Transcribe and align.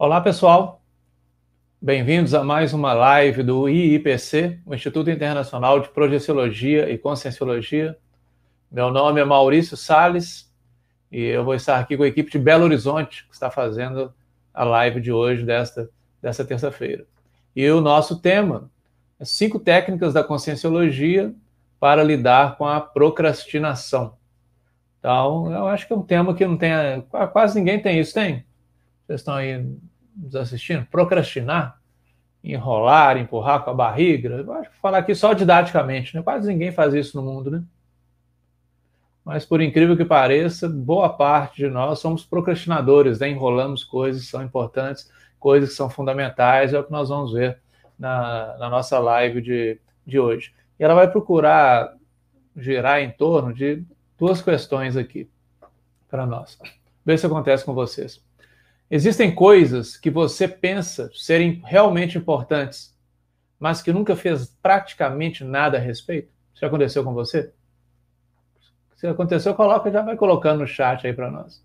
Olá, 0.00 0.20
pessoal. 0.20 0.80
Bem-vindos 1.82 2.32
a 2.32 2.44
mais 2.44 2.72
uma 2.72 2.92
live 2.92 3.42
do 3.42 3.68
IIPC, 3.68 4.60
o 4.64 4.72
Instituto 4.72 5.10
Internacional 5.10 5.80
de 5.80 5.88
Projeciologia 5.88 6.88
e 6.88 6.96
Conscienciologia. 6.96 7.98
Meu 8.70 8.92
nome 8.92 9.20
é 9.20 9.24
Maurício 9.24 9.76
Sales 9.76 10.54
e 11.10 11.20
eu 11.20 11.44
vou 11.44 11.52
estar 11.52 11.80
aqui 11.80 11.96
com 11.96 12.04
a 12.04 12.06
equipe 12.06 12.30
de 12.30 12.38
Belo 12.38 12.62
Horizonte, 12.62 13.26
que 13.26 13.34
está 13.34 13.50
fazendo 13.50 14.14
a 14.54 14.62
live 14.62 15.00
de 15.00 15.10
hoje, 15.10 15.44
desta, 15.44 15.90
desta 16.22 16.44
terça-feira. 16.44 17.04
E 17.56 17.68
o 17.68 17.80
nosso 17.80 18.20
tema 18.20 18.70
é 19.18 19.24
cinco 19.24 19.58
técnicas 19.58 20.14
da 20.14 20.22
conscienciologia 20.22 21.34
para 21.80 22.04
lidar 22.04 22.56
com 22.56 22.68
a 22.68 22.80
procrastinação. 22.80 24.14
Então, 25.00 25.52
eu 25.52 25.66
acho 25.66 25.88
que 25.88 25.92
é 25.92 25.96
um 25.96 26.02
tema 26.02 26.36
que 26.36 26.46
não 26.46 26.56
tem. 26.56 26.70
Quase 27.32 27.58
ninguém 27.58 27.82
tem 27.82 27.98
isso, 27.98 28.14
tem? 28.14 28.46
Vocês 29.08 29.22
estão 29.22 29.34
aí 29.34 29.66
nos 30.18 30.34
assistindo? 30.34 30.86
Procrastinar? 30.86 31.80
Enrolar, 32.42 33.16
empurrar 33.16 33.64
com 33.64 33.70
a 33.70 33.74
barriga? 33.74 34.28
Eu 34.28 34.52
acho 34.54 34.70
que 34.70 34.76
falar 34.76 34.98
aqui 34.98 35.14
só 35.14 35.32
didaticamente, 35.32 36.14
né? 36.14 36.22
Quase 36.22 36.48
ninguém 36.48 36.72
faz 36.72 36.94
isso 36.94 37.16
no 37.16 37.22
mundo, 37.22 37.50
né? 37.50 37.62
Mas, 39.24 39.44
por 39.44 39.60
incrível 39.60 39.94
que 39.94 40.06
pareça, 40.06 40.68
boa 40.68 41.10
parte 41.10 41.56
de 41.56 41.68
nós 41.68 41.98
somos 41.98 42.24
procrastinadores, 42.24 43.18
né? 43.18 43.28
enrolamos 43.28 43.84
coisas 43.84 44.24
que 44.24 44.30
são 44.30 44.42
importantes, 44.42 45.12
coisas 45.38 45.68
que 45.68 45.74
são 45.74 45.90
fundamentais, 45.90 46.72
é 46.72 46.78
o 46.78 46.84
que 46.84 46.90
nós 46.90 47.10
vamos 47.10 47.34
ver 47.34 47.60
na, 47.98 48.56
na 48.56 48.70
nossa 48.70 48.98
live 48.98 49.42
de, 49.42 49.78
de 50.06 50.18
hoje. 50.18 50.54
E 50.80 50.84
ela 50.84 50.94
vai 50.94 51.10
procurar 51.10 51.94
girar 52.56 53.00
em 53.00 53.10
torno 53.10 53.52
de 53.52 53.84
duas 54.18 54.40
questões 54.40 54.96
aqui 54.96 55.28
para 56.08 56.24
nós. 56.24 56.58
Ver 57.04 57.18
se 57.18 57.26
acontece 57.26 57.66
com 57.66 57.74
vocês. 57.74 58.26
Existem 58.90 59.34
coisas 59.34 59.96
que 59.96 60.10
você 60.10 60.48
pensa 60.48 61.10
serem 61.14 61.62
realmente 61.64 62.16
importantes, 62.16 62.96
mas 63.60 63.82
que 63.82 63.92
nunca 63.92 64.16
fez 64.16 64.56
praticamente 64.62 65.44
nada 65.44 65.76
a 65.76 65.80
respeito? 65.80 66.30
Isso 66.54 66.62
já 66.62 66.68
aconteceu 66.68 67.04
com 67.04 67.12
você? 67.12 67.52
Se 68.96 69.06
aconteceu, 69.06 69.54
coloca, 69.54 69.90
já 69.90 70.02
vai 70.02 70.16
colocando 70.16 70.60
no 70.60 70.66
chat 70.66 71.06
aí 71.06 71.12
para 71.12 71.30
nós. 71.30 71.62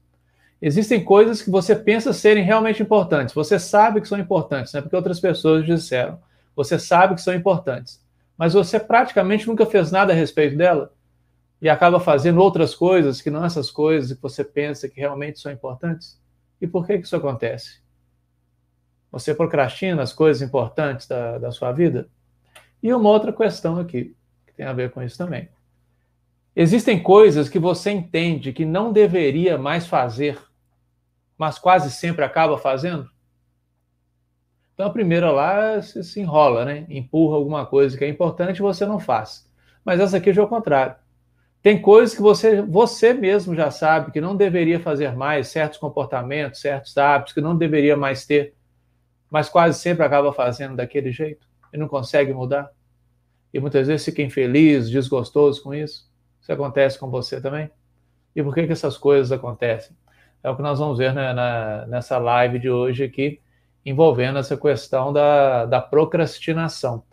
Existem 0.62 1.04
coisas 1.04 1.42
que 1.42 1.50
você 1.50 1.76
pensa 1.76 2.14
serem 2.14 2.44
realmente 2.44 2.84
importantes. 2.84 3.34
Você 3.34 3.58
sabe 3.58 4.02
que 4.02 4.08
são 4.08 4.20
importantes, 4.20 4.72
não 4.72 4.80
é 4.80 4.82
porque 4.82 4.96
outras 4.96 5.20
pessoas 5.20 5.66
disseram. 5.66 6.20
Você 6.56 6.78
sabe 6.78 7.16
que 7.16 7.22
são 7.22 7.34
importantes. 7.34 8.02
Mas 8.38 8.54
você 8.54 8.80
praticamente 8.80 9.48
nunca 9.48 9.66
fez 9.66 9.92
nada 9.92 10.14
a 10.14 10.16
respeito 10.16 10.58
dela 10.58 10.94
e 11.62 11.70
acaba 11.70 12.00
fazendo 12.00 12.42
outras 12.42 12.76
coisas 12.76 13.22
que 13.22 13.30
não 13.30 13.46
essas 13.46 13.72
coisas 13.72 14.16
que 14.16 14.22
você 14.22 14.44
pensa 14.44 14.90
que 14.90 15.00
realmente 15.00 15.40
são 15.40 15.52
importantes. 15.52 16.20
E 16.64 16.68
por 16.68 16.88
que, 16.88 16.98
que 16.98 17.06
isso 17.06 17.18
acontece? 17.18 17.82
Você 19.12 19.36
procrastina 19.36 20.02
as 20.02 20.14
coisas 20.14 20.42
importantes 20.42 21.06
da, 21.06 21.38
da 21.38 21.52
sua 21.52 21.74
vida? 21.74 22.08
E 22.82 22.94
uma 22.94 23.10
outra 23.10 23.34
questão 23.34 23.78
aqui, 23.78 24.16
que 24.48 24.54
tem 24.54 24.66
a 24.66 24.72
ver 24.72 24.90
com 24.92 25.04
isso 25.04 25.18
também. 25.18 25.50
Existem 26.56 27.04
coisas 27.04 27.50
que 27.50 27.60
você 27.60 27.92
entende 27.92 28.54
que 28.54 28.64
não 28.64 28.94
deveria 28.94 29.58
mais 29.58 29.86
fazer, 29.86 30.42
mas 31.38 31.60
quase 31.60 31.92
sempre 31.92 32.24
acaba 32.24 32.58
fazendo? 32.58 33.10
Então 34.74 34.88
a 34.88 34.94
primeira 34.94 35.32
lá 35.34 35.82
se, 35.82 36.02
se 36.02 36.22
enrola, 36.22 36.64
né? 36.64 36.86
Empurra 36.88 37.36
alguma 37.36 37.66
coisa 37.66 37.98
que 37.98 38.06
é 38.06 38.08
importante 38.08 38.60
e 38.60 38.62
você 38.62 38.86
não 38.86 39.02
faz. 39.02 39.52
Mas 39.84 40.00
essa 40.00 40.16
aqui 40.16 40.32
já 40.32 40.42
é 40.42 40.46
o 40.46 40.48
contrário. 40.48 40.96
Tem 41.64 41.82
coisas 41.82 42.14
que 42.14 42.22
você, 42.22 42.62
você 42.62 43.14
mesmo 43.14 43.56
já 43.56 43.72
sabe 43.72 44.12
que 44.12 44.20
não 44.20 44.36
deveria 44.36 44.82
fazer 44.82 45.16
mais, 45.16 45.48
certos 45.48 45.80
comportamentos, 45.80 46.60
certos 46.60 46.98
hábitos 46.98 47.34
que 47.34 47.40
não 47.40 47.58
deveria 47.58 47.96
mais 47.96 48.26
ter, 48.26 48.54
mas 49.32 49.48
quase 49.48 49.80
sempre 49.80 50.06
acaba 50.06 50.34
fazendo 50.34 50.76
daquele 50.76 51.10
jeito 51.14 51.48
e 51.74 51.78
não 51.78 51.88
consegue 51.88 52.34
mudar. 52.34 52.70
E 53.54 53.62
muitas 53.62 53.88
vezes 53.88 54.04
fica 54.04 54.22
infeliz, 54.22 54.90
desgostoso 54.90 55.64
com 55.64 55.74
isso. 55.74 56.12
Isso 56.42 56.52
acontece 56.52 57.00
com 57.00 57.10
você 57.10 57.40
também? 57.40 57.72
E 58.36 58.44
por 58.44 58.54
que, 58.54 58.68
que 58.68 58.74
essas 58.74 58.98
coisas 58.98 59.32
acontecem? 59.32 59.96
É 60.44 60.50
o 60.50 60.58
que 60.58 60.62
nós 60.62 60.80
vamos 60.80 60.98
ver 60.98 61.14
na, 61.14 61.34
na, 61.34 61.86
nessa 61.86 62.18
live 62.18 62.60
de 62.60 62.70
hoje 62.70 63.06
aqui, 63.06 63.40
envolvendo 63.86 64.38
essa 64.38 64.58
questão 64.58 65.14
da, 65.14 65.66
da 65.66 65.80
procrastinação. 65.80 67.04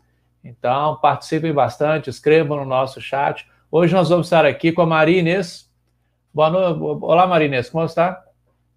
Então, 0.43 0.97
participem 0.97 1.53
bastante, 1.53 2.11
escrevam 2.11 2.57
no 2.57 2.65
nosso 2.65 3.01
chat. 3.01 3.49
Hoje 3.73 3.95
nós 3.95 4.09
vamos 4.09 4.27
estar 4.27 4.45
aqui 4.45 4.73
com 4.73 4.83
a 4.83 4.87
Maria 4.87 5.21
Inês. 5.21 5.71
Boa 6.35 6.51
noite. 6.51 6.81
Olá, 7.05 7.25
Maria 7.25 7.47
Inês, 7.47 7.71
como 7.71 7.85
está? 7.85 8.21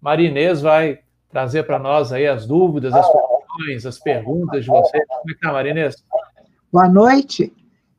Maria 0.00 0.28
Inês 0.28 0.62
vai 0.62 1.00
trazer 1.28 1.64
para 1.64 1.80
nós 1.80 2.12
aí 2.12 2.28
as 2.28 2.46
dúvidas, 2.46 2.94
as 2.94 3.04
questões, 3.04 3.86
as 3.86 3.98
perguntas 3.98 4.64
de 4.64 4.70
vocês. 4.70 5.04
Como 5.08 5.30
é 5.30 5.32
está, 5.32 5.52
Maria 5.52 5.72
Inês? 5.72 5.96
Boa 6.72 6.88
noite. 6.88 7.52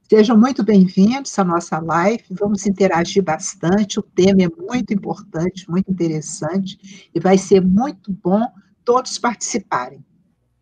Sejam 0.10 0.38
muito 0.38 0.64
bem-vindos 0.64 1.38
à 1.38 1.44
nossa 1.44 1.80
live. 1.80 2.24
Vamos 2.32 2.66
interagir 2.66 3.22
bastante. 3.22 4.00
O 4.00 4.02
tema 4.02 4.44
é 4.44 4.48
muito 4.48 4.94
importante, 4.94 5.70
muito 5.70 5.92
interessante 5.92 7.10
e 7.14 7.20
vai 7.20 7.38
ser 7.38 7.60
muito 7.60 8.10
bom 8.24 8.48
todos 8.86 9.20
participarem. 9.20 10.02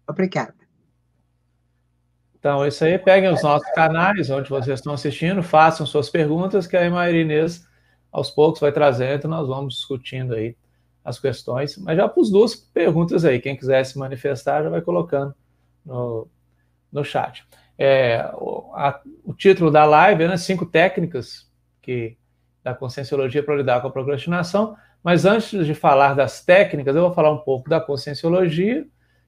Obrigada. 0.10 0.63
Então, 2.44 2.68
isso 2.68 2.84
aí, 2.84 3.00
peguem 3.00 3.32
os 3.32 3.42
nossos 3.42 3.72
canais 3.72 4.30
onde 4.30 4.50
vocês 4.50 4.78
estão 4.78 4.92
assistindo, 4.94 5.42
façam 5.42 5.86
suas 5.86 6.10
perguntas, 6.10 6.68
que 6.68 6.76
a 6.76 6.92
Maria 6.92 7.22
Inês, 7.22 7.66
aos 8.12 8.30
poucos, 8.30 8.60
vai 8.60 8.70
trazendo, 8.70 9.30
nós 9.30 9.48
vamos 9.48 9.76
discutindo 9.76 10.36
aí 10.36 10.54
as 11.06 11.18
questões. 11.18 11.78
Mas 11.78 11.96
já 11.96 12.06
pus 12.10 12.30
duas 12.30 12.54
perguntas 12.54 13.24
aí, 13.24 13.40
quem 13.40 13.56
quiser 13.56 13.82
se 13.86 13.98
manifestar 13.98 14.62
já 14.62 14.70
vai 14.70 14.82
colocando 14.82 15.34
no, 15.86 16.28
no 16.92 17.02
chat. 17.06 17.48
É, 17.78 18.30
o, 18.34 18.74
a, 18.74 19.00
o, 19.24 19.34
título 19.34 19.72
da 19.72 19.86
live 19.86 20.24
é 20.24 20.28
né, 20.28 20.36
Cinco 20.36 20.66
Técnicas 20.66 21.50
que, 21.82 22.18
da 22.62 22.74
Conscienciologia 22.74 23.42
para 23.42 23.56
lidar 23.56 23.80
com 23.80 23.88
a 23.88 23.92
procrastinação. 23.92 24.76
Mas 25.02 25.24
antes 25.24 25.66
de 25.66 25.74
falar 25.74 26.14
das 26.14 26.44
técnicas, 26.44 26.94
eu 26.94 27.04
vou 27.04 27.14
falar 27.14 27.32
um 27.32 27.40
pouco 27.40 27.70
da 27.70 27.80
Conscienciologia 27.80 28.86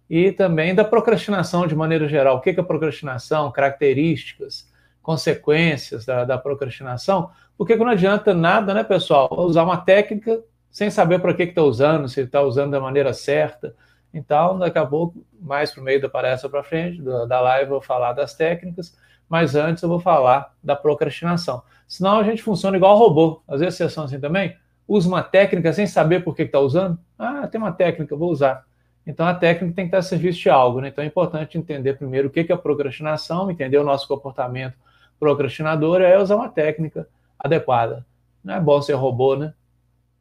e 0.09 0.31
também 0.31 0.75
da 0.75 0.83
procrastinação 0.83 1.65
de 1.65 1.75
maneira 1.75 2.07
geral. 2.07 2.37
O 2.37 2.41
que 2.41 2.51
é 2.51 2.63
procrastinação, 2.63 3.51
características, 3.51 4.71
consequências 5.01 6.05
da, 6.05 6.25
da 6.25 6.37
procrastinação. 6.37 7.29
Porque 7.57 7.75
não 7.75 7.87
adianta 7.87 8.33
nada, 8.33 8.73
né, 8.73 8.83
pessoal, 8.83 9.29
usar 9.31 9.63
uma 9.63 9.77
técnica 9.77 10.43
sem 10.69 10.89
saber 10.89 11.19
para 11.19 11.33
que 11.33 11.43
está 11.43 11.63
usando, 11.63 12.09
se 12.09 12.21
está 12.21 12.41
usando 12.41 12.71
da 12.71 12.79
maneira 12.79 13.13
certa, 13.13 13.73
então, 14.15 14.57
daqui 14.57 14.77
a 14.77 14.85
pouco, 14.85 15.25
mais 15.41 15.71
para 15.71 15.81
o 15.81 15.83
meio 15.83 16.01
da 16.01 16.07
palestra 16.07 16.49
para 16.49 16.63
frente, 16.63 17.01
da 17.01 17.41
live, 17.41 17.65
eu 17.65 17.69
vou 17.71 17.81
falar 17.81 18.13
das 18.13 18.33
técnicas, 18.33 18.97
mas 19.27 19.55
antes 19.55 19.83
eu 19.83 19.89
vou 19.89 19.99
falar 19.99 20.53
da 20.63 20.73
procrastinação. 20.73 21.61
Senão 21.85 22.19
a 22.19 22.23
gente 22.23 22.41
funciona 22.41 22.77
igual 22.77 22.97
robô. 22.97 23.41
Às 23.45 23.59
vezes 23.59 23.75
vocês 23.75 23.91
são 23.91 24.05
assim 24.05 24.17
também. 24.17 24.55
Usa 24.87 25.09
uma 25.09 25.21
técnica 25.21 25.73
sem 25.73 25.85
saber 25.85 26.23
por 26.23 26.33
que 26.33 26.43
está 26.43 26.61
usando. 26.61 26.97
Ah, 27.19 27.45
tem 27.45 27.59
uma 27.59 27.73
técnica, 27.73 28.15
vou 28.15 28.31
usar. 28.31 28.63
Então 29.05 29.25
a 29.27 29.33
técnica 29.33 29.75
tem 29.75 29.85
que 29.85 29.89
estar 29.89 29.99
a 29.99 30.01
serviço 30.01 30.39
de 30.39 30.49
algo. 30.49 30.81
Né? 30.81 30.87
Então 30.87 31.03
é 31.03 31.07
importante 31.07 31.57
entender 31.57 31.93
primeiro 31.93 32.27
o 32.27 32.31
que 32.31 32.51
é 32.51 32.57
procrastinação, 32.57 33.51
entender 33.51 33.77
o 33.77 33.83
nosso 33.83 34.07
comportamento 34.07 34.75
procrastinador 35.19 36.01
é 36.01 36.19
usar 36.19 36.35
uma 36.35 36.49
técnica 36.49 37.07
adequada. 37.39 38.05
Não 38.43 38.55
é 38.55 38.59
bom 38.59 38.81
ser 38.81 38.93
robô, 38.93 39.35
né? 39.35 39.53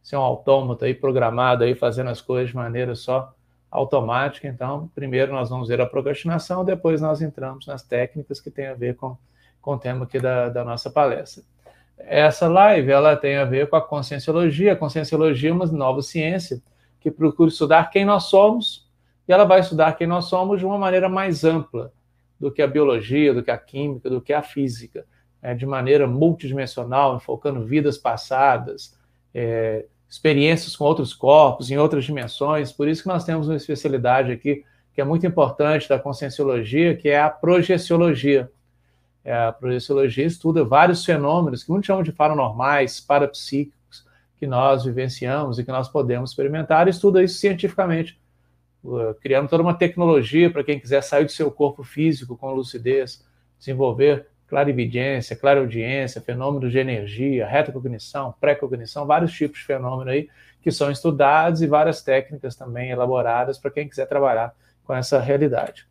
Ser 0.03 0.17
um 0.17 0.21
autômato 0.21 0.85
aí 0.85 0.95
programado 0.95 1.65
aí 1.65 1.75
fazendo 1.75 2.11
as 2.11 2.21
coisas 2.21 2.51
de 2.51 2.57
maneira 2.57 2.95
só 2.95 3.35
automática. 3.71 4.47
Então, 4.47 4.89
primeiro 4.95 5.33
nós 5.33 5.51
vamos 5.51 5.69
ver 5.69 5.81
a 5.81 5.87
procrastinação, 5.87 6.65
depois 6.65 7.01
nós 7.01 7.21
entramos 7.21 7.67
nas 7.67 7.83
técnicas 7.83 8.41
que 8.41 8.51
tem 8.51 8.67
a 8.67 8.75
ver 8.75 8.97
com, 8.97 9.17
com 9.61 9.73
o 9.73 9.79
tema 9.79 10.05
aqui 10.05 10.21
da, 10.21 10.49
da 10.49 10.65
nossa 10.65 10.91
palestra. 10.91 11.43
Essa 11.99 12.49
live 12.49 12.91
ela 12.91 13.17
tem 13.17 13.37
a 13.37 13.45
ver 13.45 13.69
com 13.69 13.77
a 13.77 13.83
conscienciologia. 13.83 14.73
A 14.73 14.77
conscienciologia 14.77 15.51
é 15.51 15.53
uma 15.53 15.67
nova 15.67 16.03
ciência 16.03 16.63
que 17.05 17.11
procura 17.11 17.51
estudar 17.51 17.91
quem 17.91 18.03
nós 18.03 18.25
somos 18.25 18.89
e 19.29 19.33
ela 19.33 19.45
vai 19.45 19.61
estudar 19.61 19.93
quem 19.93 20.07
nós 20.07 20.25
somos 20.25 20.59
de 20.59 20.65
uma 20.65 20.79
maneira 20.79 21.07
mais 21.07 21.45
ampla 21.45 21.93
do 22.41 22.51
que 22.51 22.63
a 22.63 22.67
biologia, 22.67 23.35
do 23.35 23.43
que 23.43 23.51
a 23.51 23.59
química, 23.59 24.09
do 24.09 24.23
que 24.23 24.33
a 24.33 24.41
física, 24.41 25.05
é, 25.43 25.55
de 25.55 25.67
maneira 25.67 26.07
multidimensional, 26.07 27.21
focando 27.21 27.63
vidas 27.63 27.99
passadas, 27.99 28.99
é, 29.35 29.85
experiências 30.09 30.75
com 30.75 30.85
outros 30.85 31.13
corpos, 31.13 31.71
em 31.71 31.77
outras 31.77 32.07
dimensões. 32.07 32.73
Por 32.73 32.89
isso 32.89 33.03
que 33.03 33.09
nós 33.09 33.23
temos 33.23 33.49
uma 33.49 33.57
especialidade 33.57 34.33
aqui 34.33 34.65
que 34.95 35.03
é 35.03 35.05
muito 35.05 35.27
importante 35.27 35.87
da 35.87 35.99
conscienciologia, 35.99 36.97
que 36.97 37.11
é 37.11 37.21
a 37.21 37.29
projeciologia. 37.29 38.51
É, 39.23 39.35
a 39.35 39.53
projeciologia 39.53 40.25
estuda 40.25 40.65
vários 40.65 41.05
fenômenos 41.05 41.65
que 41.65 41.71
muitos 41.71 41.87
chamam 41.87 42.03
de 42.03 42.13
paranormais, 42.13 42.99
parapsíquicos, 42.99 43.79
que 44.45 44.47
nós 44.47 44.85
vivenciamos 44.85 45.59
e 45.59 45.65
que 45.65 45.73
nós 45.73 45.89
podemos 45.89 46.31
experimentar, 46.31 46.87
estuda 46.87 47.23
isso 47.23 47.39
cientificamente, 47.39 48.21
uh, 48.85 49.15
criando 49.15 49.49
toda 49.49 49.63
uma 49.63 49.73
tecnologia 49.73 50.51
para 50.51 50.63
quem 50.63 50.79
quiser 50.79 51.03
sair 51.03 51.25
do 51.25 51.33
seu 51.33 51.51
corpo 51.51 51.83
físico 51.83 52.37
com 52.37 52.53
lucidez, 52.53 53.25
desenvolver 53.59 54.27
clarividência, 54.47 55.35
clareaudiência, 55.35 56.21
fenômenos 56.21 56.71
de 56.71 56.79
energia, 56.79 57.47
retrocognição, 57.47 58.35
pré-cognição, 58.39 59.07
vários 59.07 59.33
tipos 59.33 59.61
de 59.61 59.65
fenômeno 59.65 60.11
aí 60.11 60.29
que 60.61 60.71
são 60.71 60.91
estudados 60.91 61.63
e 61.63 61.67
várias 61.67 62.03
técnicas 62.03 62.55
também 62.55 62.91
elaboradas 62.91 63.57
para 63.57 63.71
quem 63.71 63.89
quiser 63.89 64.07
trabalhar 64.07 64.55
com 64.85 64.93
essa 64.93 65.19
realidade. 65.21 65.89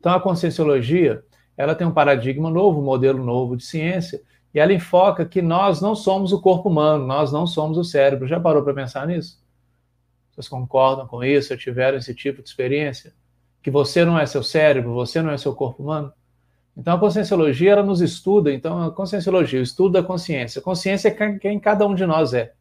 Então 0.00 0.10
a 0.14 0.20
conscienciologia, 0.20 1.22
ela 1.54 1.74
tem 1.74 1.86
um 1.86 1.92
paradigma 1.92 2.50
novo, 2.50 2.80
um 2.80 2.84
modelo 2.84 3.22
novo 3.22 3.58
de 3.58 3.64
ciência, 3.66 4.22
e 4.54 4.60
ela 4.60 4.72
enfoca 4.72 5.24
que 5.24 5.40
nós 5.40 5.80
não 5.80 5.94
somos 5.94 6.32
o 6.32 6.40
corpo 6.40 6.68
humano, 6.68 7.06
nós 7.06 7.32
não 7.32 7.46
somos 7.46 7.78
o 7.78 7.84
cérebro. 7.84 8.28
Já 8.28 8.38
parou 8.38 8.62
para 8.62 8.74
pensar 8.74 9.06
nisso? 9.06 9.42
Vocês 10.30 10.48
concordam 10.48 11.06
com 11.06 11.24
isso? 11.24 11.50
Já 11.50 11.56
tiveram 11.56 11.98
esse 11.98 12.14
tipo 12.14 12.42
de 12.42 12.48
experiência? 12.48 13.14
Que 13.62 13.70
você 13.70 14.04
não 14.04 14.18
é 14.18 14.26
seu 14.26 14.42
cérebro, 14.42 14.92
você 14.92 15.22
não 15.22 15.30
é 15.30 15.38
seu 15.38 15.54
corpo 15.54 15.82
humano? 15.82 16.12
Então 16.76 16.96
a 16.96 16.98
conscienciologia 16.98 17.72
ela 17.72 17.82
nos 17.82 18.00
estuda, 18.00 18.52
então 18.52 18.82
a 18.82 18.90
conscienciologia, 18.90 19.60
o 19.60 19.62
estudo 19.62 19.92
da 19.92 20.02
consciência. 20.02 20.58
A 20.58 20.62
consciência 20.62 21.08
é 21.08 21.38
quem 21.38 21.58
cada 21.58 21.86
um 21.86 21.94
de 21.94 22.04
nós 22.04 22.34
é. 22.34 22.52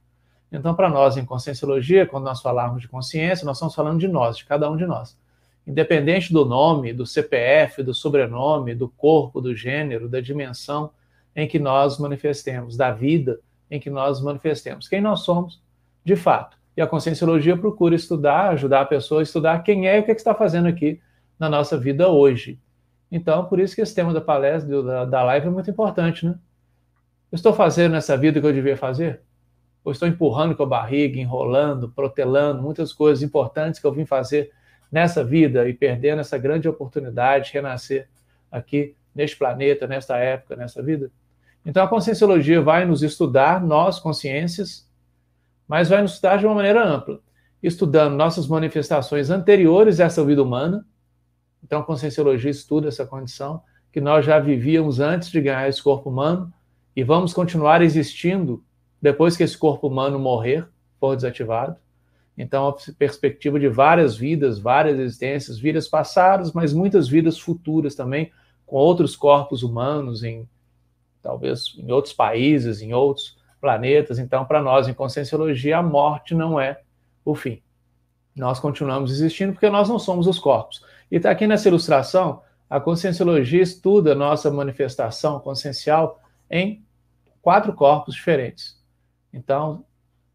Então 0.51 0.73
para 0.73 0.89
nós 0.89 1.17
em 1.17 1.25
conscienciologia, 1.25 2.05
quando 2.05 2.25
nós 2.25 2.41
falarmos 2.41 2.81
de 2.81 2.87
consciência, 2.87 3.45
nós 3.45 3.57
estamos 3.57 3.75
falando 3.75 3.99
de 3.99 4.07
nós, 4.07 4.37
de 4.37 4.45
cada 4.45 4.69
um 4.69 4.77
de 4.77 4.85
nós. 4.85 5.17
Independente 5.65 6.31
do 6.31 6.43
nome, 6.43 6.91
do 6.93 7.05
CPF, 7.05 7.83
do 7.83 7.93
sobrenome, 7.93 8.75
do 8.75 8.89
corpo, 8.89 9.39
do 9.39 9.55
gênero, 9.55 10.09
da 10.09 10.19
dimensão 10.19 10.91
em 11.35 11.47
que 11.47 11.59
nós 11.59 11.97
manifestemos, 11.97 12.75
da 12.75 12.91
vida 12.91 13.39
em 13.69 13.79
que 13.79 13.89
nós 13.89 14.21
manifestemos, 14.21 14.87
quem 14.87 14.99
nós 14.99 15.21
somos 15.21 15.61
de 16.03 16.15
fato. 16.15 16.57
E 16.75 16.81
a 16.81 16.87
conscienciologia 16.87 17.55
procura 17.55 17.95
estudar, 17.95 18.49
ajudar 18.49 18.81
a 18.81 18.85
pessoa 18.85 19.21
a 19.21 19.23
estudar 19.23 19.59
quem 19.63 19.87
é 19.87 19.97
e 19.97 19.99
o 20.01 20.03
que, 20.03 20.11
é 20.11 20.13
que 20.13 20.21
está 20.21 20.33
fazendo 20.33 20.67
aqui 20.67 21.01
na 21.39 21.49
nossa 21.49 21.77
vida 21.77 22.09
hoje. 22.09 22.59
Então, 23.11 23.45
por 23.45 23.59
isso 23.59 23.75
que 23.75 23.81
esse 23.81 23.93
tema 23.93 24.13
da 24.13 24.21
palestra, 24.21 24.81
da, 24.83 25.05
da 25.05 25.23
live, 25.23 25.47
é 25.47 25.49
muito 25.49 25.69
importante, 25.69 26.25
né? 26.25 26.35
Eu 27.31 27.35
estou 27.35 27.53
fazendo 27.53 27.93
nessa 27.93 28.17
vida 28.17 28.39
o 28.39 28.41
que 28.41 28.47
eu 28.47 28.53
devia 28.53 28.77
fazer? 28.77 29.21
Ou 29.83 29.91
estou 29.91 30.07
empurrando 30.07 30.55
com 30.55 30.63
a 30.63 30.65
barriga, 30.65 31.19
enrolando, 31.19 31.89
protelando 31.89 32.61
muitas 32.61 32.93
coisas 32.93 33.23
importantes 33.23 33.79
que 33.79 33.87
eu 33.87 33.91
vim 33.91 34.05
fazer 34.05 34.51
nessa 34.91 35.23
vida 35.23 35.67
e 35.67 35.73
perdendo 35.73 36.19
essa 36.19 36.37
grande 36.37 36.67
oportunidade 36.67 37.47
de 37.47 37.53
renascer 37.53 38.07
aqui 38.51 38.95
neste 39.15 39.37
planeta, 39.37 39.87
nesta 39.87 40.17
época, 40.17 40.55
nessa 40.55 40.81
vida? 40.81 41.09
Então, 41.65 41.83
a 41.83 41.87
conscienciologia 41.87 42.61
vai 42.61 42.85
nos 42.85 43.03
estudar, 43.03 43.61
nós, 43.61 43.99
consciências, 43.99 44.89
mas 45.67 45.89
vai 45.89 46.01
nos 46.01 46.13
estudar 46.13 46.37
de 46.37 46.45
uma 46.45 46.55
maneira 46.55 46.83
ampla, 46.83 47.19
estudando 47.61 48.15
nossas 48.15 48.47
manifestações 48.47 49.29
anteriores 49.29 49.99
a 49.99 50.05
essa 50.05 50.25
vida 50.25 50.41
humana, 50.41 50.85
então, 51.63 51.79
a 51.79 51.83
Conscienciologia 51.83 52.49
estuda 52.49 52.87
essa 52.87 53.05
condição, 53.05 53.61
que 53.91 54.01
nós 54.01 54.25
já 54.25 54.39
vivíamos 54.39 54.99
antes 54.99 55.29
de 55.29 55.39
ganhar 55.41 55.67
esse 55.67 55.81
corpo 55.81 56.09
humano 56.09 56.51
e 56.95 57.03
vamos 57.03 57.33
continuar 57.33 57.81
existindo 57.81 58.63
depois 59.01 59.37
que 59.37 59.43
esse 59.43 59.57
corpo 59.57 59.87
humano 59.87 60.19
morrer, 60.19 60.67
for 60.99 61.15
desativado. 61.15 61.75
Então, 62.37 62.67
a 62.67 62.75
perspectiva 62.97 63.59
de 63.59 63.67
várias 63.67 64.15
vidas, 64.15 64.59
várias 64.59 64.97
existências, 64.97 65.59
vidas 65.59 65.87
passadas, 65.87 66.51
mas 66.53 66.73
muitas 66.73 67.07
vidas 67.07 67.37
futuras 67.37 67.95
também, 67.95 68.31
com 68.65 68.77
outros 68.77 69.15
corpos 69.15 69.63
humanos, 69.63 70.23
em 70.23 70.47
talvez 71.21 71.75
em 71.77 71.91
outros 71.91 72.13
países, 72.13 72.81
em 72.81 72.93
outros 72.93 73.37
planetas. 73.59 74.19
Então, 74.19 74.45
para 74.45 74.61
nós, 74.61 74.87
em 74.87 74.93
Conscienciologia, 74.93 75.77
a 75.77 75.83
morte 75.83 76.33
não 76.33 76.59
é 76.59 76.81
o 77.23 77.35
fim. 77.35 77.61
Nós 78.35 78.59
continuamos 78.59 79.11
existindo 79.11 79.53
porque 79.53 79.69
nós 79.69 79.89
não 79.89 79.99
somos 79.99 80.25
os 80.25 80.39
corpos. 80.39 80.83
E 81.11 81.17
está 81.17 81.29
aqui 81.29 81.45
nessa 81.45 81.67
ilustração, 81.67 82.41
a 82.69 82.79
conscienciologia 82.79 83.61
estuda 83.61 84.15
nossa 84.15 84.49
manifestação 84.49 85.39
consciencial 85.41 86.21
em 86.49 86.85
quatro 87.41 87.73
corpos 87.73 88.15
diferentes. 88.15 88.79
Então, 89.33 89.83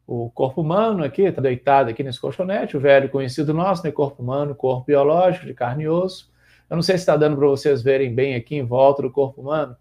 o 0.07 0.31
corpo 0.31 0.61
humano 0.61 1.03
aqui, 1.03 1.23
está 1.23 1.41
deitado 1.41 1.91
aqui 1.91 2.03
nesse 2.03 2.21
colchonete, 2.21 2.77
o 2.77 2.81
velho 2.81 3.09
conhecido 3.09 3.55
nosso, 3.55 3.83
né? 3.83 3.91
corpo 3.91 4.23
humano, 4.23 4.55
corpo 4.55 4.87
biológico, 4.87 5.47
de 5.47 5.55
carne 5.55 5.85
e 5.85 5.89
osso. 5.89 6.31
Eu 6.69 6.77
não 6.77 6.83
sei 6.83 6.99
se 6.99 7.03
está 7.03 7.17
dando 7.17 7.37
para 7.37 7.47
vocês 7.47 7.83
verem 7.83 8.15
bem 8.15 8.35
aqui 8.35 8.57
em 8.57 8.65
volta 8.65 9.03
do 9.03 9.11
corpo 9.11 9.41
humano, 9.41 9.75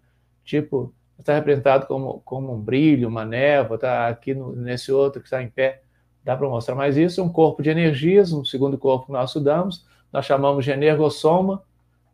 tipo, 0.46 0.94
está 1.18 1.34
representado 1.34 1.86
como, 1.86 2.20
como 2.24 2.54
um 2.54 2.60
brilho, 2.60 3.08
uma 3.08 3.24
névoa, 3.24 3.74
está 3.74 4.08
aqui 4.08 4.32
no, 4.32 4.54
nesse 4.54 4.92
outro 4.92 5.20
que 5.20 5.26
está 5.26 5.42
em 5.42 5.48
pé, 5.48 5.82
dá 6.24 6.36
para 6.36 6.48
mostrar 6.48 6.74
mais 6.74 6.96
isso, 6.96 7.22
um 7.22 7.28
corpo 7.28 7.62
de 7.62 7.68
energias, 7.68 8.32
um 8.32 8.44
segundo 8.44 8.78
corpo 8.78 9.06
que 9.06 9.12
nós 9.12 9.30
estudamos, 9.30 9.86
nós 10.12 10.24
chamamos 10.24 10.64
de 10.64 10.70
energossoma, 10.70 11.62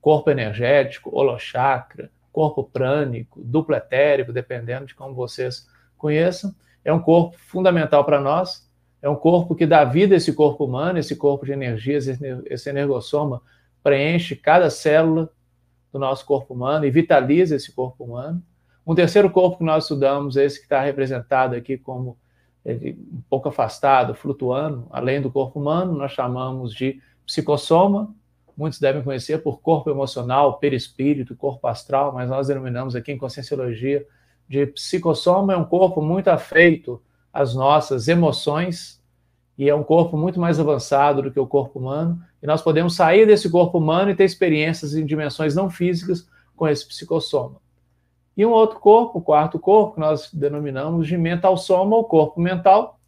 corpo 0.00 0.30
energético, 0.30 1.14
holochakra, 1.14 2.10
corpo 2.32 2.64
prânico, 2.64 3.40
duplo 3.44 3.76
etérico, 3.76 4.32
dependendo 4.32 4.86
de 4.86 4.94
como 4.94 5.14
vocês 5.14 5.68
conheçam. 5.96 6.54
É 6.84 6.92
um 6.92 6.98
corpo 6.98 7.36
fundamental 7.38 8.04
para 8.04 8.20
nós, 8.20 8.68
é 9.00 9.08
um 9.08 9.14
corpo 9.14 9.54
que 9.54 9.66
dá 9.66 9.84
vida 9.84 10.14
a 10.14 10.16
esse 10.16 10.32
corpo 10.32 10.64
humano, 10.64 10.98
esse 10.98 11.14
corpo 11.14 11.44
de 11.44 11.52
energias, 11.52 12.08
esse 12.46 12.70
energossoma 12.70 13.42
preenche 13.82 14.34
cada 14.34 14.70
célula 14.70 15.30
do 15.92 15.98
nosso 15.98 16.24
corpo 16.24 16.54
humano 16.54 16.84
e 16.84 16.90
vitaliza 16.90 17.56
esse 17.56 17.72
corpo 17.72 18.04
humano. 18.04 18.42
Um 18.86 18.94
terceiro 18.94 19.30
corpo 19.30 19.58
que 19.58 19.64
nós 19.64 19.84
estudamos 19.84 20.36
esse 20.36 20.58
que 20.58 20.64
está 20.64 20.80
representado 20.80 21.54
aqui 21.54 21.76
como 21.76 22.16
um 22.64 23.22
pouco 23.28 23.48
afastado, 23.48 24.14
flutuando, 24.14 24.86
além 24.90 25.20
do 25.20 25.30
corpo 25.30 25.60
humano, 25.60 25.92
nós 25.92 26.12
chamamos 26.12 26.72
de 26.72 27.00
psicossoma, 27.26 28.14
muitos 28.56 28.78
devem 28.78 29.02
conhecer 29.02 29.42
por 29.42 29.60
corpo 29.60 29.90
emocional, 29.90 30.58
perispírito, 30.58 31.34
corpo 31.34 31.66
astral, 31.66 32.12
mas 32.12 32.28
nós 32.30 32.46
denominamos 32.46 32.94
aqui 32.94 33.12
em 33.12 33.18
conscienciologia 33.18 34.06
de 34.48 34.66
psicossoma, 34.66 35.54
é 35.54 35.56
um 35.56 35.64
corpo 35.64 36.00
muito 36.00 36.28
afeito 36.28 37.02
às 37.32 37.54
nossas 37.54 38.06
emoções 38.08 39.02
e 39.56 39.68
é 39.68 39.74
um 39.74 39.82
corpo 39.82 40.16
muito 40.16 40.38
mais 40.38 40.60
avançado 40.60 41.22
do 41.22 41.30
que 41.30 41.40
o 41.40 41.46
corpo 41.46 41.78
humano, 41.78 42.22
e 42.42 42.46
nós 42.46 42.60
podemos 42.60 42.96
sair 42.96 43.24
desse 43.24 43.48
corpo 43.48 43.78
humano 43.78 44.10
e 44.10 44.14
ter 44.14 44.24
experiências 44.24 44.94
em 44.94 45.06
dimensões 45.06 45.54
não 45.54 45.70
físicas 45.70 46.28
com 46.56 46.66
esse 46.66 46.86
psicossoma. 46.86 47.60
E 48.36 48.44
um 48.44 48.50
outro 48.50 48.80
corpo, 48.80 49.18
o 49.18 49.22
quarto 49.22 49.58
corpo, 49.58 49.94
que 49.94 50.00
nós 50.00 50.30
denominamos 50.32 51.06
de 51.06 51.16
mental 51.16 51.56
soma, 51.56 51.96
ou 51.96 52.04
corpo 52.04 52.40
mental, 52.40 52.98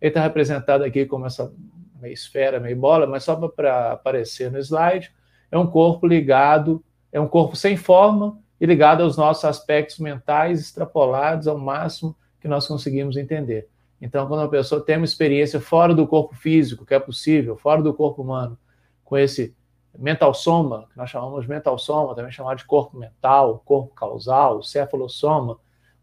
ele 0.00 0.10
está 0.10 0.20
representado 0.20 0.84
aqui 0.84 1.06
como 1.06 1.26
essa 1.26 1.52
meio 2.00 2.12
esfera, 2.12 2.60
meio 2.60 2.76
bola, 2.76 3.06
mas 3.06 3.24
só 3.24 3.34
para 3.48 3.92
aparecer 3.92 4.52
no 4.52 4.58
slide, 4.58 5.10
é 5.50 5.58
um 5.58 5.66
corpo 5.66 6.06
ligado, 6.06 6.84
é 7.10 7.18
um 7.18 7.26
corpo 7.26 7.56
sem 7.56 7.76
forma 7.76 8.38
e 8.60 8.66
ligado 8.66 9.02
aos 9.02 9.16
nossos 9.16 9.44
aspectos 9.44 9.98
mentais 9.98 10.60
extrapolados 10.60 11.48
ao 11.48 11.58
máximo 11.58 12.14
que 12.40 12.46
nós 12.46 12.66
conseguimos 12.66 13.16
entender. 13.16 13.68
Então, 14.00 14.28
quando 14.28 14.42
a 14.42 14.48
pessoa 14.48 14.84
tem 14.84 14.96
uma 14.96 15.04
experiência 15.04 15.60
fora 15.60 15.94
do 15.94 16.06
corpo 16.06 16.34
físico, 16.34 16.84
que 16.84 16.92
é 16.92 16.98
possível, 17.00 17.56
fora 17.56 17.82
do 17.82 17.94
corpo 17.94 18.20
humano, 18.20 18.58
com 19.04 19.16
esse 19.16 19.54
mental 19.96 20.34
soma, 20.34 20.88
que 20.90 20.96
nós 20.96 21.10
chamamos 21.10 21.46
mental 21.46 21.78
soma, 21.78 22.14
também 22.14 22.32
chamado 22.32 22.58
de 22.58 22.64
corpo 22.64 22.96
mental, 22.96 23.62
corpo 23.64 23.94
causal, 23.94 24.62
cefalossoma, 24.62 25.58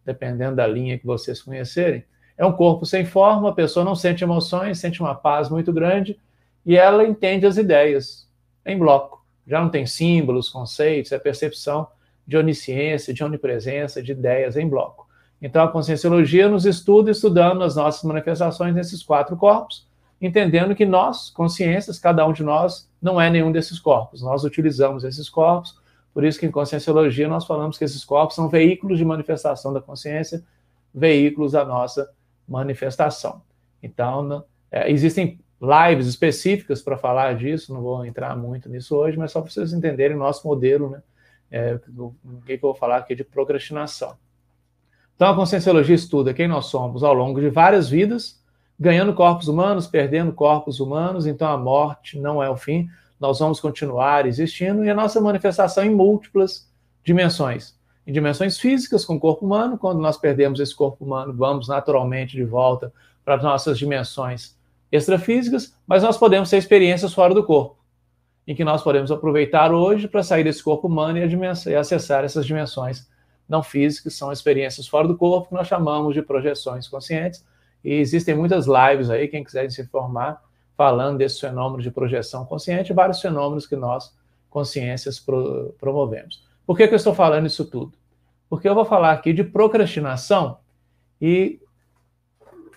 dependendo 0.06 0.56
da 0.56 0.68
linha 0.68 0.98
que 0.98 1.06
vocês 1.06 1.42
conhecerem, 1.42 2.04
é 2.38 2.46
um 2.46 2.54
corpo 2.54 2.86
sem 2.86 3.06
forma, 3.06 3.50
a 3.50 3.54
pessoa 3.54 3.86
não 3.86 3.96
sente 3.96 4.24
emoções, 4.24 4.80
sente 4.80 5.02
uma 5.02 5.14
paz 5.14 5.50
muito 5.50 5.72
grande 5.72 6.20
e 6.66 6.76
ela 6.76 7.06
entende 7.06 7.46
as 7.46 7.58
ideias 7.58 8.28
em 8.66 8.78
bloco. 8.78 9.24
Já 9.46 9.62
não 9.62 9.70
tem 9.70 9.86
símbolos, 9.86 10.50
conceitos, 10.50 11.12
é 11.12 11.20
percepção 11.20 11.88
de 12.26 12.38
onisciência, 12.38 13.14
de 13.14 13.24
onipresença, 13.24 14.02
de 14.02 14.14
ideias 14.14 14.56
em 14.56 14.68
bloco. 14.68 15.08
Então 15.42 15.64
a 15.64 15.68
conscienciologia 15.68 16.48
nos 16.48 16.66
estuda 16.66 17.12
estudando 17.12 17.64
as 17.64 17.76
nossas 17.76 18.04
manifestações 18.04 18.74
nesses 18.74 19.04
quatro 19.04 19.36
corpos, 19.36 19.88
entendendo 20.22 20.76
que 20.76 20.86
nós, 20.86 21.30
consciências, 21.30 21.98
cada 21.98 22.26
um 22.26 22.32
de 22.32 22.44
nós, 22.44 22.90
não 23.02 23.20
é 23.20 23.30
nenhum 23.30 23.52
desses 23.52 23.80
corpos. 23.80 24.22
Nós 24.22 24.44
utilizamos 24.44 25.04
esses 25.04 25.30
corpos, 25.30 25.80
por 26.14 26.24
isso 26.24 26.40
que 26.40 26.46
em 26.46 26.52
conscienciologia 26.52 27.28
nós 27.28 27.46
falamos 27.46 27.78
que 27.78 27.84
esses 27.84 28.06
corpos 28.06 28.36
são 28.36 28.48
veículos 28.48 28.98
de 28.98 29.06
manifestação 29.06 29.74
da 29.74 29.82
consciência, 29.82 30.44
veículos 30.94 31.54
da 31.54 31.66
nossa 31.66 32.10
manifestação. 32.48 33.42
Então, 33.82 34.44
é, 34.70 34.92
existem 34.92 35.40
lives 35.62 36.08
específicas 36.08 36.82
para 36.82 36.98
falar 36.98 37.36
disso, 37.36 37.74
não 37.74 37.82
vou 37.82 38.06
entrar 38.06 38.36
muito 38.36 38.70
nisso 38.70 38.96
hoje, 38.96 39.18
mas 39.18 39.32
só 39.32 39.42
para 39.42 39.52
vocês 39.52 39.74
entenderem 39.74 40.16
o 40.16 40.20
nosso 40.20 40.48
modelo, 40.48 40.90
né? 40.90 41.02
É, 41.54 41.78
que, 42.46 42.58
que 42.58 42.66
eu 42.66 42.70
vou 42.70 42.76
falar 42.76 42.98
aqui 42.98 43.14
de 43.14 43.26
procrastinação. 43.26 44.16
Então, 45.16 45.30
a 45.30 45.36
conscienciologia 45.36 45.94
estuda 45.94 46.34
quem 46.34 46.48
nós 46.48 46.68
somos 46.68 47.04
ao 47.04 47.14
longo 47.14 47.40
de 47.40 47.50
várias 47.50 47.90
vidas, 47.90 48.41
ganhando 48.82 49.14
corpos 49.14 49.48
humanos, 49.48 49.88
perdendo 49.88 50.34
corpos 50.34 50.80
humanos, 50.80 51.26
então 51.26 51.48
a 51.48 51.58
morte 51.58 52.20
não 52.20 52.44
é 52.44 52.50
o 52.50 52.58
fim, 52.58 52.90
nós 53.20 53.40
vamos 53.40 53.60
continuar 53.60 54.26
existindo 54.26 54.84
e 54.84 54.90
a 54.90 54.96
nossa 54.96 55.22
manifestação 55.22 55.86
em 55.86 55.96
múltiplas 55.96 56.70
dimensões 57.04 57.80
em 58.06 58.12
dimensões 58.12 58.60
físicas 58.60 59.06
com 59.06 59.16
o 59.16 59.20
corpo 59.20 59.46
humano. 59.46 59.78
Quando 59.78 60.00
nós 60.00 60.18
perdemos 60.18 60.60
esse 60.60 60.76
corpo 60.76 61.06
humano, 61.06 61.34
vamos 61.34 61.68
naturalmente 61.68 62.36
de 62.36 62.44
volta 62.44 62.92
para 63.24 63.36
as 63.36 63.44
nossas 63.44 63.78
dimensões 63.78 64.58
extrafísicas, 64.92 65.76
mas 65.88 66.04
nós 66.04 66.18
podemos 66.18 66.50
ter 66.50 66.58
experiências 66.58 67.14
fora 67.14 67.34
do 67.34 67.44
corpo. 67.44 67.80
em 68.48 68.56
que 68.56 68.64
nós 68.64 68.82
podemos 68.82 69.12
aproveitar 69.12 69.72
hoje 69.72 70.08
para 70.08 70.24
sair 70.24 70.44
desse 70.44 70.64
corpo 70.64 70.88
humano 70.88 71.20
e, 71.20 71.70
e 71.70 71.76
acessar 71.76 72.24
essas 72.24 72.44
dimensões 72.44 73.08
não 73.48 73.62
físicas, 73.62 74.16
são 74.16 74.32
experiências 74.32 74.88
fora 74.88 75.08
do 75.08 75.16
corpo, 75.16 75.50
que 75.50 75.54
nós 75.54 75.68
chamamos 75.68 76.16
de 76.16 76.24
projeções 76.24 76.88
conscientes. 76.88 77.46
E 77.84 77.94
existem 77.94 78.36
muitas 78.36 78.66
lives 78.68 79.10
aí, 79.10 79.28
quem 79.28 79.44
quiser 79.44 79.70
se 79.72 79.82
informar, 79.82 80.42
falando 80.78 81.18
desse 81.18 81.40
fenômeno 81.40 81.82
de 81.82 81.92
projeção 81.92 82.46
consciente, 82.46 82.94
vários 82.94 83.22
fenômenos 83.22 83.68
que 83.68 83.76
nós, 83.76 84.16
consciências, 84.50 85.20
pro, 85.20 85.76
promovemos. 85.80 86.44
Por 86.66 86.78
que, 86.78 86.88
que 86.88 86.94
eu 86.94 86.98
estou 86.98 87.14
falando 87.14 87.48
isso 87.48 87.66
tudo? 87.66 87.94
Porque 88.50 88.68
eu 88.68 88.76
vou 88.76 88.86
falar 88.86 89.12
aqui 89.12 89.34
de 89.34 89.44
procrastinação 89.44 90.58
e 91.22 91.60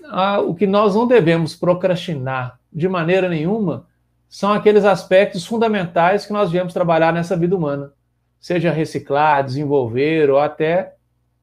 ah, 0.05 0.41
o 0.41 0.55
que 0.55 0.67
nós 0.67 0.95
não 0.95 1.07
devemos 1.07 1.55
procrastinar 1.57 2.59
de 2.73 2.89
maneira 2.89 3.29
nenhuma 3.29 3.87
são 4.29 4.53
aqueles 4.53 4.85
aspectos 4.85 5.47
fundamentais 5.47 6.27
que 6.27 6.33
nós 6.33 6.51
viemos 6.51 6.73
trabalhar 6.73 7.13
nessa 7.13 7.37
vida 7.37 7.57
humana, 7.57 7.93
seja 8.41 8.71
reciclar, 8.71 9.45
desenvolver 9.45 10.29
ou 10.29 10.39
até 10.39 10.97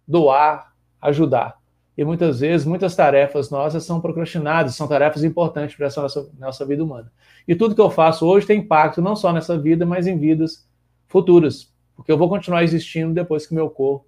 doar, 0.07 0.73
ajudar. 1.01 1.60
E 1.97 2.05
muitas 2.05 2.39
vezes, 2.39 2.65
muitas 2.65 2.95
tarefas 2.95 3.49
nossas 3.49 3.83
são 3.83 3.99
procrastinadas, 3.99 4.75
são 4.75 4.87
tarefas 4.87 5.23
importantes 5.23 5.75
para 5.75 5.87
essa 5.87 6.01
nossa, 6.01 6.29
nossa 6.39 6.65
vida 6.65 6.83
humana. 6.83 7.11
E 7.47 7.55
tudo 7.55 7.75
que 7.75 7.81
eu 7.81 7.89
faço 7.89 8.25
hoje 8.25 8.47
tem 8.47 8.59
impacto 8.59 9.01
não 9.01 9.15
só 9.15 9.33
nessa 9.33 9.57
vida, 9.57 9.85
mas 9.85 10.07
em 10.07 10.17
vidas 10.17 10.67
futuras, 11.07 11.71
porque 11.95 12.11
eu 12.11 12.17
vou 12.17 12.29
continuar 12.29 12.63
existindo 12.63 13.13
depois 13.13 13.45
que 13.45 13.53
meu 13.53 13.69
corpo 13.69 14.05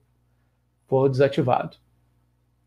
for 0.88 1.10
desativado. 1.10 1.78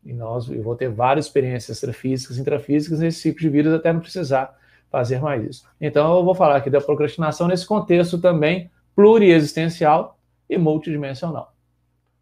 E 0.05 0.13
nós, 0.13 0.47
eu 0.49 0.61
vou 0.61 0.75
ter 0.75 0.89
várias 0.89 1.25
experiências 1.25 1.77
extrafísicas, 1.77 2.37
intrafísicas 2.37 2.99
nesse 2.99 3.19
ciclo 3.19 3.41
de 3.41 3.49
vidas 3.49 3.73
até 3.73 3.91
não 3.91 3.99
precisar 3.99 4.55
fazer 4.89 5.19
mais 5.19 5.43
isso. 5.43 5.67
Então, 5.81 6.17
eu 6.17 6.23
vou 6.23 6.35
falar 6.35 6.55
aqui 6.55 6.69
da 6.69 6.79
procrastinação 6.79 7.47
nesse 7.47 7.65
contexto 7.65 8.17
também 8.17 8.69
pluriexistencial 8.95 10.17
e 10.49 10.57
multidimensional. 10.57 11.56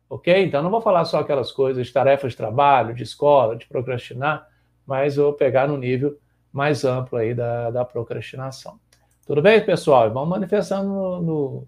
Ok? 0.10 0.46
Então, 0.46 0.62
não 0.62 0.70
vou 0.70 0.82
falar 0.82 1.06
só 1.06 1.20
aquelas 1.20 1.52
coisas 1.52 1.92
tarefas 1.92 2.32
de 2.32 2.38
trabalho, 2.38 2.94
de 2.94 3.04
escola, 3.04 3.56
de 3.56 3.66
procrastinar, 3.66 4.48
mas 4.86 5.16
vou 5.16 5.34
pegar 5.34 5.68
no 5.68 5.78
nível 5.78 6.18
mais 6.52 6.86
amplo 6.86 7.18
aí 7.18 7.34
da, 7.34 7.72
da 7.72 7.84
procrastinação. 7.84 8.80
Tudo 9.26 9.42
bem, 9.42 9.66
pessoal? 9.66 10.12
Vamos 10.12 10.30
manifestando 10.30 10.88
no, 10.88 11.22
no, 11.22 11.68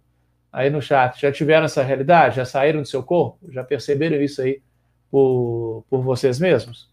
aí 0.52 0.70
no 0.70 0.82
chat. 0.82 1.20
Já 1.20 1.32
tiveram 1.32 1.66
essa 1.66 1.82
realidade? 1.82 2.36
Já 2.36 2.46
saíram 2.46 2.82
do 2.82 2.88
seu 2.88 3.02
corpo? 3.02 3.52
Já 3.52 3.64
perceberam 3.64 4.22
isso 4.22 4.42
aí 4.42 4.62
por, 5.10 5.84
por 5.90 6.02
vocês 6.04 6.40
mesmos? 6.40 6.90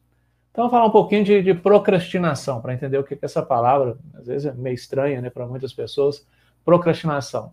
Então, 0.50 0.64
vou 0.64 0.70
falar 0.70 0.86
um 0.86 0.90
pouquinho 0.90 1.24
de, 1.24 1.42
de 1.42 1.52
procrastinação, 1.52 2.60
para 2.60 2.72
entender 2.72 2.96
o 2.96 3.04
que 3.04 3.14
é 3.14 3.18
essa 3.20 3.42
palavra, 3.42 3.98
às 4.14 4.26
vezes 4.26 4.46
é 4.46 4.52
meio 4.52 4.74
estranha 4.74 5.20
né, 5.20 5.28
para 5.28 5.46
muitas 5.46 5.72
pessoas. 5.72 6.26
Procrastinação. 6.64 7.52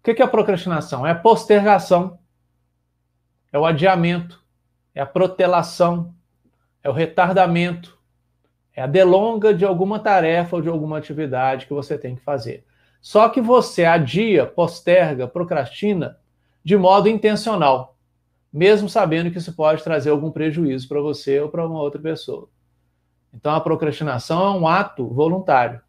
O 0.00 0.02
que 0.02 0.22
é 0.22 0.24
a 0.24 0.28
procrastinação? 0.28 1.06
É 1.06 1.12
postergação, 1.12 2.18
é 3.52 3.58
o 3.58 3.66
adiamento, 3.66 4.42
é 4.94 5.00
a 5.00 5.06
protelação, 5.06 6.14
é 6.82 6.88
o 6.88 6.92
retardamento, 6.92 7.98
é 8.74 8.82
a 8.82 8.86
delonga 8.86 9.52
de 9.52 9.64
alguma 9.64 9.98
tarefa 9.98 10.56
ou 10.56 10.62
de 10.62 10.68
alguma 10.68 10.98
atividade 10.98 11.66
que 11.66 11.74
você 11.74 11.98
tem 11.98 12.16
que 12.16 12.22
fazer. 12.22 12.64
Só 13.00 13.28
que 13.28 13.40
você 13.40 13.84
adia, 13.84 14.46
posterga, 14.46 15.28
procrastina 15.28 16.18
de 16.64 16.76
modo 16.76 17.08
intencional 17.08 17.92
mesmo 18.52 18.88
sabendo 18.88 19.30
que 19.30 19.38
isso 19.38 19.54
pode 19.54 19.82
trazer 19.82 20.10
algum 20.10 20.30
prejuízo 20.30 20.86
para 20.86 21.00
você 21.00 21.40
ou 21.40 21.48
para 21.48 21.66
uma 21.66 21.80
outra 21.80 22.00
pessoa. 22.00 22.48
Então, 23.32 23.54
a 23.54 23.60
procrastinação 23.60 24.44
é 24.44 24.58
um 24.58 24.68
ato 24.68 25.08
voluntário. 25.08 25.80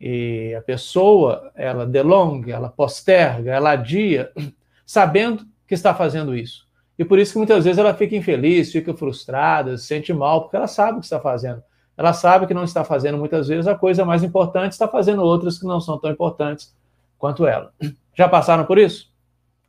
E 0.00 0.54
a 0.56 0.62
pessoa, 0.62 1.50
ela 1.56 1.84
delonga, 1.84 2.54
ela 2.54 2.68
posterga, 2.68 3.52
ela 3.52 3.72
adia, 3.72 4.30
sabendo 4.86 5.44
que 5.68 5.74
está 5.74 5.94
fazendo 5.94 6.34
isso. 6.34 6.66
E 6.98 7.04
por 7.04 7.20
isso 7.20 7.32
que 7.32 7.38
muitas 7.38 7.64
vezes 7.64 7.78
ela 7.78 7.94
fica 7.94 8.16
infeliz, 8.16 8.72
fica 8.72 8.92
frustrada, 8.92 9.78
se 9.78 9.86
sente 9.86 10.12
mal, 10.12 10.42
porque 10.42 10.56
ela 10.56 10.66
sabe 10.66 10.98
o 10.98 11.00
que 11.00 11.06
está 11.06 11.20
fazendo. 11.20 11.62
Ela 11.96 12.12
sabe 12.12 12.46
que 12.46 12.54
não 12.54 12.64
está 12.64 12.82
fazendo 12.82 13.18
muitas 13.18 13.46
vezes 13.46 13.68
a 13.68 13.74
coisa 13.76 14.04
mais 14.04 14.24
importante, 14.24 14.72
está 14.72 14.88
fazendo 14.88 15.22
outras 15.22 15.58
que 15.58 15.66
não 15.66 15.80
são 15.80 15.96
tão 15.98 16.10
importantes 16.10 16.76
quanto 17.16 17.46
ela. 17.46 17.72
Já 18.16 18.28
passaram 18.28 18.64
por 18.64 18.78
isso? 18.78 19.12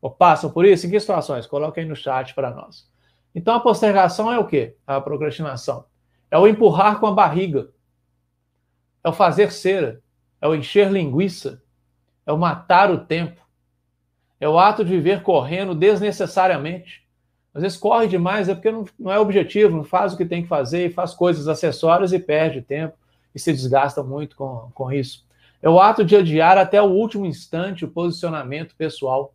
ou 0.01 0.09
passam 0.09 0.49
por 0.49 0.65
isso? 0.65 0.87
Em 0.87 0.89
que 0.89 0.99
situações? 0.99 1.45
Coloque 1.45 1.79
aí 1.79 1.85
no 1.85 1.95
chat 1.95 2.33
para 2.33 2.51
nós. 2.51 2.89
Então, 3.33 3.53
a 3.53 3.59
postergação 3.59 4.31
é 4.31 4.39
o 4.39 4.45
quê? 4.45 4.75
A 4.87 4.99
procrastinação. 4.99 5.85
É 6.31 6.37
o 6.37 6.47
empurrar 6.47 6.99
com 6.99 7.07
a 7.07 7.11
barriga. 7.11 7.69
É 9.03 9.09
o 9.09 9.13
fazer 9.13 9.51
cera. 9.51 10.01
É 10.41 10.47
o 10.47 10.55
encher 10.55 10.91
linguiça. 10.91 11.61
É 12.25 12.31
o 12.31 12.37
matar 12.37 12.91
o 12.91 13.05
tempo. 13.05 13.41
É 14.39 14.47
o 14.47 14.57
ato 14.57 14.85
de 14.85 14.91
viver 14.91 15.21
correndo 15.21 15.75
desnecessariamente. 15.75 17.03
Às 17.53 17.61
vezes 17.61 17.77
corre 17.77 18.07
demais, 18.07 18.47
é 18.47 18.53
porque 18.55 18.71
não, 18.71 18.85
não 18.97 19.11
é 19.11 19.19
objetivo, 19.19 19.75
não 19.75 19.83
faz 19.83 20.13
o 20.13 20.17
que 20.17 20.25
tem 20.25 20.43
que 20.43 20.47
fazer 20.47 20.85
e 20.85 20.93
faz 20.93 21.13
coisas 21.13 21.47
acessórias 21.47 22.13
e 22.13 22.19
perde 22.19 22.61
tempo 22.61 22.95
e 23.33 23.39
se 23.39 23.51
desgasta 23.51 24.03
muito 24.03 24.35
com, 24.35 24.71
com 24.73 24.91
isso. 24.91 25.25
É 25.61 25.69
o 25.69 25.79
ato 25.79 26.05
de 26.05 26.15
adiar 26.15 26.57
até 26.57 26.81
o 26.81 26.85
último 26.85 27.25
instante 27.25 27.83
o 27.83 27.89
posicionamento 27.89 28.75
pessoal. 28.75 29.33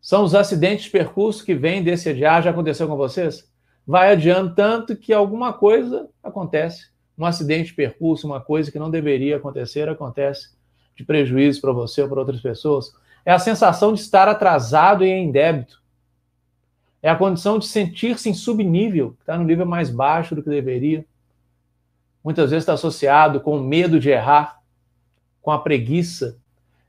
São 0.00 0.22
os 0.22 0.34
acidentes 0.34 0.84
de 0.84 0.90
percurso 0.90 1.44
que 1.44 1.54
vêm 1.54 1.82
desse 1.82 2.08
adiar. 2.08 2.42
Já 2.42 2.50
aconteceu 2.50 2.86
com 2.86 2.96
vocês? 2.96 3.50
Vai 3.86 4.12
adiando 4.12 4.54
tanto 4.54 4.96
que 4.96 5.12
alguma 5.12 5.52
coisa 5.52 6.08
acontece. 6.22 6.90
Um 7.18 7.26
acidente 7.26 7.70
de 7.70 7.74
percurso, 7.74 8.26
uma 8.26 8.40
coisa 8.40 8.70
que 8.70 8.78
não 8.78 8.90
deveria 8.90 9.36
acontecer, 9.36 9.88
acontece 9.88 10.54
de 10.96 11.04
prejuízo 11.04 11.60
para 11.60 11.72
você 11.72 12.02
ou 12.02 12.08
para 12.08 12.20
outras 12.20 12.40
pessoas. 12.40 12.92
É 13.30 13.32
a 13.32 13.38
sensação 13.38 13.92
de 13.92 14.00
estar 14.00 14.26
atrasado 14.26 15.04
e 15.04 15.08
em 15.08 15.30
débito. 15.30 15.80
É 17.00 17.08
a 17.08 17.14
condição 17.14 17.60
de 17.60 17.66
sentir-se 17.68 18.28
em 18.28 18.34
subnível, 18.34 19.16
está 19.20 19.38
no 19.38 19.44
nível 19.44 19.64
mais 19.64 19.88
baixo 19.88 20.34
do 20.34 20.42
que 20.42 20.50
deveria. 20.50 21.06
Muitas 22.24 22.50
vezes 22.50 22.64
está 22.64 22.72
associado 22.72 23.40
com 23.40 23.56
o 23.56 23.62
medo 23.62 24.00
de 24.00 24.10
errar, 24.10 24.58
com 25.40 25.52
a 25.52 25.60
preguiça, 25.60 26.40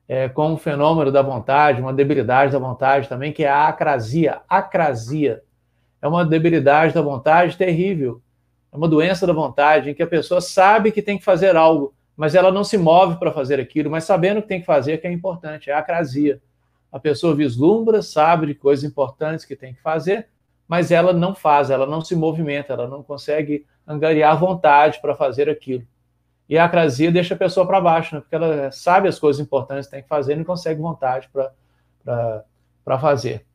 é, 0.07 0.29
com 0.29 0.53
um 0.53 0.57
fenômeno 0.57 1.12
da 1.12 1.21
vontade, 1.21 1.79
uma 1.79 1.93
debilidade 1.93 2.53
da 2.53 2.57
vontade 2.57 3.07
também, 3.07 3.31
que 3.31 3.43
é 3.43 3.48
a 3.48 3.67
acrasia. 3.67 4.41
Acrasia 4.50 5.43
é 6.01 6.07
uma 6.07 6.25
debilidade 6.25 6.91
da 6.91 7.03
vontade 7.03 7.55
terrível. 7.55 8.19
É 8.71 8.77
uma 8.77 8.88
doença 8.88 9.27
da 9.27 9.33
vontade 9.33 9.91
em 9.91 9.93
que 9.93 10.01
a 10.01 10.07
pessoa 10.07 10.41
sabe 10.41 10.91
que 10.91 11.03
tem 11.03 11.19
que 11.19 11.24
fazer 11.24 11.55
algo, 11.55 11.93
mas 12.15 12.35
ela 12.35 12.51
não 12.51 12.63
se 12.63 12.77
move 12.77 13.17
para 13.17 13.31
fazer 13.31 13.59
aquilo, 13.59 13.89
mas 13.89 14.03
sabendo 14.03 14.41
que 14.41 14.47
tem 14.47 14.59
que 14.59 14.65
fazer, 14.65 14.99
que 14.99 15.07
é 15.07 15.11
importante. 15.11 15.69
É 15.69 15.73
a 15.73 15.79
acrasia. 15.79 16.41
A 16.91 16.99
pessoa 16.99 17.35
vislumbra, 17.35 18.01
sabe 18.01 18.47
de 18.47 18.55
coisas 18.55 18.83
importantes 18.83 19.45
que 19.45 19.55
tem 19.55 19.73
que 19.73 19.81
fazer, 19.81 20.27
mas 20.67 20.91
ela 20.91 21.13
não 21.13 21.33
faz, 21.33 21.69
ela 21.69 21.85
não 21.85 22.01
se 22.01 22.15
movimenta, 22.15 22.73
ela 22.73 22.87
não 22.87 23.01
consegue 23.01 23.65
angariar 23.87 24.37
vontade 24.37 24.99
para 25.01 25.15
fazer 25.15 25.49
aquilo. 25.49 25.85
E 26.47 26.57
a 26.57 26.65
acrasia 26.65 27.11
deixa 27.11 27.33
a 27.33 27.37
pessoa 27.37 27.65
para 27.65 27.79
baixo, 27.79 28.15
né? 28.15 28.21
porque 28.21 28.35
ela 28.35 28.71
sabe 28.71 29.07
as 29.07 29.17
coisas 29.17 29.41
importantes 29.41 29.87
que 29.87 29.91
tem 29.91 30.03
que 30.03 30.09
fazer 30.09 30.33
e 30.33 30.35
não 30.35 30.43
consegue 30.43 30.81
vontade 30.81 31.29
para 32.03 32.99
fazer. 32.99 33.45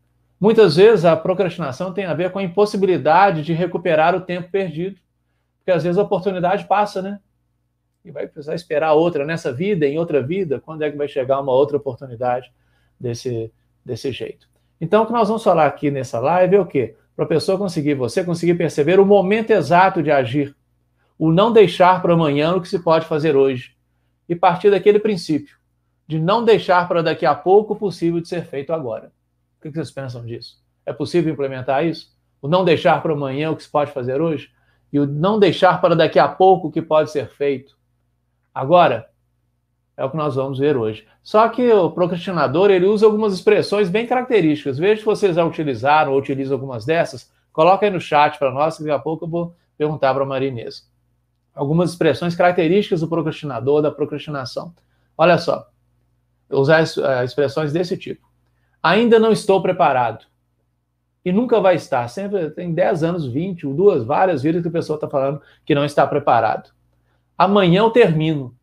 Muitas 0.41 0.77
vezes 0.77 1.05
a 1.05 1.17
procrastinação 1.17 1.93
tem 1.93 2.05
a 2.05 2.15
ver 2.15 2.31
com 2.31 2.39
a 2.39 2.43
impossibilidade 2.43 3.43
de 3.43 3.53
recuperar 3.53 4.15
o 4.15 4.21
tempo 4.21 4.51
perdido, 4.51 4.99
porque 5.59 5.71
às 5.71 5.83
vezes 5.83 5.99
a 5.99 6.03
oportunidade 6.03 6.67
passa, 6.67 7.03
né? 7.03 7.21
E 8.07 8.11
vai 8.13 8.29
precisar 8.29 8.55
esperar 8.55 8.93
outra 8.93 9.25
nessa 9.25 9.53
vida, 9.53 9.85
em 9.85 9.99
outra 9.99 10.23
vida, 10.23 10.61
quando 10.61 10.83
é 10.83 10.91
que 10.91 10.97
vai 10.97 11.09
chegar 11.09 11.41
uma 11.41 11.51
outra 11.51 11.77
oportunidade 11.77 12.53
desse, 13.01 13.53
desse 13.85 14.13
jeito? 14.13 14.49
Então, 14.81 15.03
o 15.03 15.07
que 15.07 15.13
nós 15.13 15.27
vamos 15.27 15.43
falar 15.43 15.67
aqui 15.67 15.91
nessa 15.91 16.21
live 16.21 16.55
é 16.55 16.61
o 16.61 16.67
quê? 16.67 16.95
Para 17.17 17.25
a 17.25 17.29
pessoa 17.29 17.59
conseguir, 17.59 17.95
você 17.95 18.23
conseguir 18.23 18.55
perceber 18.55 19.01
o 19.01 19.05
momento 19.05 19.51
exato 19.51 20.05
de 20.05 20.13
agir 20.13 20.55
o 21.19 21.33
não 21.33 21.53
deixar 21.53 22.01
para 22.01 22.13
amanhã 22.13 22.55
o 22.55 22.61
que 22.61 22.69
se 22.69 22.79
pode 22.79 23.07
fazer 23.07 23.35
hoje. 23.35 23.75
E 24.29 24.37
partir 24.37 24.71
daquele 24.71 25.01
princípio, 25.01 25.57
de 26.07 26.21
não 26.21 26.45
deixar 26.45 26.87
para 26.87 27.03
daqui 27.03 27.27
a 27.27 27.35
pouco 27.35 27.73
o 27.73 27.77
possível 27.77 28.21
de 28.21 28.29
ser 28.29 28.45
feito 28.45 28.73
agora. 28.73 29.11
O 29.59 29.63
que 29.63 29.71
vocês 29.71 29.91
pensam 29.91 30.25
disso? 30.25 30.63
É 30.85 30.93
possível 30.93 31.33
implementar 31.33 31.85
isso? 31.85 32.15
O 32.41 32.47
não 32.47 32.65
deixar 32.65 33.03
para 33.03 33.13
amanhã 33.13 33.51
o 33.51 33.57
que 33.57 33.65
se 33.65 33.69
pode 33.69 33.91
fazer 33.91 34.21
hoje? 34.21 34.51
E 34.93 35.01
o 35.01 35.07
não 35.07 35.41
deixar 35.41 35.81
para 35.81 35.97
daqui 35.97 36.21
a 36.21 36.29
pouco 36.29 36.69
o 36.69 36.71
que 36.71 36.81
pode 36.81 37.11
ser 37.11 37.29
feito 37.31 37.76
agora? 38.57 39.11
É 39.97 40.05
o 40.05 40.11
que 40.11 40.17
nós 40.17 40.35
vamos 40.35 40.59
ver 40.59 40.77
hoje. 40.77 41.07
Só 41.23 41.49
que 41.49 41.71
o 41.71 41.91
procrastinador 41.91 42.71
ele 42.71 42.87
usa 42.87 43.07
algumas 43.07 43.33
expressões 43.33 43.89
bem 43.89 44.07
características. 44.07 44.79
Veja 44.79 45.01
se 45.01 45.07
vocês 45.07 45.37
já 45.37 45.45
utilizaram 45.45 46.13
ou 46.13 46.19
utilizam 46.19 46.55
algumas 46.55 46.85
dessas. 46.85 47.33
Coloca 47.53 47.85
aí 47.85 47.91
no 47.91 48.01
chat 48.01 48.39
para 48.39 48.51
nós, 48.51 48.77
que 48.77 48.83
daqui 48.83 48.95
a 48.95 48.99
pouco 48.99 49.25
eu 49.25 49.29
vou 49.29 49.55
perguntar 49.77 50.13
para 50.13 50.23
a 50.23 50.27
Maria 50.27 50.49
Inês 50.49 50.89
algumas 51.55 51.91
expressões 51.91 52.37
características 52.37 53.01
do 53.01 53.09
procrastinador, 53.09 53.81
da 53.81 53.91
procrastinação. 53.91 54.75
Olha 55.17 55.39
só, 55.39 55.67
usar 56.51 56.83
eh, 56.83 57.25
expressões 57.25 57.73
desse 57.73 57.97
tipo. 57.97 58.29
Ainda 58.83 59.19
não 59.19 59.33
estou 59.33 59.63
preparado. 59.63 60.27
E 61.25 61.33
nunca 61.33 61.59
vai 61.59 61.75
estar. 61.75 62.07
Sempre 62.09 62.51
tem 62.51 62.73
10 62.73 63.03
anos, 63.03 63.27
20, 63.27 63.67
duas, 63.73 64.05
várias 64.05 64.43
vidas 64.43 64.63
que 64.63 64.69
a 64.69 64.71
pessoa 64.71 64.97
está 64.97 65.09
falando 65.09 65.41
que 65.65 65.75
não 65.75 65.85
está 65.85 66.07
preparado. 66.07 66.76
Amanhã 67.37 67.81
eu 67.81 67.91
termino. 67.91 68.57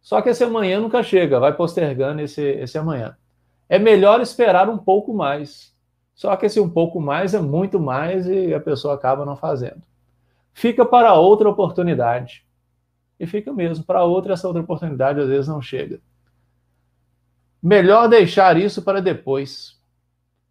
Só 0.00 0.22
que 0.22 0.28
esse 0.28 0.44
amanhã 0.44 0.80
nunca 0.80 1.02
chega, 1.02 1.40
vai 1.40 1.52
postergando 1.52 2.20
esse, 2.20 2.42
esse 2.42 2.78
amanhã. 2.78 3.16
É 3.68 3.78
melhor 3.78 4.20
esperar 4.20 4.68
um 4.68 4.78
pouco 4.78 5.12
mais. 5.12 5.74
Só 6.14 6.34
que 6.36 6.46
esse 6.46 6.60
um 6.60 6.70
pouco 6.70 7.00
mais 7.00 7.34
é 7.34 7.40
muito 7.40 7.78
mais 7.78 8.26
e 8.26 8.54
a 8.54 8.60
pessoa 8.60 8.94
acaba 8.94 9.24
não 9.24 9.36
fazendo. 9.36 9.82
Fica 10.52 10.86
para 10.86 11.14
outra 11.14 11.48
oportunidade. 11.48 12.46
E 13.18 13.26
fica 13.26 13.52
mesmo, 13.52 13.84
para 13.84 14.04
outra, 14.04 14.34
essa 14.34 14.46
outra 14.46 14.62
oportunidade 14.62 15.20
às 15.20 15.28
vezes 15.28 15.48
não 15.48 15.60
chega. 15.60 16.00
Melhor 17.62 18.08
deixar 18.08 18.56
isso 18.56 18.82
para 18.82 19.02
depois. 19.02 19.78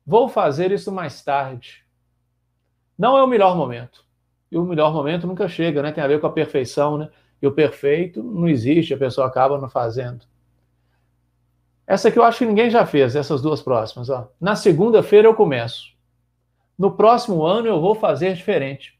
Vou 0.05 0.27
fazer 0.27 0.71
isso 0.71 0.91
mais 0.91 1.23
tarde. 1.23 1.83
Não 2.97 3.17
é 3.17 3.23
o 3.23 3.27
melhor 3.27 3.55
momento. 3.55 4.04
E 4.51 4.57
o 4.57 4.63
melhor 4.63 4.93
momento 4.93 5.27
nunca 5.27 5.47
chega, 5.47 5.81
né? 5.81 5.91
Tem 5.91 6.03
a 6.03 6.07
ver 6.07 6.19
com 6.19 6.27
a 6.27 6.31
perfeição, 6.31 6.97
né? 6.97 7.09
E 7.41 7.47
o 7.47 7.51
perfeito 7.51 8.23
não 8.23 8.47
existe, 8.47 8.93
a 8.93 8.97
pessoa 8.97 9.27
acaba 9.27 9.57
não 9.57 9.69
fazendo. 9.69 10.25
Essa 11.87 12.07
aqui 12.07 12.17
eu 12.17 12.23
acho 12.23 12.39
que 12.39 12.45
ninguém 12.45 12.69
já 12.69 12.85
fez, 12.85 13.15
essas 13.15 13.41
duas 13.41 13.61
próximas. 13.61 14.09
Ó. 14.09 14.27
Na 14.39 14.55
segunda-feira 14.55 15.27
eu 15.27 15.35
começo. 15.35 15.93
No 16.77 16.91
próximo 16.91 17.45
ano 17.45 17.67
eu 17.67 17.79
vou 17.79 17.95
fazer 17.95 18.33
diferente. 18.33 18.99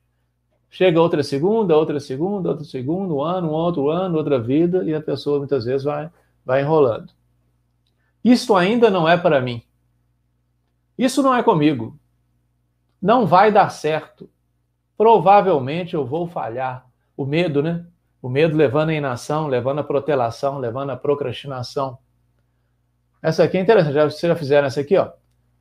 Chega 0.70 1.02
outra 1.02 1.24
segunda, 1.24 1.76
outra 1.76 2.00
segunda, 2.00 2.50
outro 2.50 2.66
segundo 2.66 3.22
ano, 3.22 3.50
um 3.50 3.54
outro 3.54 3.90
ano, 3.90 4.18
outra 4.18 4.40
vida, 4.40 4.84
e 4.84 4.94
a 4.94 5.02
pessoa 5.02 5.40
muitas 5.40 5.66
vezes 5.66 5.84
vai, 5.84 6.10
vai 6.46 6.62
enrolando. 6.62 7.12
Isto 8.24 8.56
ainda 8.56 8.90
não 8.90 9.08
é 9.08 9.18
para 9.18 9.40
mim. 9.42 9.64
Isso 10.98 11.24
não 11.24 11.34
é 11.34 11.42
comigo. 11.42 11.98
Não 13.02 13.26
vai 13.26 13.52
dar 13.52 13.70
certo. 13.70 14.30
Provavelmente 14.98 15.94
eu 15.94 16.06
vou 16.06 16.28
falhar. 16.28 16.86
O 17.18 17.26
medo, 17.26 17.62
né? 17.62 17.86
O 18.22 18.30
medo 18.30 18.56
levando 18.58 18.90
à 18.90 18.94
inação, 18.94 19.48
levando 19.48 19.80
à 19.80 19.84
protelação, 19.84 20.58
levando 20.58 20.90
à 20.90 20.98
procrastinação. 20.98 21.98
Essa 23.22 23.44
aqui 23.44 23.58
é 23.58 23.62
interessante, 23.62 23.94
já, 23.94 24.06
vocês 24.06 24.22
já 24.22 24.36
fizeram 24.36 24.68
essa 24.68 24.82
aqui, 24.82 24.98
ó. 24.98 25.12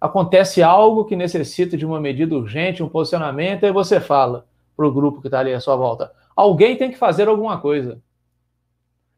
Acontece 0.01 0.63
algo 0.63 1.05
que 1.05 1.17
necessita 1.17 1.77
de 1.77 1.87
uma 1.87 2.01
medida 2.01 2.35
urgente, 2.35 2.83
um 2.83 2.89
posicionamento, 2.89 3.65
aí 3.65 3.73
você 3.73 4.01
fala 4.01 4.47
para 4.77 4.87
o 4.87 4.93
grupo 4.93 5.21
que 5.21 5.29
está 5.29 5.41
ali 5.41 5.53
à 5.53 5.61
sua 5.61 5.77
volta. 5.77 6.13
Alguém 6.37 6.77
tem 6.77 6.91
que 6.91 6.99
fazer 6.99 7.29
alguma 7.29 7.59
coisa. 7.61 7.93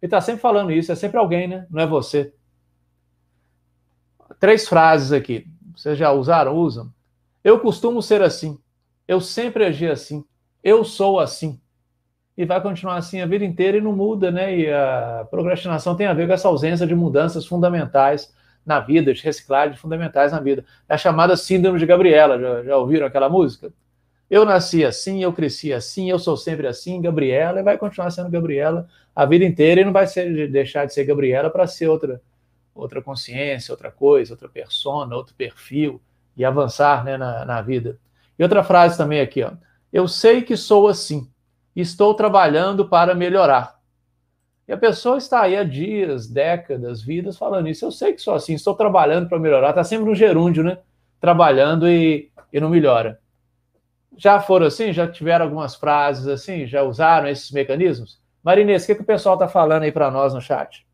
Ele 0.02 0.08
está 0.08 0.20
sempre 0.20 0.42
falando 0.42 0.70
isso, 0.70 0.92
é 0.92 0.94
sempre 0.94 1.18
alguém, 1.18 1.48
né? 1.48 1.66
Não 1.70 1.82
é 1.82 1.86
você. 1.86 2.32
Três 4.38 4.68
frases 4.68 5.12
aqui. 5.12 5.46
Vocês 5.74 5.98
já 5.98 6.12
usaram? 6.12 6.54
Usam. 6.54 6.92
Eu 7.42 7.58
costumo 7.60 8.02
ser 8.02 8.22
assim. 8.22 8.58
Eu 9.06 9.20
sempre 9.20 9.64
agi 9.64 9.86
assim. 9.86 10.24
Eu 10.62 10.84
sou 10.84 11.20
assim 11.20 11.60
e 12.36 12.44
vai 12.44 12.60
continuar 12.60 12.96
assim 12.96 13.20
a 13.20 13.26
vida 13.26 13.44
inteira 13.44 13.78
e 13.78 13.80
não 13.80 13.92
muda, 13.92 14.30
né? 14.30 14.58
E 14.58 14.70
a 14.70 15.26
procrastinação 15.30 15.96
tem 15.96 16.06
a 16.06 16.12
ver 16.12 16.26
com 16.26 16.34
essa 16.34 16.48
ausência 16.48 16.86
de 16.86 16.94
mudanças 16.94 17.46
fundamentais 17.46 18.34
na 18.64 18.78
vida, 18.80 19.14
de 19.14 19.22
reciclagem 19.22 19.76
fundamentais 19.76 20.32
na 20.32 20.40
vida. 20.40 20.64
É 20.88 20.94
a 20.94 20.98
chamada 20.98 21.36
Síndrome 21.36 21.78
de 21.78 21.86
Gabriela. 21.86 22.38
Já, 22.38 22.62
já 22.64 22.76
ouviram 22.76 23.06
aquela 23.06 23.28
música? 23.28 23.72
Eu 24.28 24.44
nasci 24.44 24.84
assim, 24.84 25.22
eu 25.22 25.32
cresci 25.32 25.72
assim, 25.72 26.10
eu 26.10 26.18
sou 26.18 26.36
sempre 26.36 26.66
assim, 26.66 27.00
Gabriela, 27.00 27.60
e 27.60 27.62
vai 27.62 27.78
continuar 27.78 28.10
sendo 28.10 28.28
Gabriela 28.28 28.88
a 29.14 29.24
vida 29.24 29.44
inteira 29.44 29.80
e 29.80 29.84
não 29.84 29.92
vai 29.92 30.06
ser, 30.06 30.50
deixar 30.50 30.84
de 30.84 30.92
ser 30.92 31.04
Gabriela 31.04 31.48
para 31.48 31.66
ser 31.66 31.86
outra, 31.86 32.20
outra 32.74 33.00
consciência, 33.00 33.72
outra 33.72 33.90
coisa, 33.90 34.34
outra 34.34 34.48
persona, 34.48 35.14
outro 35.14 35.32
perfil 35.34 36.02
e 36.36 36.44
avançar 36.44 37.04
né, 37.04 37.16
na, 37.16 37.44
na 37.44 37.62
vida. 37.62 37.98
E 38.38 38.42
outra 38.42 38.62
frase 38.62 38.96
também 38.96 39.20
aqui, 39.20 39.42
ó. 39.42 39.52
Eu 39.92 40.06
sei 40.06 40.42
que 40.42 40.56
sou 40.56 40.88
assim, 40.88 41.30
estou 41.74 42.14
trabalhando 42.14 42.88
para 42.88 43.14
melhorar. 43.14 43.76
E 44.68 44.72
a 44.72 44.76
pessoa 44.76 45.16
está 45.16 45.42
aí 45.42 45.56
há 45.56 45.62
dias, 45.62 46.26
décadas, 46.26 47.00
vidas 47.00 47.38
falando 47.38 47.68
isso. 47.68 47.84
Eu 47.84 47.92
sei 47.92 48.12
que 48.12 48.20
sou 48.20 48.34
assim, 48.34 48.54
estou 48.54 48.74
trabalhando 48.74 49.28
para 49.28 49.38
melhorar. 49.38 49.70
Está 49.70 49.84
sempre 49.84 50.06
no 50.06 50.14
gerúndio, 50.14 50.64
né? 50.64 50.78
Trabalhando 51.20 51.88
e, 51.88 52.30
e 52.52 52.60
não 52.60 52.68
melhora. 52.68 53.20
Já 54.16 54.40
foram 54.40 54.66
assim? 54.66 54.92
Já 54.92 55.06
tiveram 55.06 55.44
algumas 55.44 55.76
frases 55.76 56.26
assim? 56.26 56.66
Já 56.66 56.82
usaram 56.82 57.28
esses 57.28 57.50
mecanismos? 57.52 58.20
Marinês, 58.42 58.84
o 58.84 58.86
que, 58.86 58.94
que 58.96 59.02
o 59.02 59.06
pessoal 59.06 59.36
está 59.36 59.46
falando 59.46 59.84
aí 59.84 59.92
para 59.92 60.10
nós 60.10 60.34
no 60.34 60.40
chat? 60.40 60.86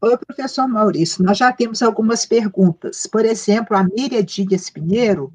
Oi, 0.00 0.18
professor 0.18 0.66
Maurício, 0.66 1.24
nós 1.24 1.38
já 1.38 1.52
temos 1.52 1.80
algumas 1.80 2.26
perguntas. 2.26 3.06
Por 3.06 3.24
exemplo, 3.24 3.76
a 3.76 3.84
Miriam 3.84 4.22
Dias 4.24 4.68
Pinheiro, 4.68 5.32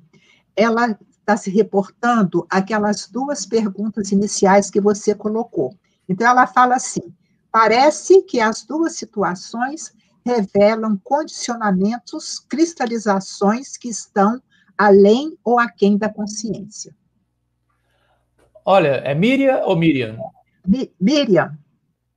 ela 0.57 0.97
está 1.19 1.37
se 1.37 1.51
reportando 1.51 2.45
aquelas 2.49 3.07
duas 3.07 3.45
perguntas 3.45 4.11
iniciais 4.11 4.71
que 4.71 4.81
você 4.81 5.13
colocou. 5.13 5.77
Então, 6.09 6.27
ela 6.27 6.47
fala 6.47 6.75
assim: 6.75 7.13
parece 7.51 8.23
que 8.23 8.39
as 8.39 8.65
duas 8.65 8.95
situações 8.95 9.93
revelam 10.25 10.99
condicionamentos, 11.03 12.39
cristalizações 12.39 13.77
que 13.77 13.87
estão 13.87 14.41
além 14.77 15.37
ou 15.43 15.59
aquém 15.59 15.97
da 15.97 16.09
consciência. 16.09 16.93
Olha, 18.65 19.01
é 19.05 19.15
Miriam 19.15 19.61
ou 19.63 19.75
Miriam? 19.75 20.17
Mi 20.65 20.93
Miriam. 20.99 21.57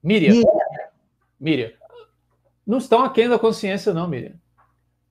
Miriam. 0.02 0.32
Miriam. 0.32 0.52
Miriam. 1.38 1.70
Não 2.66 2.78
estão 2.78 3.04
aquém 3.04 3.28
da 3.28 3.38
consciência, 3.38 3.94
não, 3.94 4.08
Miriam. 4.08 4.34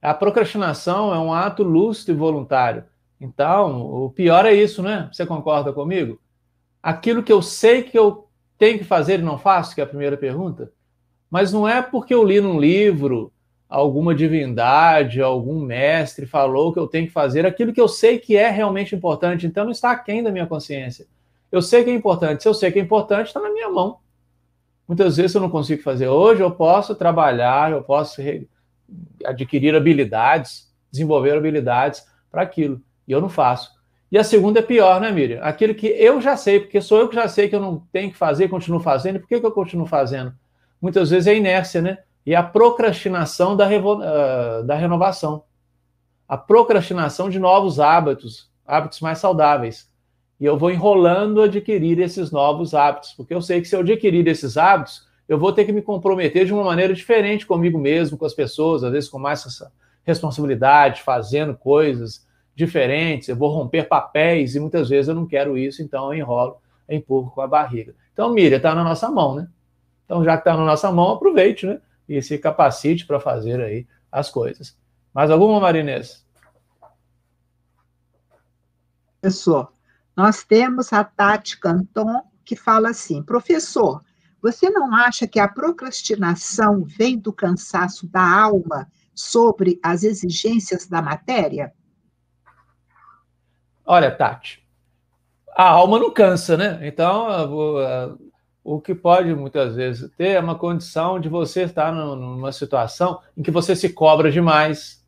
A 0.02 0.13
procrastinação 0.13 1.13
é 1.13 1.20
um 1.20 1.34
ato 1.34 1.63
lúcido 1.63 2.12
e 2.12 2.15
voluntário. 2.15 2.86
Então, 3.19 3.82
o 3.82 4.10
pior 4.10 4.45
é 4.45 4.53
isso, 4.53 4.82
né? 4.82 5.10
Você 5.12 5.25
concorda 5.25 5.73
comigo? 5.73 6.19
Aquilo 6.82 7.21
que 7.21 7.32
eu 7.32 7.41
sei 7.41 7.84
que 7.84 7.97
eu 7.99 8.27
tenho 8.58 8.77
que 8.77 8.86
fazer 8.86 9.19
e 9.19 9.23
não 9.23 9.38
faço, 9.38 9.75
que 9.75 9.82
é 9.82 9.84
a 9.84 9.88
primeira 9.88 10.15
pergunta, 10.15 10.71
mas 11.29 11.51
não 11.51 11.67
é 11.67 11.82
porque 11.82 12.13
eu 12.13 12.23
li 12.23 12.39
num 12.39 12.60
livro 12.60 13.32
alguma 13.67 14.15
divindade, 14.15 15.21
algum 15.21 15.60
mestre 15.60 16.25
falou 16.25 16.73
que 16.73 16.79
eu 16.79 16.88
tenho 16.88 17.08
que 17.08 17.13
fazer 17.13 17.45
aquilo 17.45 17.71
que 17.71 17.79
eu 17.79 17.88
sei 17.88 18.17
que 18.17 18.36
é 18.36 18.49
realmente 18.49 18.95
importante, 18.95 19.45
então 19.45 19.63
não 19.63 19.71
está 19.71 19.91
aquém 19.91 20.23
da 20.23 20.32
minha 20.32 20.47
consciência. 20.47 21.05
Eu 21.51 21.62
sei 21.62 21.84
que 21.84 21.89
é 21.89 21.93
importante, 21.93 22.41
se 22.41 22.49
eu 22.49 22.53
sei 22.53 22.71
que 22.71 22.79
é 22.79 22.82
importante, 22.82 23.27
está 23.27 23.39
na 23.39 23.51
minha 23.51 23.69
mão. 23.69 23.99
Muitas 24.88 25.17
vezes 25.17 25.36
eu 25.36 25.41
não 25.41 25.49
consigo 25.49 25.84
fazer 25.84 26.08
hoje, 26.08 26.41
eu 26.41 26.51
posso 26.51 26.95
trabalhar, 26.95 27.71
eu 27.71 27.84
posso 27.84 28.21
adquirir 29.23 29.75
habilidades, 29.75 30.73
desenvolver 30.91 31.38
habilidades 31.38 32.03
para 32.32 32.41
aquilo 32.41 32.82
e 33.10 33.12
eu 33.12 33.19
não 33.19 33.28
faço. 33.28 33.72
E 34.12 34.17
a 34.17 34.24
segunda 34.24 34.60
é 34.60 34.62
pior, 34.62 35.02
né, 35.02 35.12
Miriam? 35.12 35.41
Aquilo 35.41 35.74
que 35.74 35.88
eu 35.88 36.22
já 36.22 36.38
sei, 36.38 36.60
porque 36.60 36.80
sou 36.80 37.00
eu 37.00 37.10
que 37.10 37.15
já 37.15 37.28
sei 37.28 37.50
que 37.50 37.56
eu 37.56 37.60
não 37.60 37.84
tenho 37.91 38.12
que 38.12 38.17
fazer, 38.17 38.48
continuo 38.48 38.80
fazendo, 38.80 39.19
por 39.19 39.28
que, 39.28 39.39
que 39.39 39.45
eu 39.45 39.52
continuo 39.52 39.88
fazendo? 39.88 40.34
Muitas 40.80 41.10
vezes 41.10 41.28
é 41.28 41.36
inércia, 41.36 41.82
né? 41.82 41.98
E 42.26 42.36
a 42.36 42.43
procrastinação 42.43 43.56
da, 43.56 43.67
uh, 43.67 44.63
da 44.63 44.76
renovação. 44.76 45.43
A 46.28 46.38
procrastinação 46.38 47.30
de 47.30 47.39
novos 47.39 47.80
hábitos, 47.80 48.50
hábitos 48.65 49.02
mais 49.02 49.17
saudáveis. 49.17 49.89
E 50.39 50.45
eu 50.45 50.58
vou 50.58 50.72
enrolando 50.72 51.41
adquirir 51.41 52.00
esses 52.00 52.32
novos 52.32 52.74
hábitos, 52.74 53.13
porque 53.13 53.34
eu 53.34 53.41
sei 53.41 53.62
que 53.62 53.67
se 53.67 53.76
eu 53.76 53.82
adquirir 53.82 54.28
esses 54.28 54.58
hábitos, 54.58 55.08
eu 55.28 55.38
vou 55.38 55.52
ter 55.52 55.65
que 55.65 55.72
me 55.72 55.82
comprometer 55.82 56.45
de 56.45 56.54
uma 56.54 56.63
maneira 56.63 56.93
diferente 56.93 57.45
comigo 57.45 57.78
mesmo, 57.78 58.17
com 58.17 58.26
as 58.26 58.34
pessoas, 58.34 58.84
às 58.84 58.91
vezes 58.91 59.10
com 59.10 59.19
mais 59.19 59.43
responsabilidade, 60.04 61.02
fazendo 61.02 61.56
coisas, 61.56 62.28
diferentes, 62.60 63.30
eu 63.30 63.38
vou 63.38 63.50
romper 63.50 63.88
papéis 63.88 64.54
e 64.54 64.60
muitas 64.60 64.89
vezes 64.89 65.08
eu 65.08 65.15
não 65.15 65.26
quero 65.26 65.58
isso, 65.58 65.82
então 65.82 66.13
eu 66.13 66.19
enrolo, 66.19 66.58
eu 66.89 66.98
empurro 66.98 67.32
com 67.32 67.39
a 67.39 67.48
barriga. 67.48 67.95
Então, 68.12 68.34
Miriam, 68.34 68.58
está 68.58 68.76
na 68.76 68.84
nossa 68.84 69.10
mão, 69.10 69.34
né? 69.34 69.48
Então, 70.04 70.22
já 70.26 70.34
que 70.34 70.41
está 70.41 70.58
na 70.58 70.65
nossa 70.65 70.91
mão, 70.91 71.12
aproveite, 71.12 71.65
né? 71.65 71.80
E 72.08 72.22
se 72.22 72.38
capacite 72.38 73.08
para 73.08 73.17
fazer 73.17 73.62
aí 73.62 73.88
as 74.12 74.30
coisas. 74.30 74.78
Mais 75.13 75.32
alguma, 75.32 75.60
Marinês? 75.60 76.26
Professor, 79.22 79.72
nós 80.15 80.43
temos 80.43 80.91
a 80.91 81.02
Tati 81.04 81.58
Canton, 81.60 82.24
que 82.43 82.58
fala 82.58 82.89
assim, 82.89 83.24
professor, 83.24 84.04
você 84.41 84.69
não 84.69 84.93
acha 84.93 85.26
que 85.28 85.39
a 85.39 85.48
procrastinação 85.48 86.84
vem 86.84 87.17
do 87.17 87.32
cansaço 87.32 88.06
da 88.08 88.41
alma 88.41 88.91
sobre 89.15 89.80
as 89.82 90.04
exigências 90.04 90.88
da 90.88 91.02
matéria? 91.02 91.74
Olha, 93.91 94.12
Tati, 94.12 94.63
a 95.58 95.67
alma 95.67 95.97
não 95.97 96.13
cansa, 96.13 96.56
né? 96.56 96.80
Então, 96.84 98.19
o 98.63 98.80
que 98.80 98.93
pode 98.93 99.34
muitas 99.34 99.73
vezes 99.73 100.12
ter 100.15 100.34
é 100.34 100.39
uma 100.39 100.54
condição 100.54 101.19
de 101.19 101.28
você 101.28 101.63
estar 101.63 101.91
numa 101.91 102.52
situação 102.52 103.19
em 103.36 103.41
que 103.41 103.49
você 103.49 103.75
se 103.75 103.91
cobra 103.91 104.32
demais, 104.32 105.04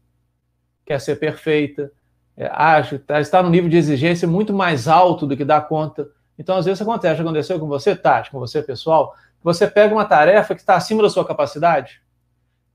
quer 0.84 1.00
ser 1.00 1.18
perfeita, 1.18 1.92
é, 2.36 2.50
acha, 2.52 2.98
tá, 2.98 3.22
está 3.22 3.44
no 3.44 3.52
nível 3.52 3.70
de 3.70 3.78
exigência 3.78 4.28
muito 4.28 4.52
mais 4.52 4.88
alto 4.88 5.28
do 5.28 5.38
que 5.38 5.46
dá 5.46 5.62
conta. 5.62 6.10
Então, 6.36 6.58
às 6.58 6.66
vezes 6.66 6.82
acontece, 6.82 7.22
aconteceu 7.22 7.60
com 7.60 7.68
você, 7.68 7.96
Tati, 7.96 8.32
com 8.32 8.40
você, 8.40 8.64
pessoal, 8.64 9.14
que 9.14 9.44
você 9.44 9.68
pega 9.68 9.94
uma 9.94 10.06
tarefa 10.06 10.56
que 10.56 10.62
está 10.62 10.76
acima 10.76 11.04
da 11.04 11.10
sua 11.12 11.24
capacidade, 11.24 12.02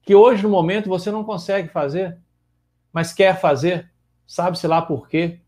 que 0.02 0.14
hoje, 0.14 0.44
no 0.44 0.50
momento, 0.50 0.88
você 0.88 1.10
não 1.10 1.24
consegue 1.24 1.66
fazer, 1.66 2.16
mas 2.92 3.12
quer 3.12 3.40
fazer, 3.40 3.90
sabe-se 4.24 4.68
lá 4.68 4.80
por 4.80 5.08
quê 5.08 5.40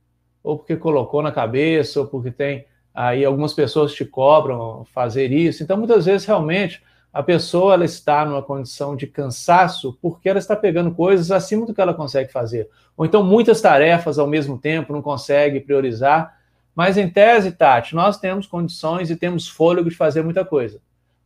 ou 0.43 0.57
porque 0.57 0.77
colocou 0.77 1.23
na 1.23 1.33
cabeça, 1.33 2.01
ou 2.01 2.07
porque 2.07 2.31
tem 2.31 2.67
aí 2.95 3.25
algumas 3.25 3.55
pessoas 3.55 3.93
te 3.93 4.05
cobram 4.05 4.85
fazer 4.93 5.31
isso. 5.31 5.63
Então, 5.63 5.77
muitas 5.77 6.07
vezes, 6.07 6.27
realmente, 6.27 6.83
A 7.13 7.23
pessoa 7.23 7.75
ela 7.75 7.85
está 7.85 8.25
numa 8.25 8.43
condição 8.43 8.95
de 8.95 9.07
cansaço 9.07 9.99
porque 10.01 10.29
ela 10.29 10.39
está 10.39 10.55
pegando 10.55 10.93
coisas 10.93 11.31
acima 11.31 11.65
do 11.65 11.73
que 11.75 11.81
ela 11.81 11.95
consegue 11.95 12.31
fazer. 12.31 12.69
Ou 12.97 13.07
então 13.07 13.25
muitas 13.25 13.61
tarefas 13.61 14.19
ao 14.19 14.27
mesmo 14.27 14.59
tempo, 14.59 14.93
não 14.93 15.01
consegue 15.01 15.61
priorizar. 15.61 16.37
Mas 16.75 16.97
em 16.97 17.09
tese, 17.09 17.53
Tati, 17.53 17.95
nós 17.95 18.19
temos 18.19 18.47
condições 18.47 19.11
e 19.11 19.17
temos 19.17 19.49
fôlego 19.49 19.89
de 19.89 19.97
fazer 19.97 20.23
muita 20.23 20.45
coisa. 20.45 20.81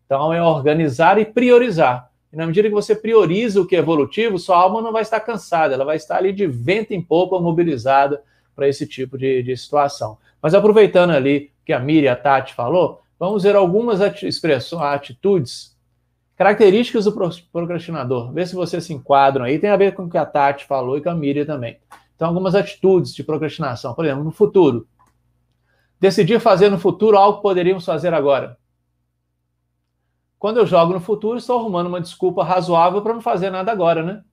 Então 0.07 0.33
é 0.33 0.43
organizar 0.43 1.19
e 1.19 1.25
priorizar. 1.25 2.11
E 2.33 2.37
na 2.37 2.47
medida 2.47 2.69
que 2.69 2.75
você 2.75 2.95
prioriza 2.95 3.61
o 3.61 3.67
que 3.67 3.77
é 3.77 3.81
evolutivo, 3.81 4.39
sua 4.39 4.57
alma 4.57 4.81
não 4.81 4.93
vai 4.93 5.03
estar 5.03 5.21
cansada, 5.21 5.75
ela 5.75 5.85
vai 5.85 5.97
estar 5.97 6.17
ali 6.17 6.33
de 6.33 6.47
vento 6.47 6.93
em 6.93 7.03
popa, 7.03 7.39
mobilizada 7.39 8.23
para 8.55 8.69
esse 8.69 8.87
tipo 8.87 9.19
de, 9.19 9.43
de 9.43 9.57
situação. 9.57 10.19
Mas 10.41 10.55
aproveitando 10.55 11.11
ali 11.11 11.53
que 11.65 11.73
a 11.73 11.79
Miri 11.79 12.07
e 12.07 12.09
a 12.09 12.17
Tati 12.17 12.55
falou, 12.55 13.01
vamos 13.19 13.43
ver 13.43 13.55
algumas 13.55 14.01
expressões, 14.23 14.83
atitudes, 14.83 15.77
características 16.37 17.05
do 17.05 17.13
procrastinador. 17.53 18.33
Vê 18.33 18.45
se 18.45 18.55
vocês 18.55 18.85
se 18.85 18.93
enquadram 18.93 19.45
aí. 19.45 19.59
Tem 19.59 19.71
a 19.71 19.77
ver 19.77 19.95
com 19.95 20.05
o 20.05 20.11
que 20.11 20.19
a 20.19 20.27
Tati 20.27 20.65
falou 20.65 20.99
e 20.99 21.01
com 21.01 21.11
a 21.11 21.15
Miri 21.15 21.45
também. 21.45 21.79
Então, 22.17 22.29
algumas 22.29 22.55
atitudes 22.55 23.15
de 23.15 23.23
procrastinação. 23.23 23.95
Por 23.95 24.05
exemplo, 24.05 24.25
no 24.25 24.31
futuro. 24.31 24.87
Decidir 26.01 26.41
fazer 26.41 26.69
no 26.69 26.79
futuro 26.79 27.17
algo 27.17 27.37
que 27.37 27.43
poderíamos 27.43 27.85
fazer 27.85 28.13
agora. 28.13 28.59
Quando 30.39 30.57
eu 30.57 30.67
jogo 30.67 30.93
no 30.93 31.01
futuro, 31.01 31.39
estou 31.39 31.61
arrumando 31.61 31.87
uma 31.87 32.01
desculpa 32.01 32.43
razoável 32.43 33.01
para 33.01 33.15
não 33.15 33.21
fazer 33.21 33.51
nada 33.51 33.71
agora, 33.71 34.03
né? 34.03 34.25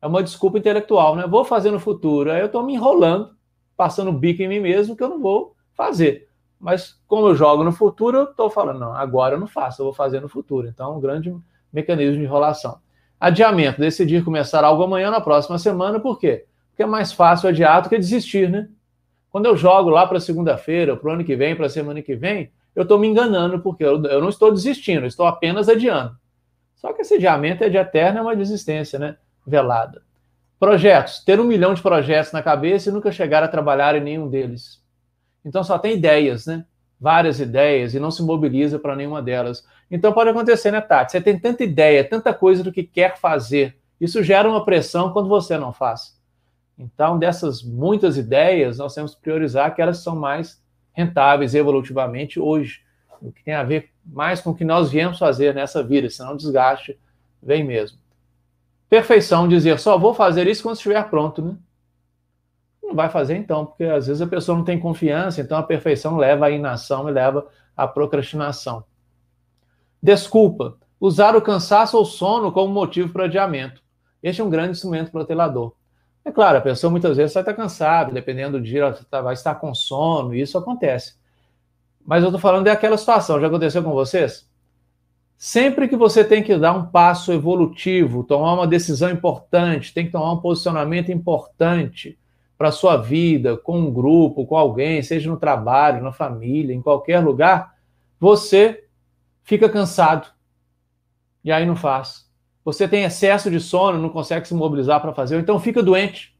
É 0.00 0.06
uma 0.06 0.22
desculpa 0.22 0.58
intelectual, 0.58 1.16
né? 1.16 1.26
Vou 1.26 1.44
fazer 1.44 1.72
no 1.72 1.80
futuro. 1.80 2.30
Aí 2.30 2.38
eu 2.38 2.46
estou 2.46 2.62
me 2.62 2.74
enrolando, 2.74 3.36
passando 3.78 4.12
bico 4.12 4.42
em 4.42 4.48
mim 4.48 4.58
mesmo, 4.58 4.96
que 4.96 5.02
eu 5.02 5.08
não 5.08 5.20
vou 5.20 5.54
fazer. 5.72 6.26
Mas 6.58 7.00
como 7.06 7.28
eu 7.28 7.36
jogo 7.36 7.62
no 7.62 7.70
futuro, 7.70 8.18
eu 8.18 8.24
estou 8.24 8.50
falando, 8.50 8.80
não, 8.80 8.92
agora 8.92 9.36
eu 9.36 9.40
não 9.40 9.46
faço, 9.46 9.80
eu 9.80 9.84
vou 9.84 9.94
fazer 9.94 10.20
no 10.20 10.28
futuro. 10.28 10.66
Então, 10.66 10.96
um 10.96 11.00
grande 11.00 11.32
mecanismo 11.72 12.16
de 12.16 12.24
enrolação. 12.24 12.80
Adiamento, 13.20 13.80
decidir 13.80 14.24
começar 14.24 14.64
algo 14.64 14.82
amanhã 14.82 15.12
na 15.12 15.20
próxima 15.20 15.58
semana, 15.58 16.00
por 16.00 16.18
quê? 16.18 16.46
Porque 16.70 16.82
é 16.82 16.86
mais 16.86 17.12
fácil 17.12 17.48
adiar 17.48 17.80
do 17.82 17.88
que 17.88 17.96
desistir, 17.96 18.50
né? 18.50 18.68
Quando 19.30 19.46
eu 19.46 19.56
jogo 19.56 19.90
lá 19.90 20.06
para 20.06 20.18
segunda-feira, 20.18 20.96
para 20.96 21.08
o 21.08 21.12
ano 21.12 21.24
que 21.24 21.36
vem, 21.36 21.54
para 21.54 21.66
a 21.66 21.70
semana 21.70 22.02
que 22.02 22.16
vem, 22.16 22.50
eu 22.74 22.82
estou 22.82 22.98
me 22.98 23.06
enganando, 23.06 23.60
porque 23.60 23.84
eu, 23.84 24.02
eu, 24.04 24.20
não 24.20 24.28
estou 24.28 24.52
desistindo, 24.52 25.02
eu 25.02 25.08
estou 25.08 25.26
apenas 25.26 25.68
adiando. 25.68 26.16
Só 26.74 26.92
que 26.92 27.02
esse 27.02 27.14
adiamento 27.14 27.62
é 27.62 27.68
de 27.68 27.76
eterna, 27.76 28.18
é 28.18 28.22
uma 28.22 28.34
desistência, 28.34 28.98
né? 28.98 29.16
Velada. 29.46 30.02
Projetos. 30.58 31.22
Ter 31.24 31.38
um 31.40 31.44
milhão 31.44 31.74
de 31.74 31.82
projetos 31.82 32.32
na 32.32 32.42
cabeça 32.42 32.88
e 32.88 32.92
nunca 32.92 33.12
chegar 33.12 33.42
a 33.42 33.48
trabalhar 33.48 33.94
em 33.94 34.00
nenhum 34.00 34.28
deles. 34.28 34.82
Então 35.44 35.62
só 35.62 35.78
tem 35.78 35.94
ideias, 35.94 36.46
né? 36.46 36.64
Várias 37.00 37.38
ideias 37.38 37.94
e 37.94 38.00
não 38.00 38.10
se 38.10 38.22
mobiliza 38.22 38.78
para 38.78 38.96
nenhuma 38.96 39.22
delas. 39.22 39.64
Então 39.90 40.12
pode 40.12 40.30
acontecer, 40.30 40.72
né, 40.72 40.80
Tati? 40.80 41.12
Você 41.12 41.20
tem 41.20 41.38
tanta 41.38 41.62
ideia, 41.62 42.02
tanta 42.02 42.34
coisa 42.34 42.62
do 42.62 42.72
que 42.72 42.82
quer 42.82 43.16
fazer. 43.16 43.78
Isso 44.00 44.22
gera 44.22 44.48
uma 44.48 44.64
pressão 44.64 45.12
quando 45.12 45.28
você 45.28 45.56
não 45.56 45.72
faz. 45.72 46.18
Então, 46.78 47.18
dessas 47.18 47.62
muitas 47.62 48.16
ideias, 48.16 48.78
nós 48.78 48.94
temos 48.94 49.14
que 49.14 49.20
priorizar 49.20 49.66
aquelas 49.66 49.98
que 49.98 50.04
são 50.04 50.14
mais 50.14 50.62
rentáveis 50.92 51.54
evolutivamente 51.54 52.38
hoje, 52.38 52.82
o 53.20 53.32
que 53.32 53.42
tem 53.42 53.54
a 53.54 53.64
ver 53.64 53.90
mais 54.04 54.40
com 54.40 54.50
o 54.50 54.54
que 54.54 54.64
nós 54.64 54.90
viemos 54.90 55.18
fazer 55.18 55.52
nessa 55.54 55.82
vida, 55.82 56.08
senão 56.08 56.34
o 56.34 56.36
desgaste 56.36 56.98
vem 57.42 57.64
mesmo. 57.64 57.98
Perfeição, 58.88 59.46
dizer 59.46 59.78
só 59.78 59.98
vou 59.98 60.14
fazer 60.14 60.46
isso 60.46 60.62
quando 60.62 60.76
estiver 60.76 61.02
pronto, 61.10 61.42
né? 61.42 61.56
Não 62.82 62.94
vai 62.94 63.10
fazer 63.10 63.36
então, 63.36 63.66
porque 63.66 63.84
às 63.84 64.06
vezes 64.06 64.22
a 64.22 64.26
pessoa 64.26 64.56
não 64.56 64.64
tem 64.64 64.80
confiança, 64.80 65.42
então 65.42 65.58
a 65.58 65.62
perfeição 65.62 66.16
leva 66.16 66.46
à 66.46 66.50
inação 66.50 67.08
e 67.08 67.12
leva 67.12 67.46
à 67.76 67.86
procrastinação. 67.86 68.82
Desculpa, 70.02 70.78
usar 70.98 71.36
o 71.36 71.42
cansaço 71.42 71.98
ou 71.98 72.04
sono 72.04 72.50
como 72.50 72.72
motivo 72.72 73.12
para 73.12 73.24
adiamento. 73.24 73.82
Este 74.22 74.40
é 74.40 74.44
um 74.44 74.48
grande 74.50 74.70
instrumento 74.70 75.10
protelador. 75.10 75.74
É 76.24 76.32
claro, 76.32 76.58
a 76.58 76.60
pessoa 76.60 76.90
muitas 76.90 77.16
vezes 77.16 77.34
vai 77.34 77.42
estar 77.42 77.54
cansada, 77.54 78.12
dependendo 78.12 78.58
do 78.58 78.64
dia, 78.64 78.80
ela 78.80 78.92
tá, 79.10 79.20
vai 79.20 79.34
estar 79.34 79.54
com 79.56 79.74
sono, 79.74 80.34
e 80.34 80.40
isso 80.40 80.56
acontece. 80.56 81.14
Mas 82.04 82.22
eu 82.22 82.28
estou 82.28 82.40
falando 82.40 82.64
daquela 82.64 82.96
situação, 82.96 83.40
já 83.40 83.46
aconteceu 83.48 83.82
com 83.82 83.92
vocês? 83.92 84.48
Sempre 85.38 85.88
que 85.88 85.96
você 85.96 86.22
tem 86.22 86.42
que 86.42 86.54
dar 86.58 86.72
um 86.72 86.86
passo 86.86 87.32
evolutivo, 87.32 88.24
tomar 88.24 88.54
uma 88.54 88.66
decisão 88.66 89.08
importante, 89.10 89.94
tem 89.94 90.04
que 90.04 90.12
tomar 90.12 90.32
um 90.32 90.40
posicionamento 90.40 91.10
importante 91.10 92.18
para 92.58 92.68
a 92.68 92.72
sua 92.72 92.96
vida, 92.96 93.56
com 93.56 93.78
um 93.78 93.90
grupo, 93.90 94.44
com 94.44 94.56
alguém, 94.56 95.00
seja 95.00 95.30
no 95.30 95.38
trabalho, 95.38 96.02
na 96.02 96.12
família, 96.12 96.74
em 96.74 96.82
qualquer 96.82 97.20
lugar, 97.20 97.72
você 98.18 98.84
fica 99.44 99.68
cansado. 99.68 100.28
E 101.44 101.52
aí 101.52 101.64
não 101.64 101.76
faz 101.76 102.28
você 102.68 102.86
tem 102.86 103.04
excesso 103.04 103.50
de 103.50 103.58
sono, 103.60 103.98
não 103.98 104.10
consegue 104.10 104.46
se 104.46 104.52
mobilizar 104.52 105.00
para 105.00 105.14
fazer, 105.14 105.40
então 105.40 105.58
fica 105.58 105.82
doente. 105.82 106.36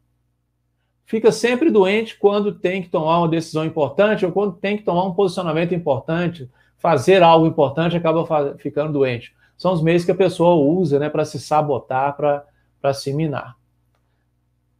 Fica 1.07 1.33
sempre 1.33 1.71
doente 1.71 2.19
quando 2.19 2.53
tem 2.53 2.83
que 2.83 2.91
tomar 2.91 3.21
uma 3.21 3.29
decisão 3.29 3.65
importante 3.65 4.27
ou 4.27 4.31
quando 4.33 4.53
tem 4.53 4.77
que 4.77 4.83
tomar 4.83 5.05
um 5.05 5.15
posicionamento 5.15 5.75
importante, 5.75 6.47
fazer 6.79 7.23
algo 7.23 7.47
importante, 7.47 7.97
acaba 7.97 8.57
ficando 8.57 8.93
doente. 8.93 9.35
São 9.57 9.73
os 9.73 9.83
meios 9.83 10.05
que 10.05 10.13
a 10.13 10.17
pessoa 10.17 10.55
usa 10.55 10.99
né, 10.99 11.11
para 11.11 11.25
se 11.25 11.39
sabotar, 11.39 12.17
para 12.17 12.95
se 12.95 13.13
minar. 13.13 13.57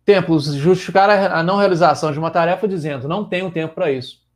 Tempo, 0.05 0.39
justificar 0.39 1.11
a 1.11 1.43
não 1.43 1.57
realização 1.59 2.13
de 2.13 2.19
uma 2.19 2.31
tarefa 2.31 2.67
dizendo 2.67 3.09
não 3.09 3.25
tenho 3.25 3.51
tempo 3.51 3.75
para 3.75 3.91
isso. 3.91 4.27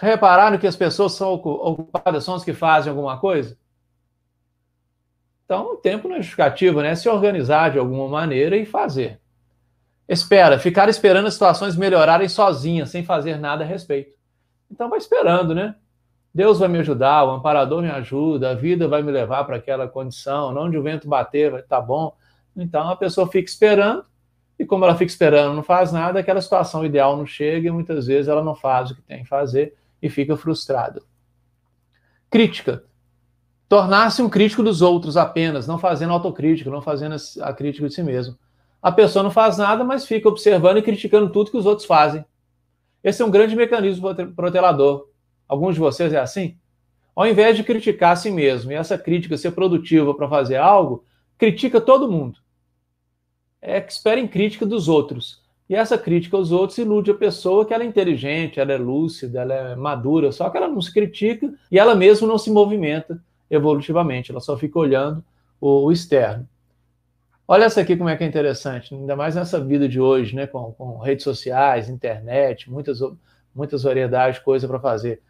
Repararam 0.00 0.58
que 0.58 0.66
as 0.66 0.76
pessoas 0.76 1.12
são 1.12 1.32
ocupadas, 1.32 2.24
são 2.24 2.34
as 2.34 2.44
que 2.44 2.52
fazem 2.52 2.90
alguma 2.90 3.18
coisa? 3.18 3.56
Então, 5.44 5.72
o 5.72 5.76
tempo 5.76 6.08
não 6.08 6.16
é 6.16 6.18
justificativo, 6.18 6.82
né? 6.82 6.90
É 6.90 6.94
se 6.94 7.08
organizar 7.08 7.70
de 7.70 7.78
alguma 7.78 8.06
maneira 8.06 8.54
e 8.54 8.66
fazer. 8.66 9.18
Espera, 10.06 10.58
ficar 10.58 10.90
esperando 10.90 11.26
as 11.26 11.34
situações 11.34 11.74
melhorarem 11.74 12.28
sozinhas, 12.28 12.90
sem 12.90 13.02
fazer 13.02 13.38
nada 13.38 13.64
a 13.64 13.66
respeito. 13.66 14.12
Então, 14.70 14.90
vai 14.90 14.98
esperando, 14.98 15.54
né? 15.54 15.74
Deus 16.34 16.58
vai 16.58 16.68
me 16.68 16.78
ajudar, 16.78 17.24
o 17.24 17.30
amparador 17.30 17.82
me 17.82 17.90
ajuda, 17.90 18.50
a 18.50 18.54
vida 18.54 18.86
vai 18.86 19.02
me 19.02 19.10
levar 19.10 19.44
para 19.44 19.56
aquela 19.56 19.88
condição, 19.88 20.56
onde 20.56 20.76
o 20.76 20.82
vento 20.82 21.08
bater, 21.08 21.50
vai 21.50 21.62
tá 21.62 21.80
bom. 21.80 22.14
Então, 22.56 22.88
a 22.88 22.96
pessoa 22.96 23.26
fica 23.26 23.48
esperando, 23.48 24.04
e 24.58 24.64
como 24.64 24.84
ela 24.84 24.94
fica 24.94 25.10
esperando, 25.10 25.54
não 25.54 25.62
faz 25.62 25.92
nada, 25.92 26.20
aquela 26.20 26.40
situação 26.40 26.84
ideal 26.84 27.16
não 27.16 27.26
chega 27.26 27.68
e 27.68 27.70
muitas 27.70 28.06
vezes 28.06 28.28
ela 28.28 28.42
não 28.42 28.54
faz 28.54 28.90
o 28.90 28.94
que 28.94 29.02
tem 29.02 29.22
que 29.22 29.28
fazer 29.28 29.74
e 30.02 30.08
fica 30.08 30.36
frustrada. 30.36 31.00
Crítica 32.28 32.84
tornar-se 33.68 34.22
um 34.22 34.30
crítico 34.30 34.62
dos 34.62 34.80
outros 34.80 35.16
apenas, 35.16 35.66
não 35.66 35.78
fazendo 35.78 36.12
autocrítica, 36.12 36.70
não 36.70 36.80
fazendo 36.80 37.16
a 37.42 37.52
crítica 37.52 37.86
de 37.86 37.94
si 37.94 38.02
mesmo. 38.02 38.36
A 38.80 38.90
pessoa 38.90 39.22
não 39.22 39.30
faz 39.30 39.58
nada, 39.58 39.84
mas 39.84 40.06
fica 40.06 40.28
observando 40.28 40.78
e 40.78 40.82
criticando 40.82 41.30
tudo 41.30 41.50
que 41.50 41.56
os 41.56 41.66
outros 41.66 41.86
fazem. 41.86 42.24
Esse 43.04 43.22
é 43.22 43.24
um 43.24 43.30
grande 43.30 43.54
mecanismo 43.54 44.14
protelador. 44.34 45.07
Alguns 45.48 45.74
de 45.74 45.80
vocês 45.80 46.12
é 46.12 46.18
assim? 46.18 46.56
Ao 47.16 47.26
invés 47.26 47.56
de 47.56 47.64
criticar 47.64 48.12
a 48.12 48.16
si 48.16 48.30
mesmo 48.30 48.70
e 48.70 48.74
essa 48.74 48.96
crítica 48.98 49.36
ser 49.36 49.52
produtiva 49.52 50.14
para 50.14 50.28
fazer 50.28 50.56
algo, 50.56 51.04
critica 51.36 51.80
todo 51.80 52.10
mundo. 52.10 52.38
É 53.60 53.80
que 53.80 53.90
espera 53.90 54.20
em 54.20 54.28
crítica 54.28 54.64
dos 54.64 54.88
outros. 54.88 55.42
E 55.68 55.74
essa 55.74 55.98
crítica 55.98 56.36
aos 56.36 56.50
outros 56.50 56.78
ilude 56.78 57.10
a 57.10 57.14
pessoa 57.14 57.66
que 57.66 57.74
ela 57.74 57.82
é 57.82 57.86
inteligente, 57.86 58.58
ela 58.58 58.72
é 58.72 58.78
lúcida, 58.78 59.40
ela 59.40 59.54
é 59.54 59.76
madura, 59.76 60.32
só 60.32 60.48
que 60.48 60.56
ela 60.56 60.68
não 60.68 60.80
se 60.80 60.92
critica 60.92 61.52
e 61.70 61.78
ela 61.78 61.94
mesma 61.94 62.26
não 62.26 62.38
se 62.38 62.50
movimenta 62.50 63.22
evolutivamente, 63.50 64.30
ela 64.30 64.40
só 64.40 64.56
fica 64.56 64.78
olhando 64.78 65.22
o, 65.60 65.90
externo. 65.92 66.48
Olha 67.46 67.64
essa 67.64 67.80
aqui 67.80 67.96
como 67.96 68.08
é 68.08 68.16
que 68.16 68.24
é 68.24 68.26
interessante, 68.26 68.94
ainda 68.94 69.16
mais 69.16 69.34
nessa 69.34 69.62
vida 69.62 69.88
de 69.88 70.00
hoje, 70.00 70.34
né, 70.34 70.46
com, 70.46 70.72
com 70.72 70.98
redes 70.98 71.24
sociais, 71.24 71.88
internet, 71.88 72.70
muitas, 72.70 73.00
muitas 73.54 73.82
variedades 73.82 74.38
de 74.38 74.44
coisa 74.44 74.68
para 74.68 74.78
fazer. 74.78 75.20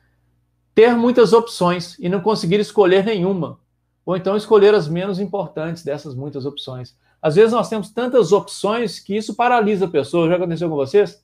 Ter 0.79 0.95
muitas 0.95 1.33
opções 1.33 1.99
e 1.99 2.09
não 2.09 2.21
conseguir 2.21 2.61
escolher 2.61 3.05
nenhuma, 3.05 3.59
ou 4.07 4.17
então 4.17 4.37
escolher 4.37 4.77
as 4.77 4.87
menos 4.87 5.19
importantes 5.19 5.83
dessas 5.83 6.15
muitas 6.15 6.47
opções. 6.47 6.97
Às 7.21 7.35
vezes 7.35 7.53
nós 7.53 7.69
temos 7.69 7.91
tantas 7.91 8.31
opções 8.31 9.01
que 9.01 9.17
isso 9.17 9.35
paralisa 9.35 9.87
a 9.87 9.91
pessoa. 9.91 10.29
Já 10.29 10.37
aconteceu 10.37 10.69
com 10.69 10.77
vocês? 10.77 11.21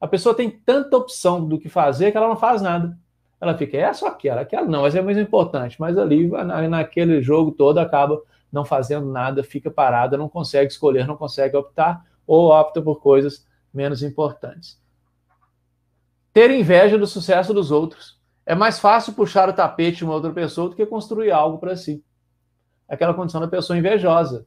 A 0.00 0.08
pessoa 0.08 0.34
tem 0.34 0.50
tanta 0.50 0.96
opção 0.96 1.46
do 1.46 1.56
que 1.56 1.68
fazer 1.68 2.10
que 2.10 2.16
ela 2.16 2.26
não 2.26 2.36
faz 2.36 2.60
nada 2.60 2.98
ela 3.40 3.56
fica, 3.56 3.76
é 3.78 3.92
só 3.92 4.08
aquela, 4.08 4.42
aquela 4.42 4.66
não, 4.66 4.82
mas 4.82 4.94
é 4.94 5.00
mais 5.00 5.16
importante. 5.16 5.80
Mas 5.80 5.96
ali, 5.96 6.28
naquele 6.68 7.22
jogo 7.22 7.52
todo, 7.52 7.78
acaba 7.78 8.20
não 8.52 8.64
fazendo 8.64 9.06
nada, 9.06 9.42
fica 9.42 9.70
parada, 9.70 10.18
não 10.18 10.28
consegue 10.28 10.70
escolher, 10.70 11.06
não 11.06 11.16
consegue 11.16 11.56
optar, 11.56 12.04
ou 12.26 12.50
opta 12.50 12.82
por 12.82 13.00
coisas 13.00 13.46
menos 13.72 14.02
importantes. 14.02 14.78
Ter 16.34 16.50
inveja 16.50 16.98
do 16.98 17.06
sucesso 17.06 17.54
dos 17.54 17.70
outros. 17.70 18.19
É 18.50 18.54
mais 18.56 18.80
fácil 18.80 19.12
puxar 19.12 19.48
o 19.48 19.52
tapete 19.52 19.98
de 19.98 20.04
uma 20.04 20.14
outra 20.14 20.32
pessoa 20.32 20.68
do 20.68 20.74
que 20.74 20.84
construir 20.84 21.30
algo 21.30 21.58
para 21.58 21.76
si. 21.76 22.04
Aquela 22.88 23.14
condição 23.14 23.40
da 23.40 23.46
pessoa 23.46 23.78
invejosa. 23.78 24.44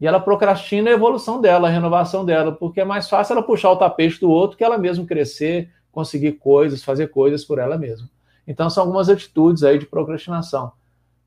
E 0.00 0.06
ela 0.06 0.18
procrastina 0.18 0.88
a 0.88 0.94
evolução 0.94 1.42
dela, 1.42 1.68
a 1.68 1.70
renovação 1.70 2.24
dela, 2.24 2.52
porque 2.52 2.80
é 2.80 2.86
mais 2.86 3.06
fácil 3.06 3.34
ela 3.34 3.42
puxar 3.42 3.70
o 3.70 3.76
tapete 3.76 4.18
do 4.18 4.30
outro 4.30 4.56
que 4.56 4.64
ela 4.64 4.78
mesma 4.78 5.04
crescer, 5.04 5.70
conseguir 5.92 6.32
coisas, 6.32 6.82
fazer 6.82 7.08
coisas 7.08 7.44
por 7.44 7.58
ela 7.58 7.76
mesma. 7.76 8.08
Então, 8.46 8.70
são 8.70 8.84
algumas 8.84 9.10
atitudes 9.10 9.62
aí 9.62 9.78
de 9.78 9.84
procrastinação. 9.84 10.72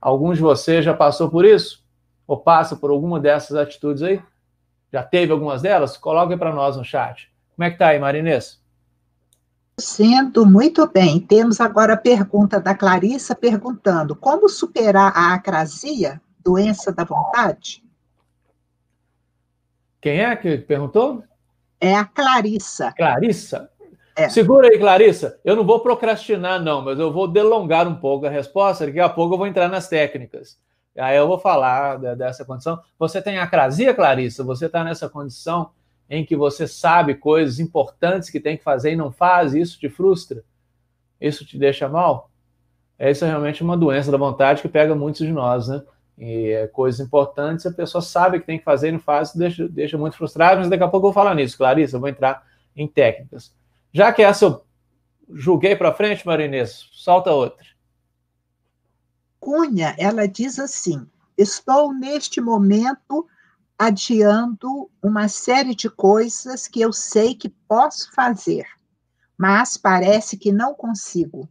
Alguns 0.01 0.38
de 0.38 0.41
vocês 0.41 0.84
já 0.84 0.95
passou 0.95 1.30
por 1.30 1.45
isso? 1.45 1.86
Ou 2.25 2.36
passa 2.36 2.75
por 2.75 2.89
alguma 2.89 3.19
dessas 3.19 3.56
atitudes 3.56 4.01
aí? 4.01 4.19
Já 4.91 5.03
teve 5.03 5.32
algumas 5.32 5.62
delas? 5.62 5.95
Coloque 5.95 6.36
para 6.36 6.51
nós 6.51 6.77
no 6.77 6.84
chat. 6.84 7.32
Como 7.56 7.63
é 7.63 7.69
que 7.69 7.77
tá 7.77 7.89
aí, 7.89 7.99
Marinês? 7.99 8.60
Sinto 9.79 10.43
muito 10.43 10.87
bem. 10.91 11.19
Temos 11.19 11.61
agora 11.61 11.93
a 11.93 11.97
pergunta 11.97 12.59
da 12.59 12.73
Clarissa 12.73 13.35
perguntando: 13.35 14.15
como 14.15 14.49
superar 14.49 15.13
a 15.15 15.35
acrasia, 15.35 16.19
doença 16.43 16.91
da 16.91 17.03
vontade? 17.03 17.83
Quem 20.01 20.21
é 20.21 20.35
que 20.35 20.57
perguntou? 20.57 21.23
É 21.79 21.93
a 21.93 22.05
Clarissa. 22.05 22.91
Clarissa? 22.93 23.69
É. 24.15 24.27
Segura 24.29 24.67
aí, 24.67 24.79
Clarissa. 24.79 25.39
Eu 25.45 25.55
não 25.55 25.63
vou 25.63 25.79
procrastinar, 25.79 26.59
não, 26.59 26.81
mas 26.81 26.97
eu 26.97 27.13
vou 27.13 27.27
delongar 27.27 27.87
um 27.87 27.95
pouco 27.95 28.25
a 28.25 28.31
resposta. 28.31 28.87
Daqui 28.87 28.99
a 28.99 29.07
pouco 29.07 29.35
eu 29.35 29.37
vou 29.37 29.45
entrar 29.45 29.67
nas 29.67 29.87
técnicas. 29.87 30.57
Aí 30.97 31.15
eu 31.15 31.27
vou 31.27 31.37
falar 31.37 31.97
dessa 32.15 32.43
condição. 32.43 32.79
Você 32.97 33.21
tem 33.21 33.37
acrasia, 33.37 33.93
Clarissa? 33.93 34.43
Você 34.43 34.65
está 34.65 34.83
nessa 34.83 35.07
condição 35.07 35.69
em 36.09 36.25
que 36.25 36.35
você 36.35 36.67
sabe 36.67 37.15
coisas 37.15 37.59
importantes 37.59 38.29
que 38.29 38.39
tem 38.39 38.57
que 38.57 38.63
fazer 38.63 38.93
e 38.93 38.95
não 38.95 39.11
faz, 39.11 39.53
isso 39.53 39.79
te 39.79 39.89
frustra? 39.89 40.43
Isso 41.19 41.45
te 41.45 41.57
deixa 41.57 41.89
mal? 41.89 42.31
Essa 42.97 43.25
é 43.25 43.29
realmente 43.29 43.63
uma 43.63 43.77
doença 43.77 44.11
da 44.11 44.17
vontade 44.17 44.61
que 44.61 44.69
pega 44.69 44.95
muitos 44.95 45.25
de 45.25 45.31
nós, 45.31 45.67
né? 45.67 45.83
E 46.17 46.49
é 46.49 46.67
coisas 46.67 46.99
importantes, 46.99 47.65
a 47.65 47.71
pessoa 47.71 48.01
sabe 48.01 48.39
que 48.39 48.45
tem 48.45 48.57
que 48.57 48.65
fazer 48.65 48.89
e 48.89 48.91
não 48.93 48.99
faz, 48.99 49.33
deixa, 49.33 49.67
deixa 49.69 49.97
muito 49.97 50.17
frustrado, 50.17 50.59
mas 50.59 50.69
daqui 50.69 50.83
a 50.83 50.87
pouco 50.87 51.05
eu 51.07 51.11
vou 51.11 51.13
falar 51.13 51.35
nisso, 51.35 51.57
Clarissa, 51.57 51.95
eu 51.95 51.99
vou 51.99 52.09
entrar 52.09 52.43
em 52.75 52.87
técnicas. 52.87 53.53
Já 53.93 54.11
que 54.11 54.23
essa 54.23 54.45
eu 54.45 54.65
julguei 55.29 55.75
para 55.75 55.93
frente, 55.93 56.25
Marinês, 56.25 56.89
solta 56.91 57.31
outra. 57.31 57.65
Cunha, 59.39 59.95
ela 59.99 60.27
diz 60.27 60.57
assim: 60.57 61.07
estou 61.37 61.93
neste 61.93 62.41
momento 62.41 63.27
adiando 63.77 64.89
uma 65.03 65.27
série 65.27 65.75
de 65.75 65.89
coisas 65.89 66.67
que 66.67 66.81
eu 66.81 66.91
sei 66.91 67.35
que 67.35 67.49
posso 67.49 68.11
fazer, 68.11 68.65
mas 69.37 69.77
parece 69.77 70.35
que 70.35 70.51
não 70.51 70.73
consigo. 70.73 71.47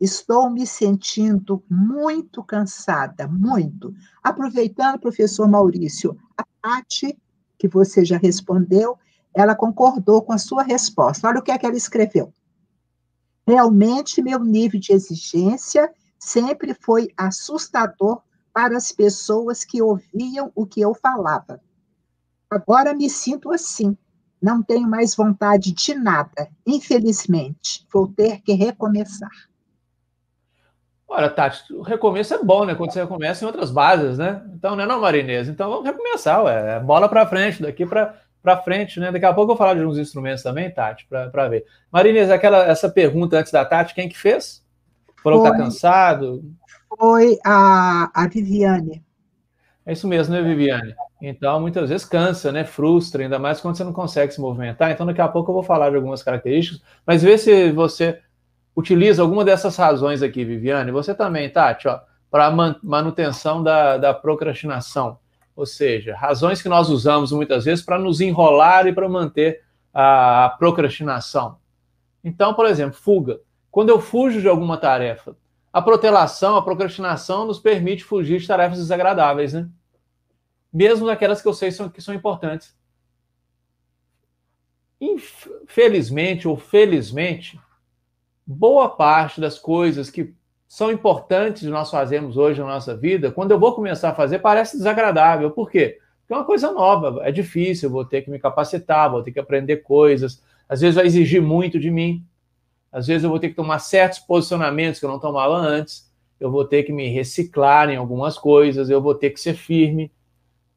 Estou 0.00 0.48
me 0.48 0.64
sentindo 0.64 1.64
muito 1.68 2.44
cansada, 2.44 3.26
muito. 3.26 3.92
Aproveitando, 4.22 5.00
professor 5.00 5.48
Maurício, 5.48 6.16
a 6.36 6.44
Tati, 6.62 7.18
que 7.58 7.66
você 7.66 8.04
já 8.04 8.16
respondeu, 8.16 8.96
ela 9.34 9.56
concordou 9.56 10.22
com 10.22 10.32
a 10.32 10.38
sua 10.38 10.62
resposta. 10.62 11.26
Olha 11.26 11.40
o 11.40 11.42
que 11.42 11.50
é 11.50 11.58
que 11.58 11.66
ela 11.66 11.76
escreveu. 11.76 12.32
Realmente, 13.44 14.22
meu 14.22 14.38
nível 14.38 14.78
de 14.78 14.92
exigência 14.92 15.90
sempre 16.18 16.74
foi 16.74 17.08
assustador 17.16 18.22
para 18.58 18.76
as 18.76 18.90
pessoas 18.90 19.64
que 19.64 19.80
ouviam 19.80 20.50
o 20.52 20.66
que 20.66 20.80
eu 20.80 20.92
falava. 20.92 21.60
Agora 22.50 22.92
me 22.92 23.08
sinto 23.08 23.52
assim. 23.52 23.96
Não 24.42 24.64
tenho 24.64 24.88
mais 24.88 25.14
vontade 25.14 25.72
de 25.72 25.94
nada. 25.94 26.48
Infelizmente, 26.66 27.86
vou 27.92 28.08
ter 28.08 28.40
que 28.40 28.54
recomeçar. 28.54 29.30
Olha, 31.06 31.30
Tati, 31.30 31.72
o 31.72 31.82
recomeço 31.82 32.34
é 32.34 32.42
bom, 32.42 32.64
né? 32.64 32.74
Quando 32.74 32.92
você 32.92 33.00
recomeça 33.00 33.44
em 33.44 33.46
outras 33.46 33.70
bases, 33.70 34.18
né? 34.18 34.42
Então, 34.52 34.74
não 34.74 34.82
é 34.82 34.86
não, 34.88 35.00
Marinês? 35.00 35.46
Então 35.48 35.70
vamos 35.70 35.86
recomeçar, 35.86 36.42
ué. 36.42 36.78
É 36.78 36.80
bola 36.80 37.08
para 37.08 37.28
frente, 37.28 37.62
daqui 37.62 37.86
para 37.86 38.56
frente, 38.64 38.98
né? 38.98 39.12
Daqui 39.12 39.24
a 39.24 39.32
pouco 39.32 39.52
eu 39.52 39.56
vou 39.56 39.56
falar 39.56 39.74
de 39.74 39.86
uns 39.86 39.98
instrumentos 39.98 40.42
também, 40.42 40.68
Tati, 40.68 41.06
para 41.06 41.48
ver. 41.48 41.64
Marinês, 41.92 42.28
aquela, 42.28 42.64
essa 42.64 42.88
pergunta 42.88 43.38
antes 43.38 43.52
da 43.52 43.64
Tati, 43.64 43.94
quem 43.94 44.08
que 44.08 44.18
fez? 44.18 44.66
Falou 45.22 45.44
que 45.44 45.48
tá 45.48 45.56
cansado? 45.56 46.42
Foi 46.88 47.38
a, 47.44 48.10
a 48.14 48.28
Viviane. 48.28 49.04
É 49.84 49.92
isso 49.92 50.06
mesmo, 50.06 50.34
né, 50.34 50.42
Viviane? 50.42 50.94
Então, 51.20 51.60
muitas 51.60 51.88
vezes 51.88 52.06
cansa, 52.06 52.52
né? 52.52 52.64
Frustra, 52.64 53.22
ainda 53.22 53.38
mais 53.38 53.60
quando 53.60 53.76
você 53.76 53.84
não 53.84 53.92
consegue 53.92 54.32
se 54.32 54.40
movimentar. 54.40 54.90
Então, 54.90 55.06
daqui 55.06 55.20
a 55.20 55.28
pouco 55.28 55.50
eu 55.50 55.54
vou 55.54 55.62
falar 55.62 55.90
de 55.90 55.96
algumas 55.96 56.22
características, 56.22 56.82
mas 57.06 57.22
vê 57.22 57.38
se 57.38 57.72
você 57.72 58.20
utiliza 58.76 59.22
alguma 59.22 59.44
dessas 59.44 59.76
razões 59.76 60.22
aqui, 60.22 60.44
Viviane. 60.44 60.92
Você 60.92 61.14
também, 61.14 61.50
Tati, 61.50 61.88
para 62.30 62.50
manutenção 62.82 63.62
da, 63.62 63.96
da 63.96 64.14
procrastinação. 64.14 65.18
Ou 65.56 65.66
seja, 65.66 66.14
razões 66.14 66.62
que 66.62 66.68
nós 66.68 66.88
usamos 66.88 67.32
muitas 67.32 67.64
vezes 67.64 67.84
para 67.84 67.98
nos 67.98 68.20
enrolar 68.20 68.86
e 68.86 68.92
para 68.92 69.08
manter 69.08 69.62
a 69.92 70.54
procrastinação. 70.58 71.56
Então, 72.22 72.54
por 72.54 72.66
exemplo, 72.66 72.96
fuga. 72.96 73.40
Quando 73.70 73.88
eu 73.88 74.00
fujo 74.00 74.40
de 74.40 74.48
alguma 74.48 74.76
tarefa, 74.76 75.36
a 75.72 75.82
protelação, 75.82 76.56
a 76.56 76.62
procrastinação 76.62 77.44
nos 77.46 77.58
permite 77.58 78.04
fugir 78.04 78.40
de 78.40 78.46
tarefas 78.46 78.78
desagradáveis, 78.78 79.52
né? 79.52 79.68
Mesmo 80.72 81.06
daquelas 81.06 81.40
que 81.42 81.48
eu 81.48 81.54
sei 81.54 81.70
que 81.92 82.00
são 82.00 82.14
importantes. 82.14 82.76
Infelizmente 85.00 86.48
ou 86.48 86.56
felizmente, 86.56 87.60
boa 88.46 88.88
parte 88.88 89.40
das 89.40 89.58
coisas 89.58 90.10
que 90.10 90.34
são 90.66 90.92
importantes 90.92 91.62
nós 91.64 91.90
fazermos 91.90 92.36
hoje 92.36 92.60
na 92.60 92.66
nossa 92.66 92.96
vida, 92.96 93.30
quando 93.30 93.52
eu 93.52 93.58
vou 93.58 93.74
começar 93.74 94.10
a 94.10 94.14
fazer, 94.14 94.38
parece 94.40 94.76
desagradável. 94.76 95.50
Por 95.50 95.70
quê? 95.70 95.98
Porque 96.20 96.34
é 96.34 96.36
uma 96.36 96.44
coisa 96.44 96.70
nova, 96.72 97.26
é 97.26 97.32
difícil, 97.32 97.88
vou 97.88 98.04
ter 98.04 98.20
que 98.22 98.30
me 98.30 98.38
capacitar, 98.38 99.10
vou 99.10 99.22
ter 99.22 99.32
que 99.32 99.38
aprender 99.38 99.78
coisas, 99.78 100.42
às 100.68 100.82
vezes 100.82 100.96
vai 100.96 101.06
exigir 101.06 101.40
muito 101.40 101.80
de 101.80 101.90
mim. 101.90 102.22
Às 102.92 103.06
vezes 103.06 103.24
eu 103.24 103.30
vou 103.30 103.38
ter 103.38 103.50
que 103.50 103.54
tomar 103.54 103.78
certos 103.78 104.18
posicionamentos 104.18 104.98
que 104.98 105.06
eu 105.06 105.10
não 105.10 105.18
tomava 105.18 105.54
antes, 105.54 106.10
eu 106.40 106.50
vou 106.50 106.64
ter 106.64 106.84
que 106.84 106.92
me 106.92 107.08
reciclar 107.08 107.90
em 107.90 107.96
algumas 107.96 108.38
coisas, 108.38 108.88
eu 108.88 109.00
vou 109.00 109.14
ter 109.14 109.30
que 109.30 109.40
ser 109.40 109.54
firme. 109.54 110.10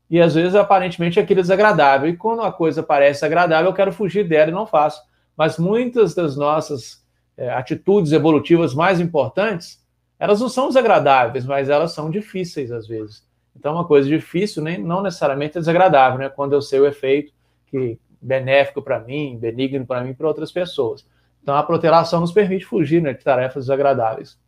E 0.10 0.20
às 0.20 0.36
vezes, 0.36 0.56
aparentemente, 0.56 1.20
aquilo 1.20 1.40
é 1.40 1.44
desagradável. 1.44 2.10
E 2.10 2.18
quando 2.18 2.42
a 2.42 2.52
coisa 2.52 2.84
parece 2.84 3.24
agradável, 3.24 3.70
eu 3.70 3.76
quero 3.76 3.94
fugir 3.94 4.28
dela 4.28 4.52
e 4.52 4.54
não 4.54 4.66
faço. 4.66 5.02
Mas 5.38 5.58
muitas 5.58 6.14
das 6.14 6.36
nossas 6.36 7.02
é, 7.38 7.50
atitudes 7.52 8.12
evolutivas 8.12 8.74
mais 8.74 9.00
importantes, 9.00 9.82
elas 10.20 10.42
não 10.42 10.50
são 10.50 10.68
desagradáveis, 10.68 11.46
mas 11.46 11.70
elas 11.70 11.94
são 11.94 12.10
difíceis 12.10 12.72
às 12.72 12.88
vezes. 12.88 13.26
Então, 13.56 13.74
uma 13.74 13.86
coisa 13.86 14.08
difícil 14.08 14.64
nem, 14.64 14.78
não 14.78 15.02
necessariamente 15.02 15.58
é 15.58 15.62
desagradável, 15.62 16.20
né? 16.20 16.30
Quando 16.30 16.54
eu 16.54 16.62
sei 16.62 16.80
o 16.80 16.88
efeito 16.88 17.34
que 17.68 17.98
benéfico 18.22 18.82
para 18.82 19.00
mim, 19.00 19.38
benigno 19.40 19.86
para 19.86 20.04
mim 20.04 20.14
para 20.14 20.28
outras 20.28 20.52
pessoas. 20.52 21.06
Então, 21.42 21.56
a 21.56 21.64
protelação 21.64 22.22
nos 22.22 22.32
permite 22.32 22.66
fugir 22.66 23.02
né, 23.02 23.14
de 23.14 23.24
tarefas 23.24 23.66
desagradáveis. 23.66 24.40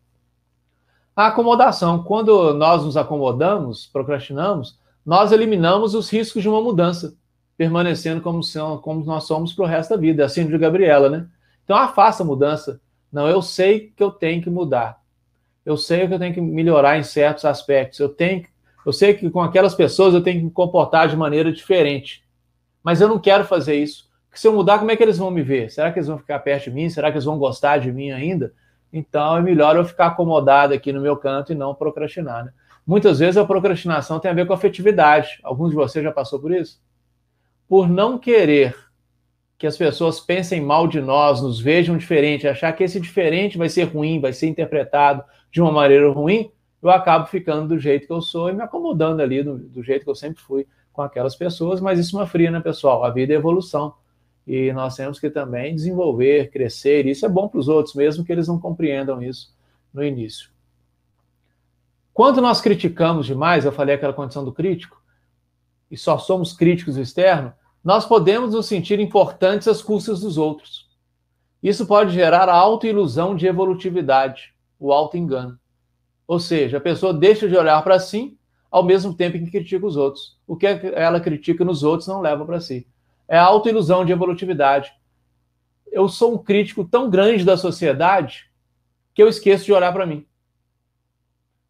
A 1.15 1.27
acomodação. 1.27 2.03
Quando 2.03 2.53
nós 2.53 2.83
nos 2.83 2.97
acomodamos, 2.97 3.87
procrastinamos, 3.87 4.79
nós 5.05 5.31
eliminamos 5.31 5.95
os 5.95 6.09
riscos 6.09 6.41
de 6.41 6.49
uma 6.49 6.61
mudança, 6.61 7.15
permanecendo 7.57 8.21
como, 8.21 8.43
são, 8.43 8.77
como 8.77 9.03
nós 9.03 9.25
somos 9.25 9.53
para 9.53 9.65
o 9.65 9.67
resto 9.67 9.91
da 9.91 9.97
vida. 9.97 10.23
É 10.23 10.25
assim 10.25 10.45
de 10.45 10.57
Gabriela, 10.57 11.09
né? 11.09 11.27
Então, 11.63 11.77
afasta 11.77 12.23
a 12.23 12.25
mudança. 12.25 12.79
Não, 13.11 13.27
eu 13.27 13.41
sei 13.41 13.91
que 13.95 14.03
eu 14.03 14.11
tenho 14.11 14.41
que 14.41 14.49
mudar. 14.49 15.01
Eu 15.65 15.77
sei 15.77 16.07
que 16.07 16.13
eu 16.13 16.19
tenho 16.19 16.33
que 16.33 16.41
melhorar 16.41 16.97
em 16.97 17.03
certos 17.03 17.45
aspectos. 17.45 17.99
Eu 17.99 18.09
tenho, 18.09 18.45
eu 18.85 18.91
sei 18.91 19.13
que 19.13 19.29
com 19.29 19.41
aquelas 19.41 19.73
pessoas 19.73 20.13
eu 20.13 20.21
tenho 20.21 20.39
que 20.39 20.45
me 20.45 20.51
comportar 20.51 21.07
de 21.07 21.15
maneira 21.15 21.51
diferente. 21.51 22.23
Mas 22.83 23.01
eu 23.01 23.07
não 23.07 23.19
quero 23.19 23.45
fazer 23.45 23.75
isso. 23.75 24.09
Porque 24.33 24.41
se 24.41 24.47
eu 24.47 24.53
mudar, 24.53 24.79
como 24.79 24.89
é 24.89 24.95
que 24.95 25.03
eles 25.03 25.19
vão 25.19 25.29
me 25.29 25.43
ver? 25.43 25.69
Será 25.69 25.91
que 25.91 25.99
eles 25.99 26.07
vão 26.07 26.17
ficar 26.17 26.39
perto 26.39 26.63
de 26.63 26.71
mim? 26.71 26.89
Será 26.89 27.11
que 27.11 27.17
eles 27.17 27.25
vão 27.25 27.37
gostar 27.37 27.77
de 27.77 27.91
mim 27.91 28.09
ainda? 28.09 28.51
Então 28.91 29.37
é 29.37 29.41
melhor 29.43 29.75
eu 29.75 29.85
ficar 29.85 30.07
acomodado 30.07 30.73
aqui 30.73 30.91
no 30.91 30.99
meu 30.99 31.15
canto 31.15 31.51
e 31.51 31.55
não 31.55 31.75
procrastinar. 31.75 32.45
Né? 32.45 32.51
Muitas 32.83 33.19
vezes 33.19 33.37
a 33.37 33.45
procrastinação 33.45 34.19
tem 34.19 34.31
a 34.31 34.33
ver 34.33 34.47
com 34.47 34.53
afetividade. 34.53 35.39
Alguns 35.43 35.69
de 35.69 35.75
vocês 35.75 36.03
já 36.03 36.11
passou 36.11 36.39
por 36.39 36.51
isso? 36.51 36.81
Por 37.67 37.87
não 37.87 38.17
querer 38.17 38.75
que 39.55 39.67
as 39.67 39.77
pessoas 39.77 40.19
pensem 40.19 40.59
mal 40.59 40.87
de 40.87 40.99
nós, 40.99 41.39
nos 41.39 41.61
vejam 41.61 41.95
diferente, 41.95 42.47
achar 42.47 42.73
que 42.73 42.83
esse 42.83 42.99
diferente 42.99 43.55
vai 43.55 43.69
ser 43.69 43.83
ruim, 43.83 44.19
vai 44.19 44.33
ser 44.33 44.47
interpretado 44.47 45.23
de 45.51 45.61
uma 45.61 45.71
maneira 45.71 46.09
ruim, 46.09 46.51
eu 46.81 46.89
acabo 46.89 47.27
ficando 47.27 47.67
do 47.67 47.77
jeito 47.77 48.07
que 48.07 48.13
eu 48.13 48.19
sou 48.19 48.49
e 48.49 48.53
me 48.53 48.63
acomodando 48.63 49.21
ali 49.21 49.43
do, 49.43 49.59
do 49.59 49.83
jeito 49.83 50.03
que 50.03 50.09
eu 50.09 50.15
sempre 50.15 50.41
fui 50.41 50.65
com 50.91 51.03
aquelas 51.03 51.35
pessoas, 51.35 51.79
mas 51.79 51.99
isso 51.99 52.19
é 52.19 52.25
fria, 52.25 52.49
né, 52.49 52.59
pessoal? 52.59 53.03
A 53.03 53.11
vida 53.11 53.31
é 53.31 53.35
evolução 53.35 53.93
e 54.45 54.71
nós 54.73 54.95
temos 54.95 55.19
que 55.19 55.29
também 55.29 55.73
desenvolver, 55.73 56.51
crescer. 56.51 57.05
Isso 57.05 57.25
é 57.25 57.29
bom 57.29 57.47
para 57.47 57.59
os 57.59 57.67
outros, 57.67 57.95
mesmo 57.95 58.23
que 58.23 58.31
eles 58.31 58.47
não 58.47 58.59
compreendam 58.59 59.21
isso 59.21 59.55
no 59.93 60.03
início. 60.03 60.49
Quando 62.13 62.41
nós 62.41 62.61
criticamos 62.61 63.25
demais, 63.25 63.65
eu 63.65 63.71
falei 63.71 63.95
aquela 63.95 64.13
condição 64.13 64.43
do 64.43 64.53
crítico, 64.53 65.01
e 65.89 65.97
só 65.97 66.17
somos 66.17 66.53
críticos 66.53 66.97
externos, 66.97 67.53
nós 67.83 68.05
podemos 68.05 68.53
nos 68.53 68.65
sentir 68.65 68.99
importantes 68.99 69.67
às 69.67 69.81
custas 69.81 70.21
dos 70.21 70.37
outros. 70.37 70.89
Isso 71.61 71.85
pode 71.85 72.13
gerar 72.13 72.49
a 72.49 72.55
autoilusão 72.55 73.35
de 73.35 73.47
evolutividade, 73.47 74.53
o 74.79 74.91
auto-engano. 74.91 75.57
Ou 76.27 76.39
seja, 76.39 76.77
a 76.77 76.81
pessoa 76.81 77.13
deixa 77.13 77.47
de 77.47 77.55
olhar 77.55 77.81
para 77.83 77.99
si 77.99 78.37
ao 78.69 78.83
mesmo 78.83 79.13
tempo 79.13 79.37
que 79.37 79.51
critica 79.51 79.85
os 79.85 79.95
outros. 79.95 80.37
O 80.47 80.55
que 80.55 80.65
ela 80.65 81.19
critica 81.19 81.63
nos 81.63 81.83
outros 81.83 82.07
não 82.07 82.21
leva 82.21 82.45
para 82.45 82.59
si 82.59 82.87
é 83.27 83.37
a 83.37 83.43
autoilusão 83.43 84.05
de 84.05 84.11
evolutividade. 84.11 84.91
Eu 85.91 86.09
sou 86.09 86.33
um 86.33 86.37
crítico 86.37 86.83
tão 86.83 87.09
grande 87.09 87.45
da 87.45 87.55
sociedade 87.55 88.49
que 89.13 89.21
eu 89.21 89.27
esqueço 89.27 89.65
de 89.65 89.73
olhar 89.73 89.93
para 89.93 90.05
mim. 90.05 90.25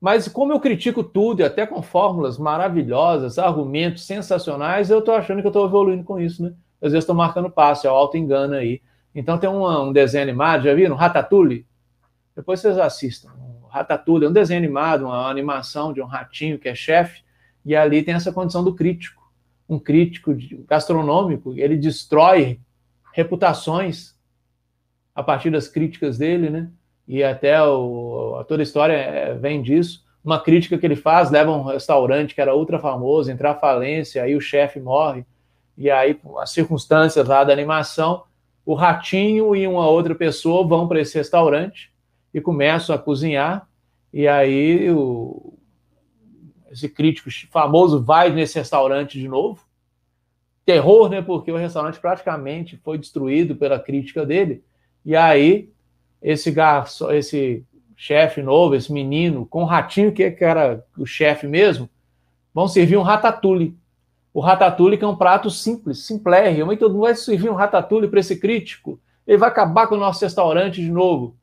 Mas 0.03 0.27
como 0.27 0.51
eu 0.51 0.59
critico 0.59 1.01
tudo, 1.01 1.39
e 1.39 1.43
até 1.45 1.65
com 1.65 1.81
fórmulas 1.81 2.37
maravilhosas, 2.37 3.39
argumentos 3.39 4.05
sensacionais, 4.05 4.89
eu 4.89 4.99
estou 4.99 5.15
achando 5.15 5.39
que 5.39 5.47
eu 5.47 5.49
estou 5.49 5.65
evoluindo 5.65 6.03
com 6.03 6.19
isso, 6.19 6.43
né? 6.43 6.53
Às 6.81 6.91
vezes 6.91 7.03
estou 7.03 7.15
marcando 7.15 7.49
passo, 7.49 7.87
é 7.87 7.89
o 7.89 7.93
auto-engano 7.93 8.55
aí. 8.55 8.81
Então 9.15 9.37
tem 9.37 9.49
um, 9.49 9.65
um, 9.65 9.93
desenho 9.93 10.23
animado, 10.23 10.63
já 10.63 10.73
viram? 10.73 10.97
Ratatouille? 10.97 11.65
Depois 12.35 12.59
vocês 12.59 12.77
assistam. 12.77 13.29
Ratatouille 13.69 14.25
é 14.25 14.29
um 14.29 14.33
desenho 14.33 14.57
animado, 14.57 15.05
uma 15.05 15.29
animação 15.29 15.93
de 15.93 16.01
um 16.01 16.05
ratinho 16.05 16.59
que 16.59 16.67
é 16.67 16.75
chefe, 16.75 17.23
e 17.65 17.73
ali 17.73 18.03
tem 18.03 18.13
essa 18.13 18.33
condição 18.33 18.61
do 18.61 18.75
crítico. 18.75 19.22
Um 19.73 19.79
crítico 19.79 20.35
gastronômico, 20.67 21.53
ele 21.57 21.75
destrói 21.75 22.59
reputações 23.11 24.15
a 25.15 25.23
partir 25.23 25.49
das 25.49 25.67
críticas 25.67 26.17
dele, 26.17 26.49
né? 26.49 26.69
E 27.07 27.23
até 27.23 27.61
o, 27.61 28.43
toda 28.47 28.61
a 28.61 28.63
história 28.63 28.93
é, 28.93 29.33
vem 29.33 29.61
disso. 29.61 30.03
Uma 30.23 30.39
crítica 30.39 30.77
que 30.77 30.85
ele 30.85 30.95
faz 30.95 31.29
leva 31.29 31.51
um 31.51 31.63
restaurante 31.63 32.33
que 32.33 32.41
era 32.41 32.55
ultra 32.55 32.79
famoso, 32.79 33.31
entrar 33.31 33.51
à 33.51 33.55
falência, 33.55 34.23
aí 34.23 34.35
o 34.35 34.41
chefe 34.41 34.79
morre, 34.79 35.25
e 35.77 35.89
aí 35.89 36.19
as 36.39 36.51
circunstâncias 36.51 37.27
lá 37.27 37.43
da 37.43 37.51
animação, 37.51 38.23
o 38.65 38.73
ratinho 38.73 39.55
e 39.55 39.67
uma 39.67 39.87
outra 39.87 40.15
pessoa 40.15 40.65
vão 40.65 40.87
para 40.87 41.01
esse 41.01 41.17
restaurante 41.17 41.91
e 42.33 42.39
começam 42.39 42.95
a 42.95 42.99
cozinhar, 42.99 43.67
e 44.13 44.27
aí 44.27 44.89
o, 44.91 45.52
esse 46.73 46.89
crítico 46.89 47.29
famoso 47.51 48.01
vai 48.01 48.31
nesse 48.31 48.57
restaurante 48.57 49.19
de 49.19 49.27
novo. 49.27 49.63
Terror, 50.65 51.07
né? 51.07 51.21
Porque 51.21 51.51
o 51.51 51.57
restaurante 51.57 51.99
praticamente 51.99 52.77
foi 52.77 52.97
destruído 52.97 53.55
pela 53.55 53.79
crítica 53.79 54.25
dele. 54.25 54.63
E 55.05 55.15
aí, 55.15 55.69
esse 56.19 56.49
garçom, 56.49 57.11
esse 57.11 57.63
chefe 57.95 58.41
novo, 58.41 58.73
esse 58.73 58.91
menino, 58.91 59.45
com 59.45 59.61
o 59.61 59.65
ratinho, 59.65 60.11
que 60.11 60.35
era 60.39 60.83
o 60.97 61.05
chefe 61.05 61.45
mesmo, 61.45 61.87
vão 62.51 62.67
servir 62.67 62.97
um 62.97 63.03
ratatouille. 63.03 63.77
O 64.33 64.39
ratatouille 64.39 64.97
que 64.97 65.05
é 65.05 65.07
um 65.07 65.15
prato 65.15 65.51
simples, 65.51 65.99
simplérrimo. 65.99 66.67
Mas 66.67 66.79
todo 66.79 66.93
mundo 66.93 67.03
vai 67.03 67.15
servir 67.15 67.51
um 67.51 67.55
ratatouille 67.55 68.07
para 68.07 68.19
esse 68.19 68.39
crítico. 68.39 68.99
Ele 69.27 69.37
vai 69.37 69.49
acabar 69.49 69.85
com 69.85 69.93
o 69.93 69.99
nosso 69.99 70.25
restaurante 70.25 70.81
de 70.81 70.91
novo. 70.91 71.35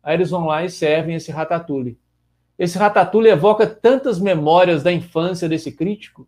Aí 0.00 0.14
eles 0.14 0.30
vão 0.30 0.46
lá 0.46 0.64
e 0.64 0.70
servem 0.70 1.16
esse 1.16 1.32
ratatouille. 1.32 1.98
Esse 2.58 2.78
ratatouille 2.78 3.28
evoca 3.28 3.66
tantas 3.66 4.18
memórias 4.18 4.82
da 4.82 4.92
infância 4.92 5.48
desse 5.48 5.72
crítico 5.72 6.26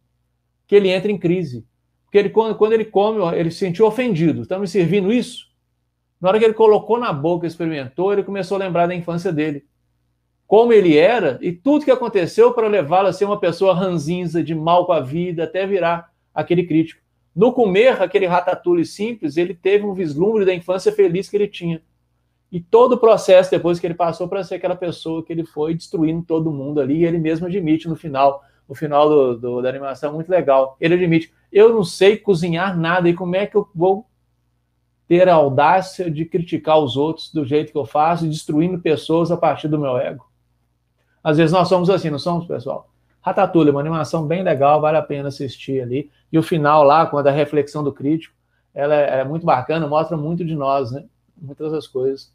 que 0.66 0.76
ele 0.76 0.90
entra 0.90 1.10
em 1.10 1.18
crise. 1.18 1.66
Porque 2.04 2.18
ele, 2.18 2.30
quando 2.30 2.72
ele 2.72 2.84
come, 2.84 3.20
ele 3.36 3.50
se 3.50 3.58
sentiu 3.58 3.86
ofendido. 3.86 4.42
Estão 4.42 4.60
me 4.60 4.68
servindo 4.68 5.12
isso? 5.12 5.48
Na 6.20 6.28
hora 6.28 6.38
que 6.38 6.44
ele 6.44 6.54
colocou 6.54 6.98
na 6.98 7.12
boca 7.12 7.46
experimentou, 7.46 8.12
ele 8.12 8.22
começou 8.22 8.56
a 8.56 8.58
lembrar 8.58 8.86
da 8.86 8.94
infância 8.94 9.32
dele. 9.32 9.64
Como 10.46 10.72
ele 10.72 10.96
era 10.96 11.38
e 11.42 11.52
tudo 11.52 11.84
que 11.84 11.90
aconteceu 11.90 12.52
para 12.52 12.66
levá-lo 12.66 13.08
a 13.08 13.12
ser 13.12 13.26
uma 13.26 13.38
pessoa 13.38 13.74
ranzinza, 13.74 14.42
de 14.42 14.54
mal 14.54 14.86
com 14.86 14.92
a 14.92 15.00
vida, 15.00 15.44
até 15.44 15.66
virar 15.66 16.10
aquele 16.34 16.64
crítico. 16.64 17.02
No 17.36 17.52
comer 17.52 18.02
aquele 18.02 18.26
ratatouille 18.26 18.84
simples, 18.84 19.36
ele 19.36 19.54
teve 19.54 19.84
um 19.84 19.92
vislumbre 19.92 20.44
da 20.44 20.54
infância 20.54 20.90
feliz 20.90 21.28
que 21.28 21.36
ele 21.36 21.46
tinha. 21.46 21.82
E 22.50 22.61
todo 22.61 22.92
o 22.92 22.98
processo 22.98 23.50
depois 23.50 23.78
que 23.78 23.87
ele 23.87 23.94
passou 23.94 24.26
para 24.26 24.42
ser 24.42 24.54
aquela 24.54 24.74
pessoa 24.74 25.22
que 25.22 25.32
ele 25.32 25.44
foi 25.44 25.74
destruindo 25.74 26.22
todo 26.22 26.50
mundo 26.50 26.80
ali, 26.80 27.04
ele 27.04 27.18
mesmo 27.18 27.46
admite 27.46 27.87
no 27.88 27.94
final, 27.94 28.42
no 28.66 28.74
final 28.74 29.08
do, 29.08 29.38
do, 29.38 29.62
da 29.62 29.68
animação, 29.68 30.14
muito 30.14 30.30
legal. 30.30 30.76
Ele 30.80 30.94
admite: 30.94 31.32
eu 31.52 31.72
não 31.74 31.84
sei 31.84 32.16
cozinhar 32.16 32.78
nada, 32.78 33.08
e 33.08 33.14
como 33.14 33.37
é 33.37 33.46
que 33.46 33.56
eu 33.56 33.68
vou 33.74 34.06
ter 35.06 35.28
a 35.28 35.34
audácia 35.34 36.11
de 36.11 36.24
criticar 36.24 36.78
os 36.78 36.96
outros 36.96 37.32
do 37.32 37.44
jeito 37.44 37.70
que 37.70 37.78
eu 37.78 37.84
faço, 37.84 38.26
destruindo 38.26 38.78
pessoas 38.78 39.30
a 39.30 39.37
partir 39.37 39.68
do 39.68 39.78
meu 39.78 39.98
ego? 39.98 40.26
Às 41.22 41.37
vezes 41.37 41.52
nós 41.52 41.68
somos 41.68 41.90
assim, 41.90 42.08
não 42.08 42.18
somos, 42.18 42.46
pessoal? 42.46 42.90
Ratatouille, 43.20 43.70
uma 43.70 43.80
animação 43.80 44.26
bem 44.26 44.42
legal, 44.42 44.80
vale 44.80 44.96
a 44.96 45.02
pena 45.02 45.28
assistir 45.28 45.82
ali. 45.82 46.11
E 46.32 46.38
o 46.38 46.42
final 46.42 46.82
lá, 46.82 47.04
quando 47.04 47.26
a 47.26 47.32
reflexão 47.32 47.84
do 47.84 47.92
crítico, 47.92 48.34
ela 48.74 48.94
é, 48.94 49.20
é 49.20 49.24
muito 49.24 49.44
bacana, 49.44 49.87
mostra 49.87 50.16
muito 50.16 50.44
de 50.44 50.54
nós, 50.54 50.92
né? 50.92 51.04
Muitas 51.37 51.72
das 51.72 51.87
coisas 51.87 52.32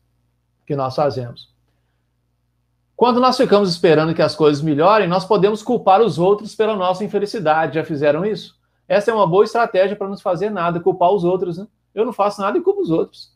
que 0.65 0.75
nós 0.75 0.95
fazemos. 0.95 1.53
Quando 2.95 3.19
nós 3.19 3.35
ficamos 3.35 3.69
esperando 3.69 4.13
que 4.13 4.21
as 4.21 4.35
coisas 4.35 4.61
melhorem, 4.61 5.07
nós 5.07 5.25
podemos 5.25 5.63
culpar 5.63 6.01
os 6.01 6.19
outros 6.19 6.55
pela 6.55 6.75
nossa 6.75 7.03
infelicidade. 7.03 7.75
Já 7.75 7.83
fizeram 7.83 8.25
isso? 8.25 8.55
Essa 8.87 9.11
é 9.11 9.13
uma 9.13 9.27
boa 9.27 9.43
estratégia 9.43 9.95
para 9.95 10.07
não 10.07 10.17
fazer 10.17 10.49
nada, 10.49 10.79
culpar 10.79 11.11
os 11.11 11.23
outros. 11.23 11.57
Né? 11.57 11.67
Eu 11.93 12.05
não 12.05 12.13
faço 12.13 12.41
nada 12.41 12.57
e 12.57 12.61
culpo 12.61 12.81
os 12.81 12.91
outros. 12.91 13.33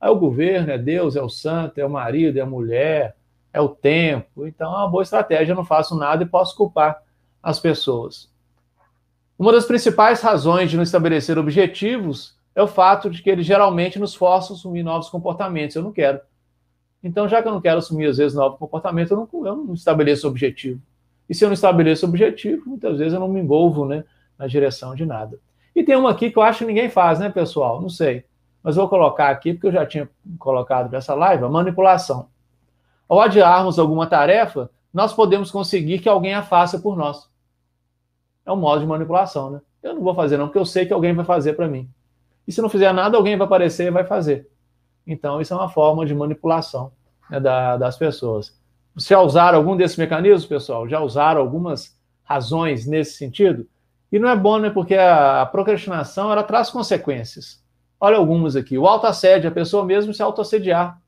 É 0.00 0.08
o 0.08 0.16
governo, 0.16 0.70
é 0.70 0.78
Deus, 0.78 1.16
é 1.16 1.22
o 1.22 1.28
santo, 1.28 1.78
é 1.78 1.84
o 1.84 1.90
marido, 1.90 2.38
é 2.38 2.40
a 2.40 2.46
mulher, 2.46 3.16
é 3.52 3.60
o 3.60 3.68
tempo. 3.68 4.46
Então 4.46 4.72
é 4.72 4.76
uma 4.76 4.88
boa 4.88 5.02
estratégia. 5.02 5.52
Eu 5.52 5.56
não 5.56 5.64
faço 5.64 5.96
nada 5.96 6.22
e 6.22 6.26
posso 6.26 6.56
culpar 6.56 7.02
as 7.42 7.60
pessoas. 7.60 8.30
Uma 9.38 9.52
das 9.52 9.66
principais 9.66 10.22
razões 10.22 10.70
de 10.70 10.76
não 10.76 10.82
estabelecer 10.82 11.38
objetivos 11.38 12.36
é 12.54 12.62
o 12.62 12.66
fato 12.66 13.10
de 13.10 13.22
que 13.22 13.28
eles 13.28 13.44
geralmente 13.44 13.98
nos 13.98 14.14
forçam 14.14 14.56
a 14.56 14.58
assumir 14.58 14.82
novos 14.82 15.10
comportamentos. 15.10 15.76
Eu 15.76 15.82
não 15.82 15.92
quero. 15.92 16.20
Então, 17.06 17.28
já 17.28 17.40
que 17.40 17.46
eu 17.46 17.52
não 17.52 17.60
quero 17.60 17.78
assumir, 17.78 18.06
às 18.06 18.16
vezes, 18.16 18.36
novo 18.36 18.56
comportamento, 18.56 19.12
eu 19.12 19.16
não, 19.16 19.46
eu 19.46 19.56
não 19.56 19.74
estabeleço 19.74 20.26
objetivo. 20.26 20.80
E 21.28 21.34
se 21.34 21.44
eu 21.44 21.48
não 21.48 21.54
estabeleço 21.54 22.04
objetivo, 22.04 22.68
muitas 22.68 22.98
vezes 22.98 23.14
eu 23.14 23.20
não 23.20 23.28
me 23.28 23.40
envolvo 23.40 23.86
né, 23.86 24.04
na 24.36 24.48
direção 24.48 24.92
de 24.92 25.06
nada. 25.06 25.38
E 25.74 25.84
tem 25.84 25.94
uma 25.94 26.10
aqui 26.10 26.30
que 26.32 26.36
eu 26.36 26.42
acho 26.42 26.60
que 26.60 26.64
ninguém 26.64 26.90
faz, 26.90 27.20
né, 27.20 27.30
pessoal? 27.30 27.80
Não 27.80 27.88
sei. 27.88 28.24
Mas 28.60 28.74
vou 28.74 28.88
colocar 28.88 29.28
aqui, 29.28 29.52
porque 29.52 29.68
eu 29.68 29.72
já 29.72 29.86
tinha 29.86 30.08
colocado 30.36 30.90
nessa 30.90 31.14
live, 31.14 31.44
a 31.44 31.48
manipulação. 31.48 32.28
Ao 33.08 33.20
adiarmos 33.20 33.78
alguma 33.78 34.08
tarefa, 34.08 34.68
nós 34.92 35.12
podemos 35.12 35.50
conseguir 35.52 36.00
que 36.00 36.08
alguém 36.08 36.34
a 36.34 36.42
faça 36.42 36.76
por 36.80 36.96
nós. 36.96 37.30
É 38.44 38.50
um 38.50 38.56
modo 38.56 38.80
de 38.80 38.86
manipulação, 38.86 39.50
né? 39.50 39.60
Eu 39.80 39.94
não 39.94 40.02
vou 40.02 40.14
fazer, 40.14 40.36
não, 40.36 40.46
porque 40.46 40.58
eu 40.58 40.66
sei 40.66 40.86
que 40.86 40.92
alguém 40.92 41.14
vai 41.14 41.24
fazer 41.24 41.52
para 41.52 41.68
mim. 41.68 41.88
E 42.48 42.50
se 42.50 42.60
não 42.60 42.68
fizer 42.68 42.92
nada, 42.92 43.16
alguém 43.16 43.36
vai 43.36 43.46
aparecer 43.46 43.86
e 43.86 43.90
vai 43.90 44.04
fazer. 44.04 44.48
Então, 45.06 45.40
isso 45.40 45.54
é 45.54 45.56
uma 45.56 45.68
forma 45.68 46.04
de 46.04 46.14
manipulação 46.14 46.90
né, 47.30 47.38
da, 47.38 47.76
das 47.76 47.96
pessoas. 47.96 48.52
Já 48.96 49.20
usaram 49.20 49.58
algum 49.58 49.76
desses 49.76 49.96
mecanismos, 49.96 50.46
pessoal? 50.46 50.88
Já 50.88 51.00
usaram 51.00 51.40
algumas 51.40 51.96
razões 52.24 52.86
nesse 52.86 53.12
sentido? 53.12 53.68
E 54.10 54.18
não 54.18 54.28
é 54.28 54.36
bom, 54.36 54.58
né? 54.58 54.70
Porque 54.70 54.94
a, 54.94 55.46
procrastinação 55.46 56.32
ela 56.32 56.42
traz 56.42 56.70
consequências. 56.70 57.62
Olha 58.00 58.16
algumas 58.16 58.56
aqui. 58.56 58.76
O 58.76 58.86
autoassédio, 58.86 59.48
a 59.48 59.52
pessoa 59.52 59.84
mesmo 59.84 60.12
se 60.12 60.22
autoassediar. 60.22 61.00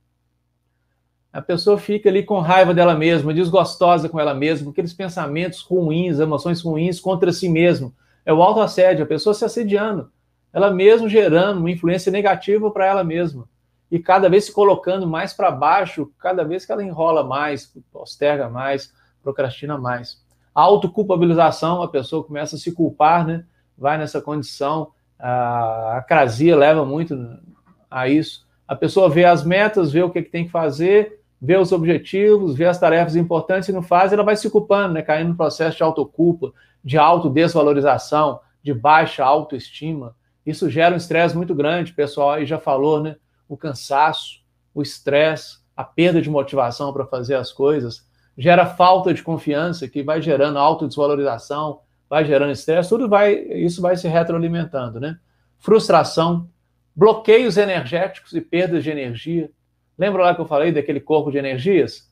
A 1.32 1.42
pessoa 1.42 1.78
fica 1.78 2.08
ali 2.08 2.22
com 2.22 2.40
raiva 2.40 2.72
dela 2.72 2.94
mesma, 2.94 3.34
desgostosa 3.34 4.08
com 4.08 4.18
ela 4.18 4.34
mesma, 4.34 4.70
aqueles 4.70 4.94
pensamentos 4.94 5.60
ruins, 5.60 6.18
emoções 6.18 6.60
ruins 6.60 7.00
contra 7.00 7.32
si 7.32 7.48
mesmo. 7.48 7.94
É 8.24 8.32
o 8.32 8.42
autoassédio, 8.42 9.04
a 9.04 9.08
pessoa 9.08 9.34
se 9.34 9.44
assediando, 9.44 10.10
ela 10.52 10.70
mesma 10.70 11.08
gerando 11.08 11.60
uma 11.60 11.70
influência 11.70 12.10
negativa 12.10 12.70
para 12.70 12.86
ela 12.86 13.04
mesma 13.04 13.46
e 13.90 13.98
cada 13.98 14.28
vez 14.28 14.44
se 14.44 14.52
colocando 14.52 15.06
mais 15.06 15.32
para 15.32 15.50
baixo, 15.50 16.10
cada 16.18 16.44
vez 16.44 16.66
que 16.66 16.72
ela 16.72 16.84
enrola 16.84 17.24
mais, 17.24 17.72
posterga 17.92 18.48
mais, 18.48 18.92
procrastina 19.22 19.78
mais. 19.78 20.22
A 20.54 20.60
autoculpabilização, 20.60 21.82
a 21.82 21.88
pessoa 21.88 22.24
começa 22.24 22.56
a 22.56 22.58
se 22.58 22.72
culpar, 22.72 23.26
né? 23.26 23.44
vai 23.76 23.96
nessa 23.96 24.20
condição, 24.20 24.90
a 25.18 25.98
acrasia 25.98 26.56
leva 26.56 26.84
muito 26.84 27.16
a 27.90 28.08
isso. 28.08 28.46
A 28.66 28.76
pessoa 28.76 29.08
vê 29.08 29.24
as 29.24 29.44
metas, 29.44 29.92
vê 29.92 30.02
o 30.02 30.10
que, 30.10 30.22
que 30.22 30.30
tem 30.30 30.44
que 30.44 30.50
fazer, 30.50 31.20
vê 31.40 31.56
os 31.56 31.72
objetivos, 31.72 32.56
vê 32.56 32.66
as 32.66 32.78
tarefas 32.78 33.16
importantes 33.16 33.68
e 33.68 33.72
não 33.72 33.82
faz, 33.82 34.12
ela 34.12 34.24
vai 34.24 34.36
se 34.36 34.50
culpando, 34.50 34.94
né? 34.94 35.02
caindo 35.02 35.28
no 35.28 35.36
processo 35.36 35.76
de 35.76 35.82
autoculpa, 35.82 36.52
de 36.84 36.98
autodesvalorização, 36.98 38.40
de 38.62 38.74
baixa 38.74 39.24
autoestima. 39.24 40.14
Isso 40.44 40.68
gera 40.68 40.94
um 40.94 40.98
estresse 40.98 41.36
muito 41.36 41.54
grande, 41.54 41.92
pessoal 41.92 42.32
aí 42.32 42.44
já 42.44 42.58
falou, 42.58 43.00
né? 43.00 43.16
O 43.48 43.56
cansaço, 43.56 44.42
o 44.74 44.82
estresse, 44.82 45.58
a 45.76 45.82
perda 45.82 46.20
de 46.20 46.28
motivação 46.28 46.92
para 46.92 47.06
fazer 47.06 47.34
as 47.34 47.52
coisas, 47.52 48.06
gera 48.36 48.66
falta 48.66 49.14
de 49.14 49.22
confiança, 49.22 49.88
que 49.88 50.02
vai 50.02 50.20
gerando 50.20 50.58
autodesvalorização, 50.58 51.80
vai 52.08 52.24
gerando 52.24 52.52
estresse, 52.52 52.88
tudo 52.88 53.08
vai, 53.08 53.32
isso 53.34 53.80
vai 53.80 53.96
se 53.96 54.06
retroalimentando, 54.06 55.00
né? 55.00 55.18
Frustração, 55.58 56.48
bloqueios 56.94 57.56
energéticos 57.56 58.32
e 58.34 58.40
perdas 58.40 58.84
de 58.84 58.90
energia. 58.90 59.50
Lembra 59.96 60.22
lá 60.22 60.34
que 60.34 60.40
eu 60.40 60.46
falei 60.46 60.70
daquele 60.70 61.00
corpo 61.00 61.30
de 61.30 61.38
energias? 61.38 62.08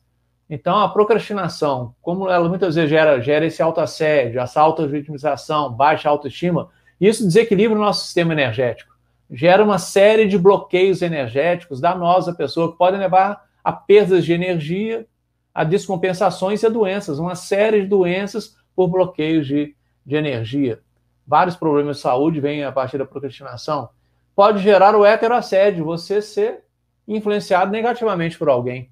Então, 0.49 0.79
a 0.79 0.89
procrastinação, 0.89 1.93
como 2.01 2.29
ela 2.29 2.47
muitas 2.47 2.75
vezes 2.75 2.89
gera, 2.89 3.19
gera 3.21 3.45
esse 3.45 3.61
autoassédio, 3.61 4.39
essa 4.39 4.61
auto-vitimização, 4.61 5.73
baixa 5.73 6.09
autoestima, 6.09 6.69
isso 6.99 7.25
desequilibra 7.25 7.77
o 7.77 7.81
nosso 7.81 8.05
sistema 8.05 8.33
energético 8.33 8.96
gera 9.29 9.63
uma 9.63 9.77
série 9.77 10.27
de 10.27 10.37
bloqueios 10.37 11.01
energéticos 11.01 11.81
danosos 11.81 12.29
à 12.29 12.33
pessoa, 12.33 12.71
que 12.71 12.77
podem 12.77 12.99
levar 12.99 13.45
a 13.63 13.71
perdas 13.71 14.25
de 14.25 14.33
energia, 14.33 15.05
a 15.53 15.63
descompensações 15.63 16.63
e 16.63 16.65
a 16.65 16.69
doenças, 16.69 17.19
uma 17.19 17.35
série 17.35 17.81
de 17.81 17.87
doenças 17.87 18.55
por 18.75 18.87
bloqueios 18.87 19.47
de, 19.47 19.75
de 20.05 20.15
energia. 20.15 20.79
Vários 21.25 21.55
problemas 21.55 21.97
de 21.97 22.03
saúde 22.03 22.39
vêm 22.39 22.63
a 22.63 22.71
partir 22.71 22.97
da 22.97 23.05
procrastinação. 23.05 23.89
Pode 24.35 24.59
gerar 24.59 24.95
o 24.95 25.05
heteroassédio, 25.05 25.83
você 25.83 26.21
ser 26.21 26.63
influenciado 27.07 27.71
negativamente 27.71 28.37
por 28.37 28.49
alguém. 28.49 28.89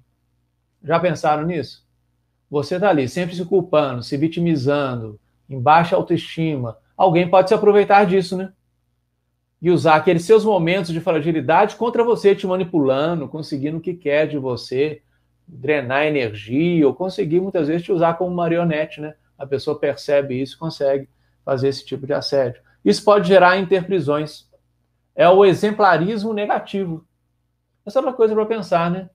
Já 0.82 0.98
pensaram 1.00 1.44
nisso? 1.44 1.86
você 2.50 2.76
está 2.76 2.90
ali 2.90 3.08
sempre 3.08 3.34
se 3.34 3.44
culpando, 3.44 4.02
se 4.02 4.16
vitimizando, 4.16 5.18
em 5.48 5.60
baixa 5.60 5.96
autoestima, 5.96 6.78
alguém 6.96 7.28
pode 7.28 7.48
se 7.48 7.54
aproveitar 7.54 8.04
disso, 8.06 8.36
né? 8.36 8.52
E 9.66 9.70
usar 9.72 9.96
aqueles 9.96 10.24
seus 10.24 10.44
momentos 10.44 10.92
de 10.92 11.00
fragilidade 11.00 11.74
contra 11.74 12.04
você, 12.04 12.36
te 12.36 12.46
manipulando, 12.46 13.26
conseguindo 13.26 13.78
o 13.78 13.80
que 13.80 13.94
quer 13.94 14.28
de 14.28 14.38
você, 14.38 15.02
drenar 15.44 16.06
energia, 16.06 16.86
ou 16.86 16.94
conseguir 16.94 17.40
muitas 17.40 17.66
vezes 17.66 17.82
te 17.82 17.90
usar 17.90 18.14
como 18.14 18.32
marionete, 18.32 19.00
né? 19.00 19.16
A 19.36 19.44
pessoa 19.44 19.76
percebe 19.76 20.40
isso, 20.40 20.56
consegue 20.56 21.08
fazer 21.44 21.66
esse 21.66 21.84
tipo 21.84 22.06
de 22.06 22.12
assédio. 22.12 22.62
Isso 22.84 23.02
pode 23.02 23.26
gerar 23.26 23.58
interprisões. 23.58 24.48
É 25.16 25.28
o 25.28 25.44
exemplarismo 25.44 26.32
negativo. 26.32 27.04
Essa 27.84 27.98
é 27.98 28.00
outra 28.02 28.14
coisa 28.14 28.36
para 28.36 28.46
pensar, 28.46 28.88
né? 28.88 29.10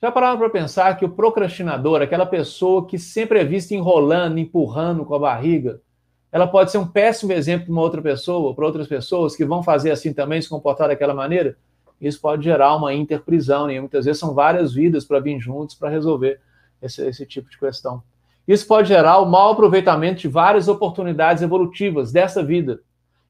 Já 0.00 0.12
pararam 0.12 0.38
para 0.38 0.50
pensar 0.50 0.96
que 0.96 1.04
o 1.04 1.10
procrastinador, 1.10 2.00
aquela 2.00 2.26
pessoa 2.26 2.86
que 2.86 2.96
sempre 2.96 3.40
é 3.40 3.44
vista 3.44 3.74
enrolando, 3.74 4.38
empurrando 4.38 5.04
com 5.04 5.16
a 5.16 5.18
barriga, 5.18 5.82
ela 6.30 6.46
pode 6.46 6.70
ser 6.70 6.78
um 6.78 6.86
péssimo 6.86 7.32
exemplo 7.32 7.66
para 7.66 7.72
uma 7.72 7.82
outra 7.82 8.02
pessoa, 8.02 8.54
para 8.54 8.66
outras 8.66 8.86
pessoas 8.86 9.34
que 9.34 9.44
vão 9.44 9.62
fazer 9.62 9.90
assim 9.90 10.12
também, 10.12 10.40
se 10.42 10.48
comportar 10.48 10.88
daquela 10.88 11.14
maneira? 11.14 11.56
Isso 12.00 12.20
pode 12.20 12.44
gerar 12.44 12.76
uma 12.76 12.94
interprisão, 12.94 13.66
né? 13.66 13.80
muitas 13.80 14.04
vezes 14.04 14.20
são 14.20 14.34
várias 14.34 14.72
vidas 14.72 15.04
para 15.04 15.18
vir 15.18 15.40
juntos 15.40 15.74
para 15.74 15.88
resolver 15.88 16.40
esse, 16.80 17.04
esse 17.06 17.26
tipo 17.26 17.50
de 17.50 17.58
questão. 17.58 18.02
Isso 18.46 18.66
pode 18.66 18.88
gerar 18.88 19.18
o 19.18 19.26
mau 19.26 19.52
aproveitamento 19.52 20.20
de 20.20 20.28
várias 20.28 20.68
oportunidades 20.68 21.42
evolutivas 21.42 22.12
dessa 22.12 22.42
vida 22.42 22.80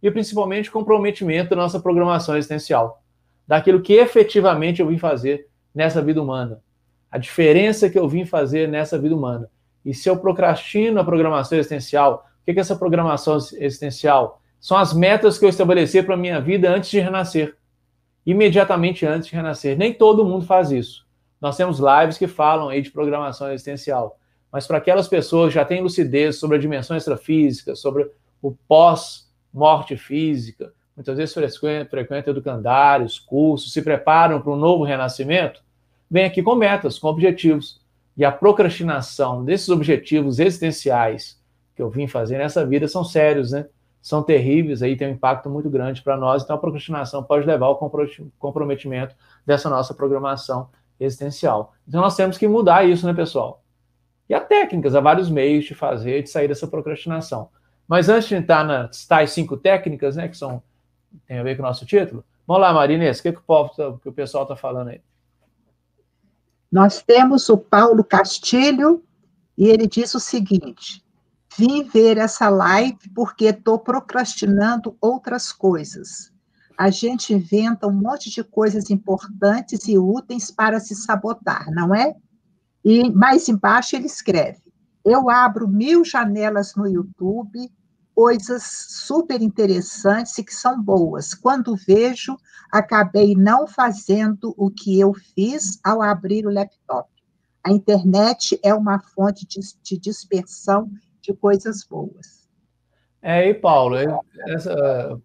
e 0.02 0.10
principalmente 0.10 0.70
comprometimento 0.70 1.50
da 1.50 1.56
nossa 1.56 1.80
programação 1.80 2.36
existencial, 2.36 3.02
daquilo 3.46 3.80
que 3.80 3.94
efetivamente 3.94 4.80
eu 4.80 4.86
vim 4.86 4.98
fazer 4.98 5.48
nessa 5.74 6.02
vida 6.02 6.22
humana, 6.22 6.60
a 7.10 7.18
diferença 7.18 7.90
que 7.90 7.98
eu 7.98 8.08
vim 8.08 8.24
fazer 8.24 8.68
nessa 8.68 8.98
vida 8.98 9.14
humana. 9.14 9.50
E 9.84 9.94
se 9.94 10.08
eu 10.08 10.16
procrastino 10.18 11.00
a 11.00 11.04
programação 11.04 11.58
existencial, 11.58 12.27
que 12.52 12.60
é 12.60 12.62
essa 12.62 12.76
programação 12.76 13.36
existencial? 13.36 14.40
São 14.60 14.76
as 14.76 14.92
metas 14.92 15.38
que 15.38 15.44
eu 15.44 15.48
estabeleci 15.48 16.02
para 16.02 16.14
a 16.14 16.18
minha 16.18 16.40
vida 16.40 16.70
antes 16.70 16.90
de 16.90 16.98
renascer, 17.00 17.56
imediatamente 18.26 19.06
antes 19.06 19.28
de 19.28 19.34
renascer. 19.34 19.76
Nem 19.76 19.92
todo 19.92 20.24
mundo 20.24 20.44
faz 20.44 20.70
isso. 20.70 21.06
Nós 21.40 21.56
temos 21.56 21.78
lives 21.78 22.18
que 22.18 22.26
falam 22.26 22.68
aí 22.68 22.82
de 22.82 22.90
programação 22.90 23.52
existencial 23.52 24.18
mas 24.52 24.66
para 24.66 24.78
aquelas 24.78 25.08
pessoas 25.08 25.48
que 25.48 25.54
já 25.54 25.64
têm 25.64 25.82
lucidez 25.82 26.36
sobre 26.36 26.56
a 26.56 26.60
dimensão 26.60 26.96
extrafísica, 26.96 27.76
sobre 27.76 28.10
o 28.40 28.52
pós-morte 28.66 29.96
física, 29.96 30.72
muitas 30.96 31.16
vezes 31.16 31.34
frequentam, 31.88 32.32
educandários, 32.32 33.18
cursos, 33.18 33.72
se 33.72 33.82
preparam 33.82 34.40
para 34.40 34.52
um 34.52 34.56
novo 34.56 34.84
renascimento, 34.84 35.62
vem 36.10 36.24
aqui 36.24 36.42
com 36.42 36.54
metas, 36.54 36.98
com 36.98 37.08
objetivos. 37.08 37.80
E 38.16 38.24
a 38.24 38.32
procrastinação 38.32 39.44
desses 39.44 39.68
objetivos 39.68 40.40
existenciais 40.40 41.37
que 41.78 41.82
eu 41.82 41.88
vim 41.88 42.08
fazer 42.08 42.38
nessa 42.38 42.66
vida 42.66 42.88
são 42.88 43.04
sérios, 43.04 43.52
né? 43.52 43.68
São 44.02 44.20
terríveis, 44.20 44.82
aí 44.82 44.96
tem 44.96 45.06
um 45.06 45.12
impacto 45.12 45.48
muito 45.48 45.70
grande 45.70 46.02
para 46.02 46.16
nós. 46.16 46.42
Então, 46.42 46.56
a 46.56 46.58
procrastinação 46.58 47.22
pode 47.22 47.46
levar 47.46 47.66
ao 47.66 47.78
comprometimento 48.36 49.14
dessa 49.46 49.70
nossa 49.70 49.94
programação 49.94 50.70
existencial. 50.98 51.72
Então, 51.86 52.00
nós 52.00 52.16
temos 52.16 52.36
que 52.36 52.48
mudar 52.48 52.84
isso, 52.84 53.06
né, 53.06 53.14
pessoal? 53.14 53.62
E 54.28 54.34
há 54.34 54.40
técnicas, 54.40 54.96
há 54.96 55.00
vários 55.00 55.30
meios 55.30 55.66
de 55.66 55.74
fazer, 55.74 56.24
de 56.24 56.30
sair 56.30 56.48
dessa 56.48 56.66
procrastinação. 56.66 57.48
Mas 57.86 58.08
antes 58.08 58.28
de 58.28 58.34
entrar 58.34 58.64
nas 58.64 59.06
tais 59.06 59.30
cinco 59.30 59.56
técnicas, 59.56 60.16
né, 60.16 60.26
que 60.26 60.36
são 60.36 60.60
tem 61.28 61.38
a 61.38 61.42
ver 61.44 61.56
com 61.56 61.62
o 61.62 61.66
nosso 61.66 61.86
título, 61.86 62.24
vamos 62.44 62.60
lá, 62.60 62.72
Marinês, 62.72 63.20
o 63.20 63.22
que, 63.22 63.32
que, 63.32 63.38
o, 63.38 63.42
povo, 63.42 63.70
tá, 63.74 63.94
que 64.02 64.08
o 64.08 64.12
pessoal 64.12 64.42
está 64.42 64.56
falando 64.56 64.88
aí? 64.88 65.00
Nós 66.70 67.02
temos 67.02 67.48
o 67.48 67.56
Paulo 67.56 68.02
Castilho, 68.02 69.02
e 69.56 69.68
ele 69.68 69.86
diz 69.86 70.14
o 70.14 70.20
seguinte: 70.20 71.04
vim 71.58 71.82
ver 71.82 72.16
essa 72.18 72.48
live 72.48 72.96
porque 73.12 73.46
estou 73.46 73.80
procrastinando 73.80 74.96
outras 75.00 75.52
coisas. 75.52 76.32
A 76.78 76.88
gente 76.88 77.34
inventa 77.34 77.88
um 77.88 77.92
monte 77.92 78.30
de 78.30 78.44
coisas 78.44 78.88
importantes 78.88 79.88
e 79.88 79.98
úteis 79.98 80.52
para 80.52 80.78
se 80.78 80.94
sabotar, 80.94 81.68
não 81.72 81.92
é? 81.92 82.14
E 82.84 83.10
mais 83.10 83.48
embaixo 83.48 83.96
ele 83.96 84.06
escreve: 84.06 84.62
Eu 85.04 85.28
abro 85.28 85.66
mil 85.66 86.04
janelas 86.04 86.76
no 86.76 86.86
YouTube, 86.86 87.68
coisas 88.14 88.62
super 88.62 89.42
interessantes 89.42 90.38
e 90.38 90.44
que 90.44 90.54
são 90.54 90.80
boas. 90.80 91.34
Quando 91.34 91.74
vejo, 91.74 92.36
acabei 92.70 93.34
não 93.34 93.66
fazendo 93.66 94.54
o 94.56 94.70
que 94.70 95.00
eu 95.00 95.12
fiz 95.34 95.80
ao 95.82 96.00
abrir 96.00 96.46
o 96.46 96.52
laptop. 96.52 97.10
A 97.64 97.72
internet 97.72 98.58
é 98.62 98.72
uma 98.72 99.00
fonte 99.00 99.44
de, 99.44 99.58
de 99.82 99.98
dispersão 99.98 100.88
de 101.28 101.34
coisas 101.34 101.84
boas. 101.84 102.48
É, 103.20 103.48
e 103.48 103.54
Paulo, 103.54 103.96
essa, 104.48 105.20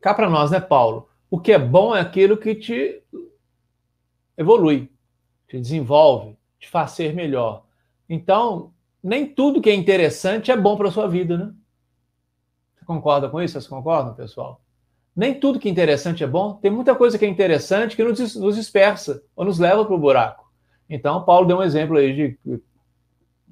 cá 0.00 0.12
para 0.12 0.28
nós, 0.28 0.50
né, 0.50 0.60
Paulo? 0.60 1.08
O 1.30 1.40
que 1.40 1.52
é 1.52 1.58
bom 1.58 1.94
é 1.94 2.00
aquilo 2.00 2.36
que 2.36 2.54
te 2.54 3.02
evolui 4.36 4.92
te 5.52 5.60
desenvolve, 5.60 6.34
te 6.58 6.66
faz 6.66 6.92
ser 6.92 7.14
melhor. 7.14 7.66
Então, 8.08 8.72
nem 9.02 9.26
tudo 9.26 9.60
que 9.60 9.68
é 9.68 9.74
interessante 9.74 10.50
é 10.50 10.56
bom 10.56 10.78
para 10.78 10.90
sua 10.90 11.06
vida, 11.06 11.36
né? 11.36 11.52
Você 12.74 12.86
concorda 12.86 13.28
com 13.28 13.40
isso? 13.40 13.52
Vocês 13.52 13.66
concordam, 13.66 14.14
pessoal? 14.14 14.62
Nem 15.14 15.38
tudo 15.38 15.58
que 15.58 15.68
é 15.68 15.70
interessante 15.70 16.24
é 16.24 16.26
bom. 16.26 16.54
Tem 16.54 16.70
muita 16.70 16.94
coisa 16.94 17.18
que 17.18 17.26
é 17.26 17.28
interessante 17.28 17.94
que 17.94 18.02
nos, 18.02 18.34
nos 18.34 18.56
dispersa 18.56 19.22
ou 19.36 19.44
nos 19.44 19.58
leva 19.58 19.84
para 19.84 19.94
o 19.94 19.98
buraco. 19.98 20.50
Então, 20.88 21.22
Paulo 21.22 21.46
deu 21.46 21.58
um 21.58 21.62
exemplo 21.62 21.98
aí 21.98 22.14
de 22.14 22.62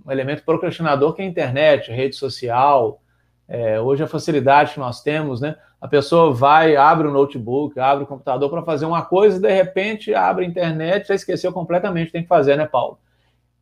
um 0.06 0.10
elemento 0.10 0.42
procrastinador 0.44 1.14
que 1.14 1.22
é 1.22 1.24
a 1.24 1.28
internet, 1.28 1.90
rede 1.90 2.16
social. 2.16 3.00
É, 3.48 3.80
hoje 3.80 4.02
a 4.02 4.06
facilidade 4.06 4.74
que 4.74 4.80
nós 4.80 5.02
temos, 5.02 5.40
né? 5.40 5.56
A 5.80 5.88
pessoa 5.88 6.32
vai, 6.32 6.76
abre 6.76 7.08
o 7.08 7.10
notebook, 7.10 7.78
abre 7.80 8.04
o 8.04 8.06
computador 8.06 8.50
para 8.50 8.62
fazer 8.62 8.84
uma 8.84 9.02
coisa 9.02 9.38
e 9.38 9.40
de 9.40 9.52
repente 9.52 10.14
abre 10.14 10.44
a 10.44 10.48
internet, 10.48 11.08
já 11.08 11.14
esqueceu 11.14 11.52
completamente 11.52 12.12
tem 12.12 12.22
que 12.22 12.28
fazer, 12.28 12.56
né, 12.56 12.66
Paulo? 12.66 12.98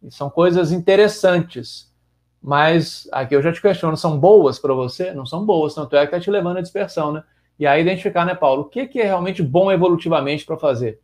E 0.03 0.11
são 0.11 0.29
coisas 0.29 0.73
interessantes, 0.73 1.93
mas 2.43 3.09
aqui 3.13 3.35
eu 3.35 3.43
já 3.43 3.53
te 3.53 3.63
questiono, 3.63 3.97
são 3.97 4.19
boas 4.19 4.59
para 4.59 4.75
você? 4.75 5.13
Não 5.13 5.25
são 5.25 5.47
boas, 5.47 5.75
tanto 5.75 5.97
é 5.97 6.01
que 6.01 6.07
está 6.07 6.21
te 6.21 6.31
levando 6.31 6.59
à 6.59 6.61
dispersão, 6.61 7.13
né? 7.13 7.23
E 7.59 7.67
aí 7.67 7.81
identificar, 7.81 8.25
né, 8.25 8.35
Paulo, 8.35 8.63
o 8.63 8.65
que, 8.67 8.87
que 8.87 9.01
é 9.01 9.05
realmente 9.05 9.43
bom 9.43 9.71
evolutivamente 9.71 10.45
para 10.45 10.57
fazer? 10.57 11.01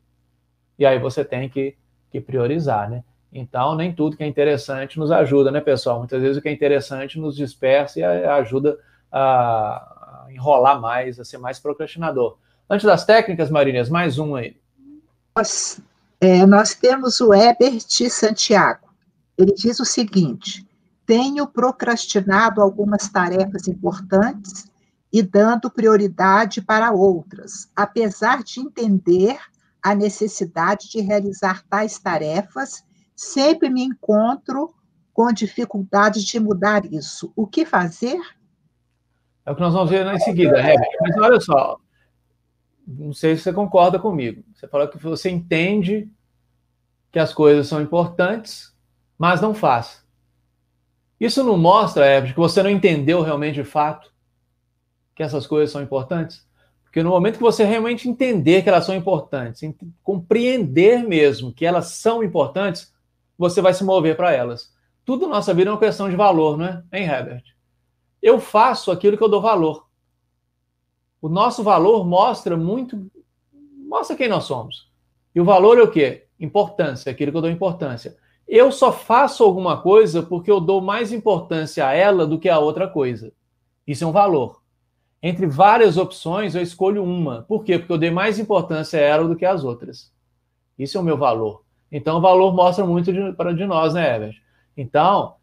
E 0.79 0.85
aí 0.85 0.99
você 0.99 1.25
tem 1.25 1.49
que, 1.49 1.77
que 2.11 2.21
priorizar, 2.21 2.91
né? 2.91 3.03
Então, 3.37 3.75
nem 3.75 3.93
tudo 3.93 4.17
que 4.17 4.23
é 4.23 4.27
interessante 4.29 4.97
nos 4.97 5.11
ajuda, 5.11 5.51
né, 5.51 5.61
pessoal? 5.61 5.99
Muitas 5.99 6.23
vezes 6.23 6.37
o 6.37 6.41
que 6.41 6.49
é 6.49 6.53
interessante 6.53 7.19
nos 7.19 7.35
dispersa 7.35 7.99
e 7.99 8.05
ajuda 8.05 8.79
a, 9.11 10.27
enrolar 10.31 10.81
mais, 10.81 11.19
a 11.19 11.25
ser 11.25 11.39
mais 11.39 11.59
procrastinador. 11.59 12.37
Antes 12.71 12.87
das 12.87 13.05
técnicas, 13.05 13.51
Marinês, 13.51 13.89
mais 13.89 14.21
um 14.21 14.37
aí. 14.37 14.57
Nós, 15.37 15.81
é, 16.21 16.47
nós 16.47 16.77
temos 16.77 17.21
o 17.21 17.35
Ebert 17.35 18.09
Santiago. 18.09 18.89
Ele 19.37 19.53
diz 19.53 19.81
o 19.81 19.85
seguinte: 19.85 20.65
tenho 21.05 21.45
procrastinado 21.45 22.63
algumas 22.63 23.09
tarefas 23.09 23.67
importantes 23.67 24.71
e 25.13 25.23
dando 25.23 25.69
prioridade 25.69 26.63
para 26.63 26.93
outras, 26.93 27.69
apesar 27.75 28.45
de 28.45 28.61
entender 28.61 29.39
a 29.83 29.93
necessidade 29.93 30.89
de 30.89 31.01
realizar 31.01 31.65
tais 31.69 31.99
tarefas, 31.99 32.85
sempre 33.15 33.71
me 33.71 33.83
encontro 33.83 34.75
com 35.13 35.33
dificuldade 35.33 36.25
de 36.25 36.41
mudar 36.41 36.85
isso. 36.93 37.33
O 37.37 37.47
que 37.47 37.65
fazer? 37.65 38.19
É 39.47 39.53
o 39.53 39.55
que 39.55 39.61
nós 39.61 39.73
vamos 39.73 39.91
ver 39.91 40.07
em 40.07 40.19
seguida, 40.19 40.59
Herbert. 40.59 40.91
Mas 41.01 41.17
olha 41.19 41.41
só, 41.41 41.79
não 42.87 43.13
sei 43.13 43.37
se 43.37 43.43
você 43.43 43.53
concorda 43.53 43.99
comigo. 43.99 44.43
Você 44.55 44.67
falou 44.67 44.89
que 44.89 44.99
você 44.99 45.31
entende 45.31 46.11
que 47.13 47.19
as 47.19 47.33
coisas 47.33 47.69
são 47.69 47.81
importantes, 47.81 48.75
mas 49.17 49.41
não 49.41 49.55
faz. 49.55 50.05
Isso 51.21 51.45
não 51.45 51.57
mostra, 51.57 52.07
Herbert, 52.07 52.35
que 52.35 52.41
você 52.41 52.63
não 52.63 52.71
entendeu 52.71 53.23
realmente 53.23 53.55
de 53.55 53.65
fato 53.65 54.13
que 55.15 55.23
essas 55.23 55.47
coisas 55.47 55.71
são 55.71 55.83
importantes? 55.83 56.45
Porque 56.83 57.03
no 57.03 57.11
momento 57.11 57.37
que 57.37 57.43
você 57.43 57.65
realmente 57.65 58.09
entender 58.09 58.63
que 58.63 58.69
elas 58.69 58.85
são 58.85 58.95
importantes, 58.95 59.63
compreender 60.03 61.05
mesmo 61.07 61.53
que 61.53 61.67
elas 61.67 61.87
são 61.87 62.23
importantes, 62.23 62.94
você 63.39 63.61
vai 63.61 63.75
se 63.75 63.85
mover 63.85 64.17
para 64.17 64.33
elas. 64.33 64.73
Tudo 65.05 65.27
na 65.27 65.37
nossa 65.37 65.53
vida 65.53 65.71
é 65.71 65.73
uma 65.73 65.79
questão 65.79 66.09
de 66.09 66.17
valor, 66.17 66.57
não 66.57 66.67
é? 66.67 66.83
Hein, 66.93 67.05
Herbert? 67.07 67.55
eu 68.25 68.41
faço 68.41 68.91
aquilo 68.91 69.19
que 69.19 69.23
eu 69.23 69.29
dou 69.29 69.43
valor. 69.43 69.87
O 71.21 71.29
nosso 71.29 71.63
valor 71.63 72.07
mostra 72.07 72.57
muito, 72.57 73.07
mostra 73.87 74.17
quem 74.17 74.31
nós 74.31 74.45
somos. 74.45 74.91
E 75.35 75.41
o 75.43 75.45
valor 75.45 75.79
é 75.79 75.83
o 75.83 75.91
quê? 75.91 76.27
Importância, 76.41 77.13
aquilo 77.13 77.31
que 77.31 77.37
eu 77.37 77.43
dou 77.43 77.51
importância. 77.51 78.17
Eu 78.49 78.73
só 78.73 78.91
faço 78.91 79.45
alguma 79.45 79.83
coisa 79.83 80.23
porque 80.23 80.51
eu 80.51 80.59
dou 80.59 80.81
mais 80.81 81.13
importância 81.13 81.87
a 81.87 81.93
ela 81.93 82.27
do 82.27 82.39
que 82.39 82.49
a 82.49 82.59
outra 82.59 82.89
coisa. 82.89 83.31
Isso 83.87 84.05
é 84.05 84.07
um 84.07 84.13
valor. 84.13 84.63
Entre 85.23 85.47
várias 85.47 85.99
opções, 85.99 86.55
eu 86.55 86.63
escolho 86.63 87.05
uma. 87.05 87.43
Por 87.43 87.63
quê? 87.63 87.79
Porque 87.79 87.93
eu 87.93 87.99
dei 87.99 88.11
mais 88.11 88.39
importância 88.39 88.99
a 88.99 89.03
ela 89.03 89.29
do 89.29 89.37
que 89.37 89.45
às 89.45 89.65
outras. 89.65 90.11
Isso 90.79 90.97
é 90.97 91.01
o 91.01 91.05
meu 91.05 91.19
valor. 91.19 91.63
Então, 91.91 92.19
o 92.19 92.21
valor 92.21 92.55
mostra 92.55 92.85
muito 92.85 93.13
de, 93.13 93.33
para 93.33 93.55
de 93.55 93.65
nós, 93.67 93.95
né, 93.95 94.15
Herbert? 94.15 94.37
Então, 94.77 95.35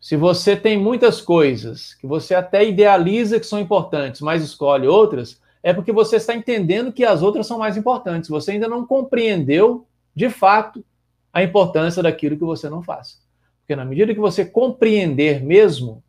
se 0.00 0.16
você 0.16 0.56
tem 0.56 0.78
muitas 0.78 1.20
coisas 1.20 1.94
que 1.94 2.06
você 2.06 2.34
até 2.34 2.66
idealiza 2.66 3.38
que 3.40 3.46
são 3.46 3.58
importantes, 3.58 4.20
mas 4.20 4.42
escolhe 4.42 4.86
outras, 4.86 5.40
é 5.62 5.72
porque 5.72 5.92
você 5.92 6.16
está 6.16 6.34
entendendo 6.34 6.92
que 6.92 7.04
as 7.04 7.22
outras 7.22 7.46
são 7.46 7.58
mais 7.58 7.76
importantes. 7.76 8.30
Você 8.30 8.52
ainda 8.52 8.68
não 8.68 8.86
compreendeu, 8.86 9.86
de 10.14 10.30
fato, 10.30 10.84
a 11.32 11.42
importância 11.42 12.02
daquilo 12.02 12.36
que 12.36 12.44
você 12.44 12.70
não 12.70 12.82
faz. 12.82 13.20
Porque 13.60 13.76
na 13.76 13.84
medida 13.84 14.14
que 14.14 14.20
você 14.20 14.44
compreender 14.44 15.42
mesmo, 15.42 16.02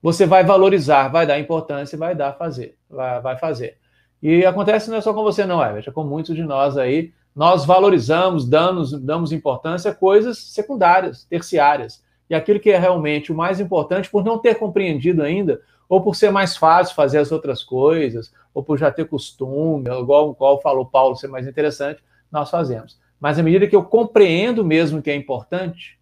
você 0.00 0.24
vai 0.24 0.44
valorizar, 0.44 1.08
vai 1.08 1.26
dar 1.26 1.38
importância 1.38 1.98
vai 1.98 2.14
dar 2.14 2.32
fazer, 2.38 2.76
vai, 2.88 3.20
vai 3.20 3.38
fazer. 3.38 3.76
E 4.22 4.44
acontece 4.46 4.88
não 4.90 4.96
é 4.96 5.00
só 5.00 5.12
com 5.12 5.22
você, 5.22 5.44
não, 5.44 5.62
Everett, 5.62 5.88
é 5.88 5.92
com 5.92 6.04
muitos 6.04 6.34
de 6.34 6.42
nós 6.42 6.76
aí. 6.76 7.12
Nós 7.34 7.64
valorizamos, 7.64 8.48
damos, 8.48 8.92
damos 8.92 9.32
importância 9.32 9.90
a 9.90 9.94
coisas 9.94 10.38
secundárias, 10.38 11.24
terciárias. 11.24 12.02
E 12.28 12.34
aquilo 12.34 12.60
que 12.60 12.70
é 12.70 12.78
realmente 12.78 13.32
o 13.32 13.34
mais 13.34 13.60
importante, 13.60 14.10
por 14.10 14.24
não 14.24 14.38
ter 14.38 14.56
compreendido 14.56 15.22
ainda, 15.22 15.60
ou 15.88 16.00
por 16.00 16.14
ser 16.14 16.30
mais 16.30 16.56
fácil 16.56 16.94
fazer 16.94 17.18
as 17.18 17.32
outras 17.32 17.62
coisas, 17.62 18.32
ou 18.54 18.62
por 18.62 18.78
já 18.78 18.90
ter 18.90 19.06
costume, 19.06 19.90
igual, 19.90 20.32
igual 20.32 20.60
falou 20.60 20.86
Paulo, 20.86 21.16
ser 21.16 21.28
mais 21.28 21.46
interessante, 21.46 22.02
nós 22.30 22.50
fazemos. 22.50 22.98
Mas 23.18 23.38
à 23.38 23.42
medida 23.42 23.66
que 23.66 23.74
eu 23.74 23.82
compreendo 23.82 24.64
mesmo 24.64 25.02
que 25.02 25.10
é 25.10 25.14
importante, 25.14 25.98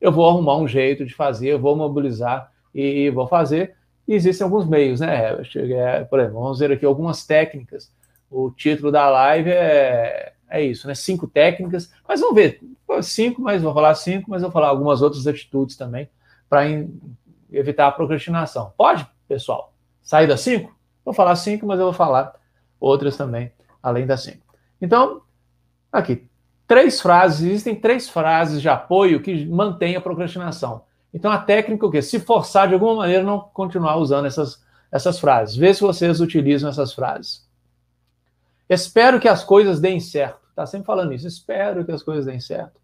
eu 0.00 0.10
vou 0.10 0.28
arrumar 0.28 0.56
um 0.56 0.66
jeito 0.66 1.04
de 1.04 1.14
fazer, 1.14 1.48
eu 1.48 1.58
vou 1.58 1.76
mobilizar 1.76 2.50
e 2.74 3.10
vou 3.10 3.28
fazer. 3.28 3.76
E 4.08 4.14
existem 4.14 4.44
alguns 4.44 4.66
meios, 4.66 5.00
né, 5.00 5.14
Herbert? 5.14 5.50
É, 5.56 6.04
por 6.04 6.18
exemplo, 6.18 6.40
vamos 6.40 6.58
ver 6.58 6.72
aqui 6.72 6.86
algumas 6.86 7.26
técnicas. 7.26 7.92
O 8.30 8.50
título 8.50 8.90
da 8.90 9.08
live 9.10 9.50
é, 9.50 10.29
é 10.50 10.62
isso, 10.62 10.86
né? 10.86 10.94
Cinco 10.94 11.26
técnicas. 11.28 11.90
Mas 12.06 12.20
vamos 12.20 12.34
ver, 12.34 12.60
cinco, 13.02 13.40
mas 13.40 13.62
vou 13.62 13.72
falar 13.72 13.94
cinco, 13.94 14.28
mas 14.30 14.42
vou 14.42 14.50
falar 14.50 14.68
algumas 14.68 15.00
outras 15.00 15.26
atitudes 15.26 15.76
também 15.76 16.10
para 16.48 16.62
evitar 17.52 17.86
a 17.86 17.92
procrastinação. 17.92 18.72
Pode, 18.76 19.06
pessoal? 19.28 19.72
Sair 20.02 20.26
das 20.26 20.40
cinco? 20.40 20.76
Vou 21.04 21.14
falar 21.14 21.36
cinco, 21.36 21.66
mas 21.66 21.78
eu 21.78 21.86
vou 21.86 21.94
falar 21.94 22.34
outras 22.80 23.16
também, 23.16 23.52
além 23.82 24.06
das 24.06 24.22
cinco. 24.22 24.44
Então, 24.82 25.22
aqui, 25.92 26.28
três 26.66 27.00
frases, 27.00 27.46
existem 27.46 27.76
três 27.76 28.08
frases 28.08 28.60
de 28.60 28.68
apoio 28.68 29.22
que 29.22 29.46
mantêm 29.46 29.94
a 29.94 30.00
procrastinação. 30.00 30.82
Então, 31.14 31.30
a 31.30 31.38
técnica 31.38 31.84
é 31.84 31.88
o 31.88 31.90
quê? 31.90 32.02
Se 32.02 32.18
forçar 32.18 32.68
de 32.68 32.74
alguma 32.74 32.96
maneira 32.96 33.22
não 33.22 33.40
continuar 33.40 33.96
usando 33.96 34.26
essas, 34.26 34.64
essas 34.90 35.18
frases. 35.18 35.56
Vê 35.56 35.72
se 35.72 35.80
vocês 35.80 36.20
utilizam 36.20 36.70
essas 36.70 36.92
frases. 36.92 37.48
Espero 38.68 39.18
que 39.18 39.28
as 39.28 39.42
coisas 39.42 39.80
deem 39.80 39.98
certo. 39.98 40.39
Está 40.50 40.66
sempre 40.66 40.86
falando 40.86 41.12
isso. 41.12 41.26
Espero 41.26 41.84
que 41.84 41.92
as 41.92 42.02
coisas 42.02 42.26
deem 42.26 42.40
certo. 42.40 42.80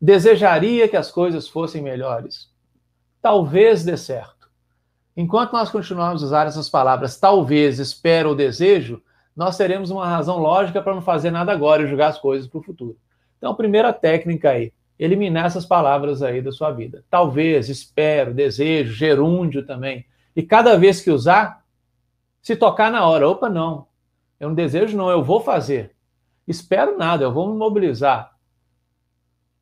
Desejaria 0.00 0.88
que 0.88 0.96
as 0.96 1.10
coisas 1.10 1.48
fossem 1.48 1.82
melhores. 1.82 2.50
Talvez 3.20 3.84
dê 3.84 3.96
certo. 3.96 4.48
Enquanto 5.16 5.52
nós 5.52 5.70
continuarmos 5.70 6.22
a 6.22 6.26
usar 6.26 6.46
essas 6.46 6.68
palavras 6.70 7.18
talvez, 7.18 7.80
espero 7.80 8.30
ou 8.30 8.34
desejo, 8.36 9.02
nós 9.34 9.56
teremos 9.56 9.90
uma 9.90 10.06
razão 10.06 10.38
lógica 10.38 10.80
para 10.80 10.94
não 10.94 11.02
fazer 11.02 11.30
nada 11.30 11.52
agora 11.52 11.82
e 11.82 11.88
jogar 11.88 12.08
as 12.08 12.18
coisas 12.18 12.48
para 12.48 12.58
o 12.58 12.62
futuro. 12.62 12.96
Então, 13.36 13.54
primeira 13.54 13.92
técnica 13.92 14.50
aí, 14.50 14.72
eliminar 14.98 15.46
essas 15.46 15.66
palavras 15.66 16.22
aí 16.22 16.40
da 16.40 16.52
sua 16.52 16.70
vida. 16.70 17.04
Talvez, 17.10 17.68
espero, 17.68 18.34
desejo, 18.34 18.92
gerúndio 18.92 19.64
também. 19.64 20.06
E 20.34 20.42
cada 20.42 20.76
vez 20.76 21.00
que 21.00 21.10
usar, 21.10 21.64
se 22.40 22.56
tocar 22.56 22.90
na 22.90 23.06
hora, 23.06 23.28
opa, 23.28 23.48
não. 23.48 23.86
Eu 24.38 24.48
não 24.48 24.54
desejo, 24.54 24.96
não, 24.96 25.10
eu 25.10 25.22
vou 25.22 25.40
fazer. 25.40 25.94
Espero 26.48 26.96
nada, 26.96 27.24
eu 27.24 27.32
vou 27.32 27.52
me 27.52 27.58
mobilizar. 27.58 28.32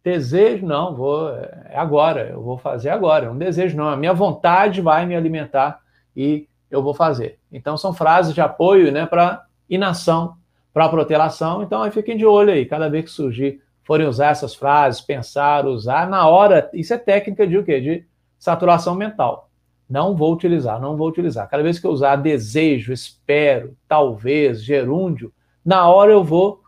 Desejo, 0.04 0.64
não, 0.64 0.94
vou, 0.94 1.30
é 1.30 1.74
agora, 1.74 2.28
eu 2.28 2.40
vou 2.40 2.56
fazer 2.56 2.90
agora. 2.90 3.26
Eu 3.26 3.32
não 3.32 3.38
desejo, 3.38 3.76
não. 3.76 3.88
A 3.88 3.96
minha 3.96 4.14
vontade 4.14 4.80
vai 4.80 5.04
me 5.04 5.16
alimentar 5.16 5.80
e 6.14 6.48
eu 6.70 6.80
vou 6.80 6.94
fazer. 6.94 7.40
Então, 7.50 7.76
são 7.76 7.92
frases 7.92 8.32
de 8.32 8.40
apoio 8.40 8.92
né, 8.92 9.04
para 9.04 9.44
inação, 9.68 10.36
para 10.72 10.88
protelação. 10.88 11.60
Então, 11.60 11.82
aí 11.82 11.90
fiquem 11.90 12.16
de 12.16 12.24
olho 12.24 12.52
aí, 12.52 12.64
cada 12.64 12.88
vez 12.88 13.06
que 13.06 13.10
surgir 13.10 13.60
forem 13.82 14.06
usar 14.06 14.28
essas 14.28 14.54
frases, 14.54 15.00
pensar, 15.00 15.66
usar, 15.66 16.08
na 16.08 16.28
hora, 16.28 16.70
isso 16.72 16.94
é 16.94 16.98
técnica 16.98 17.44
de 17.46 17.58
o 17.58 17.64
quê? 17.64 17.80
De 17.80 18.04
saturação 18.38 18.94
mental. 18.94 19.50
Não 19.88 20.14
vou 20.14 20.32
utilizar, 20.32 20.80
não 20.80 20.96
vou 20.96 21.08
utilizar. 21.08 21.48
Cada 21.48 21.64
vez 21.64 21.80
que 21.80 21.86
eu 21.86 21.90
usar 21.90 22.16
desejo, 22.16 22.92
espero, 22.92 23.76
talvez, 23.88 24.62
gerúndio, 24.62 25.32
na 25.64 25.88
hora 25.88 26.12
eu 26.12 26.22
vou 26.22 26.62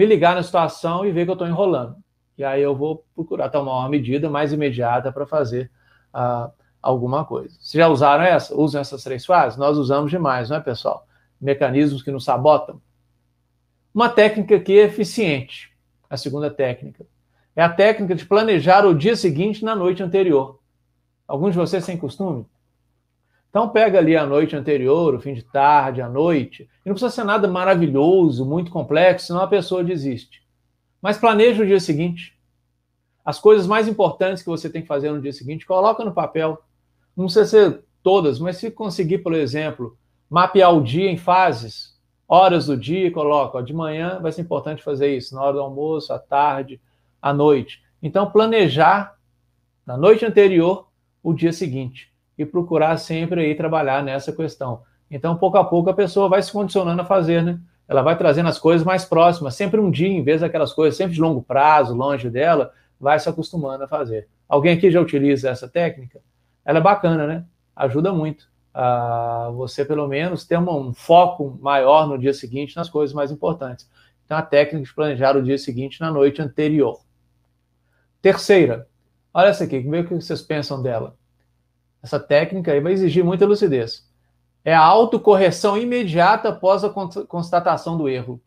me 0.00 0.06
ligar 0.06 0.34
na 0.34 0.42
situação 0.42 1.04
e 1.04 1.12
ver 1.12 1.26
que 1.26 1.30
eu 1.30 1.34
estou 1.34 1.46
enrolando. 1.46 1.94
E 2.38 2.42
aí 2.42 2.62
eu 2.62 2.74
vou 2.74 3.04
procurar 3.14 3.50
tomar 3.50 3.80
uma 3.80 3.88
medida 3.90 4.30
mais 4.30 4.50
imediata 4.50 5.12
para 5.12 5.26
fazer 5.26 5.70
uh, 6.14 6.50
alguma 6.80 7.22
coisa. 7.22 7.54
Vocês 7.60 7.78
já 7.78 7.86
usaram 7.86 8.24
essa? 8.24 8.58
Usam 8.58 8.80
essas 8.80 9.04
três 9.04 9.26
frases? 9.26 9.58
Nós 9.58 9.76
usamos 9.76 10.10
demais, 10.10 10.48
não 10.48 10.56
é, 10.56 10.60
pessoal? 10.60 11.06
Mecanismos 11.38 12.02
que 12.02 12.10
nos 12.10 12.24
sabotam. 12.24 12.80
Uma 13.94 14.08
técnica 14.08 14.58
que 14.58 14.72
é 14.72 14.84
eficiente 14.84 15.70
a 16.08 16.16
segunda 16.16 16.50
técnica. 16.50 17.06
É 17.54 17.62
a 17.62 17.68
técnica 17.68 18.14
de 18.14 18.24
planejar 18.24 18.86
o 18.86 18.94
dia 18.94 19.14
seguinte 19.14 19.62
na 19.62 19.76
noite 19.76 20.02
anterior. 20.02 20.60
Alguns 21.28 21.50
de 21.52 21.58
vocês 21.58 21.84
têm 21.84 21.98
costume? 21.98 22.46
Então 23.50 23.68
pega 23.68 23.98
ali 23.98 24.16
a 24.16 24.24
noite 24.24 24.54
anterior, 24.54 25.12
o 25.12 25.20
fim 25.20 25.34
de 25.34 25.42
tarde, 25.42 26.00
a 26.00 26.08
noite. 26.08 26.70
E 26.84 26.88
não 26.88 26.94
precisa 26.94 27.10
ser 27.10 27.24
nada 27.24 27.48
maravilhoso, 27.48 28.46
muito 28.46 28.70
complexo, 28.70 29.26
senão 29.26 29.40
a 29.42 29.48
pessoa 29.48 29.82
desiste. 29.82 30.40
Mas 31.02 31.18
planeja 31.18 31.62
o 31.62 31.66
dia 31.66 31.80
seguinte. 31.80 32.38
As 33.24 33.40
coisas 33.40 33.66
mais 33.66 33.88
importantes 33.88 34.42
que 34.42 34.48
você 34.48 34.70
tem 34.70 34.82
que 34.82 34.88
fazer 34.88 35.10
no 35.10 35.20
dia 35.20 35.32
seguinte, 35.32 35.66
coloca 35.66 36.04
no 36.04 36.14
papel. 36.14 36.62
Não 37.16 37.24
precisa 37.24 37.44
ser 37.44 37.84
todas, 38.04 38.38
mas 38.38 38.56
se 38.56 38.70
conseguir, 38.70 39.18
por 39.18 39.34
exemplo, 39.34 39.98
mapear 40.28 40.72
o 40.72 40.82
dia 40.82 41.10
em 41.10 41.16
fases, 41.16 41.98
horas 42.28 42.66
do 42.66 42.76
dia, 42.76 43.10
coloca, 43.10 43.60
de 43.62 43.74
manhã 43.74 44.20
vai 44.20 44.30
ser 44.30 44.42
importante 44.42 44.82
fazer 44.82 45.16
isso, 45.16 45.34
na 45.34 45.42
hora 45.42 45.54
do 45.54 45.60
almoço, 45.60 46.12
à 46.12 46.20
tarde, 46.20 46.80
à 47.20 47.34
noite. 47.34 47.82
Então, 48.00 48.30
planejar 48.30 49.16
na 49.84 49.96
noite 49.96 50.24
anterior 50.24 50.86
o 51.20 51.34
dia 51.34 51.52
seguinte 51.52 52.09
e 52.40 52.46
procurar 52.46 52.96
sempre 52.96 53.42
aí 53.42 53.54
trabalhar 53.54 54.02
nessa 54.02 54.32
questão. 54.32 54.82
Então, 55.10 55.36
pouco 55.36 55.58
a 55.58 55.64
pouco, 55.64 55.90
a 55.90 55.94
pessoa 55.94 56.26
vai 56.26 56.42
se 56.42 56.50
condicionando 56.50 57.02
a 57.02 57.04
fazer, 57.04 57.42
né? 57.42 57.60
Ela 57.86 58.00
vai 58.00 58.16
trazendo 58.16 58.48
as 58.48 58.58
coisas 58.58 58.82
mais 58.82 59.04
próximas, 59.04 59.54
sempre 59.54 59.78
um 59.78 59.90
dia, 59.90 60.08
em 60.08 60.22
vez 60.22 60.40
daquelas 60.40 60.72
coisas 60.72 60.96
sempre 60.96 61.14
de 61.14 61.20
longo 61.20 61.42
prazo, 61.42 61.94
longe 61.94 62.30
dela, 62.30 62.72
vai 62.98 63.18
se 63.18 63.28
acostumando 63.28 63.84
a 63.84 63.88
fazer. 63.88 64.26
Alguém 64.48 64.72
aqui 64.72 64.90
já 64.90 65.00
utiliza 65.00 65.50
essa 65.50 65.68
técnica? 65.68 66.20
Ela 66.64 66.78
é 66.78 66.80
bacana, 66.80 67.26
né? 67.26 67.44
Ajuda 67.76 68.10
muito 68.10 68.48
uh, 68.74 69.52
você 69.52 69.84
pelo 69.84 70.08
menos 70.08 70.46
ter 70.46 70.58
um 70.58 70.94
foco 70.94 71.58
maior 71.60 72.08
no 72.08 72.16
dia 72.16 72.32
seguinte 72.32 72.74
nas 72.74 72.88
coisas 72.88 73.14
mais 73.14 73.30
importantes. 73.30 73.86
Então, 74.24 74.38
a 74.38 74.42
técnica 74.42 74.86
de 74.86 74.94
planejar 74.94 75.36
o 75.36 75.42
dia 75.42 75.58
seguinte 75.58 76.00
na 76.00 76.10
noite 76.10 76.40
anterior. 76.40 77.00
Terceira, 78.22 78.88
olha 79.34 79.48
essa 79.48 79.64
aqui, 79.64 79.80
vê 79.80 80.00
o 80.00 80.06
que 80.06 80.14
vocês 80.14 80.40
pensam 80.40 80.82
dela. 80.82 81.19
Essa 82.02 82.18
técnica 82.18 82.72
aí 82.72 82.80
vai 82.80 82.92
exigir 82.92 83.24
muita 83.24 83.46
lucidez. 83.46 84.08
É 84.64 84.74
a 84.74 84.84
autocorreção 84.84 85.76
imediata 85.76 86.50
após 86.50 86.84
a 86.84 86.90
constatação 86.90 87.96
do 87.96 88.08
erro. 88.08 88.40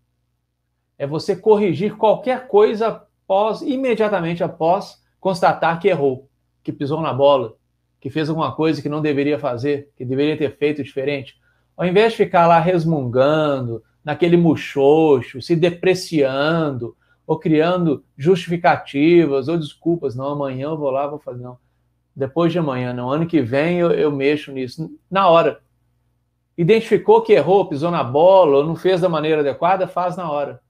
É 0.97 1.08
você 1.08 1.36
corrigir 1.36 1.95
qualquer 1.95 2.47
coisa 2.47 2.88
após, 2.88 3.62
imediatamente 3.62 4.43
após 4.43 5.01
constatar 5.20 5.80
que 5.80 5.88
errou, 5.88 6.30
que 6.64 6.72
pisou 6.72 7.01
na 7.01 7.14
bola, 7.14 7.56
que 7.99 8.10
fez 8.10 8.30
alguma 8.30 8.54
coisa 8.54 8.82
que 8.82 8.89
não 8.89 9.01
deveria 9.01 9.39
fazer, 9.39 9.91
que 9.95 10.06
deveria 10.06 10.38
ter 10.38 10.56
feito 10.58 10.84
diferente, 10.84 11.36
ao 11.76 11.86
invés 11.86 12.12
de 12.12 12.18
ficar 12.18 12.45
lá 12.47 12.60
resmungando, 12.60 13.82
naquele 14.04 14.38
muxoxo, 14.38 15.41
se 15.41 15.56
depreciando, 15.56 16.95
ou 17.26 17.39
criando 17.39 18.04
justificativas 18.18 19.47
ou 19.47 19.58
desculpas, 19.58 20.16
não, 20.16 20.28
amanhã 20.28 20.68
eu 20.68 20.78
vou 20.78 20.91
lá, 20.91 21.08
vou 21.08 21.20
fazer, 21.20 21.41
não. 21.41 21.58
Depois 22.16 22.51
de 22.51 22.59
amanhã, 22.59 22.93
não, 22.93 23.09
ano 23.09 23.26
que 23.26 23.41
vem 23.41 23.80
eu, 23.80 23.91
eu 23.91 24.11
mexo 24.11 24.51
nisso. 24.51 24.89
Na 25.09 25.28
hora. 25.28 25.59
Identificou 26.55 27.22
que 27.22 27.34
errou, 27.34 27.68
pisou 27.68 27.89
na 27.89 28.03
bola, 28.03 28.57
ou 28.57 28.64
não 28.64 28.76
fez 28.76 29.01
da 29.01 29.09
maneira 29.09 29.41
adequada, 29.41 29.88
faz 29.88 30.16
na 30.16 30.30
hora. 30.32 30.61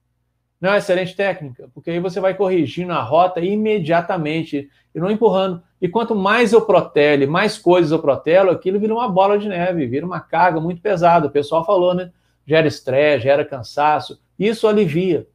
Não 0.64 0.70
é 0.70 0.74
uma 0.74 0.78
excelente 0.78 1.14
técnica, 1.14 1.70
porque 1.74 1.92
aí 1.92 2.00
você 2.00 2.22
vai 2.22 2.34
corrigindo 2.34 2.94
a 2.94 3.02
rota 3.02 3.42
imediatamente 3.42 4.70
e 4.96 5.00
não 5.00 5.12
empurrando. 5.12 5.62
E 5.82 5.90
quanto 5.90 6.16
mais 6.16 6.54
eu 6.54 6.62
protele, 6.62 7.28
mais 7.28 7.58
coisas 7.58 7.92
eu 7.92 8.00
protelo, 8.00 8.50
aquilo 8.50 8.80
vira 8.80 8.94
uma 8.94 9.10
bola 9.10 9.38
de 9.38 9.50
neve, 9.50 9.86
vira 9.86 10.06
uma 10.06 10.22
carga 10.22 10.62
muito 10.62 10.82
pesada. 10.82 11.28
O 11.28 11.32
pessoal 11.32 11.66
falou, 11.66 11.94
né? 11.94 12.12
Gera 12.48 12.66
estresse, 12.66 13.24
gera 13.24 13.44
cansaço. 13.44 14.22
Isso 14.40 14.66
alivia. 14.66 15.28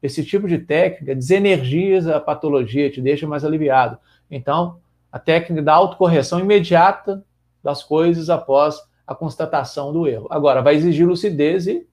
Esse 0.00 0.24
tipo 0.24 0.46
de 0.46 0.58
técnica 0.58 1.16
desenergiza 1.16 2.16
a 2.16 2.20
patologia, 2.20 2.88
te 2.88 3.00
deixa 3.00 3.26
mais 3.26 3.44
aliviado. 3.44 3.98
Então, 4.30 4.78
a 5.10 5.18
técnica 5.18 5.62
da 5.62 5.74
autocorreção 5.74 6.40
imediata 6.40 7.24
das 7.62 7.82
coisas 7.82 8.30
após 8.30 8.80
a 9.06 9.14
constatação 9.14 9.92
do 9.92 10.06
erro. 10.06 10.26
Agora, 10.30 10.60
vai 10.60 10.74
exigir 10.74 11.06
lucidez 11.06 11.66
e 11.66 11.86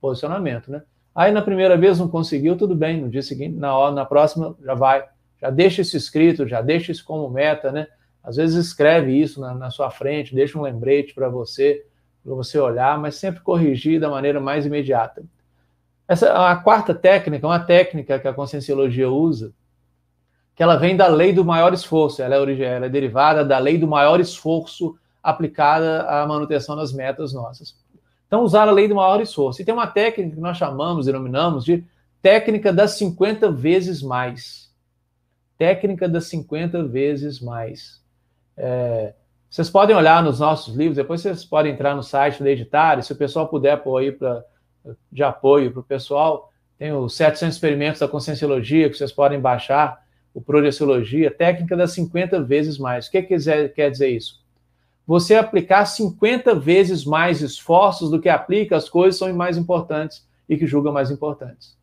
posicionamento, 0.00 0.70
né? 0.70 0.82
Aí 1.14 1.32
na 1.32 1.42
primeira 1.42 1.76
vez 1.76 1.98
não 1.98 2.08
conseguiu, 2.08 2.56
tudo 2.56 2.74
bem, 2.74 3.00
no 3.00 3.08
dia 3.08 3.22
seguinte, 3.22 3.56
na 3.56 3.76
hora, 3.76 3.94
na 3.94 4.04
próxima 4.04 4.56
já 4.64 4.74
vai. 4.74 5.04
Já 5.40 5.50
deixa 5.50 5.82
isso 5.82 5.96
escrito, 5.96 6.46
já 6.46 6.60
deixa 6.62 6.92
isso 6.92 7.04
como 7.04 7.28
meta, 7.28 7.72
né? 7.72 7.86
Às 8.22 8.36
vezes 8.36 8.66
escreve 8.66 9.12
isso 9.12 9.40
na, 9.40 9.54
na 9.54 9.70
sua 9.70 9.90
frente, 9.90 10.34
deixa 10.34 10.58
um 10.58 10.62
lembrete 10.62 11.14
para 11.14 11.28
você, 11.28 11.84
para 12.22 12.34
você 12.34 12.58
olhar, 12.58 12.98
mas 12.98 13.16
sempre 13.16 13.40
corrigir 13.40 13.98
da 13.98 14.08
maneira 14.08 14.40
mais 14.40 14.66
imediata. 14.66 15.24
Essa 16.06 16.50
a 16.50 16.56
quarta 16.56 16.94
técnica, 16.94 17.46
uma 17.46 17.60
técnica 17.60 18.18
que 18.18 18.28
a 18.28 18.34
conscienciologia 18.34 19.08
usa, 19.08 19.52
que 20.60 20.62
ela 20.62 20.76
vem 20.76 20.94
da 20.94 21.06
lei 21.06 21.32
do 21.32 21.42
maior 21.42 21.72
esforço, 21.72 22.20
ela 22.20 22.34
é, 22.34 22.62
ela 22.64 22.84
é 22.84 22.88
derivada 22.90 23.42
da 23.42 23.56
lei 23.56 23.78
do 23.78 23.88
maior 23.88 24.20
esforço 24.20 24.94
aplicada 25.22 26.02
à 26.02 26.26
manutenção 26.26 26.76
das 26.76 26.92
metas 26.92 27.32
nossas. 27.32 27.74
Então, 28.26 28.42
usar 28.42 28.68
a 28.68 28.70
lei 28.70 28.86
do 28.86 28.94
maior 28.94 29.22
esforço. 29.22 29.62
E 29.62 29.64
tem 29.64 29.72
uma 29.72 29.86
técnica 29.86 30.34
que 30.36 30.42
nós 30.42 30.58
chamamos, 30.58 31.06
denominamos 31.06 31.64
de 31.64 31.82
técnica 32.20 32.74
das 32.74 32.90
50 32.98 33.50
vezes 33.50 34.02
mais. 34.02 34.70
Técnica 35.56 36.06
das 36.06 36.26
50 36.26 36.84
vezes 36.84 37.40
mais. 37.40 38.02
É, 38.54 39.14
vocês 39.48 39.70
podem 39.70 39.96
olhar 39.96 40.22
nos 40.22 40.40
nossos 40.40 40.76
livros, 40.76 40.96
depois 40.96 41.22
vocês 41.22 41.42
podem 41.42 41.72
entrar 41.72 41.96
no 41.96 42.02
site 42.02 42.42
da 42.42 42.50
Editário, 42.50 43.02
se 43.02 43.14
o 43.14 43.16
pessoal 43.16 43.48
puder 43.48 43.82
pôr 43.82 43.96
aí 43.96 44.12
pra, 44.12 44.44
de 45.10 45.22
apoio 45.22 45.72
para 45.72 45.80
o 45.80 45.84
pessoal, 45.84 46.52
tem 46.76 46.92
os 46.92 47.16
700 47.16 47.54
experimentos 47.54 48.00
da 48.00 48.06
Conscienciologia 48.06 48.90
que 48.90 48.98
vocês 48.98 49.10
podem 49.10 49.40
baixar, 49.40 50.04
o 50.32 50.40
Projeciologia, 50.40 51.30
técnica 51.30 51.76
das 51.76 51.92
50 51.92 52.42
vezes 52.42 52.78
mais. 52.78 53.06
O 53.06 53.10
que 53.10 53.22
quer 53.22 53.90
dizer 53.90 54.08
isso? 54.08 54.40
Você 55.06 55.34
aplicar 55.34 55.84
50 55.86 56.54
vezes 56.54 57.04
mais 57.04 57.40
esforços 57.40 58.10
do 58.10 58.20
que 58.20 58.28
aplica 58.28 58.76
as 58.76 58.88
coisas 58.88 59.18
são 59.18 59.32
mais 59.34 59.56
importantes 59.56 60.24
e 60.48 60.56
que 60.56 60.66
julga 60.66 60.92
mais 60.92 61.10
importantes. 61.10 61.76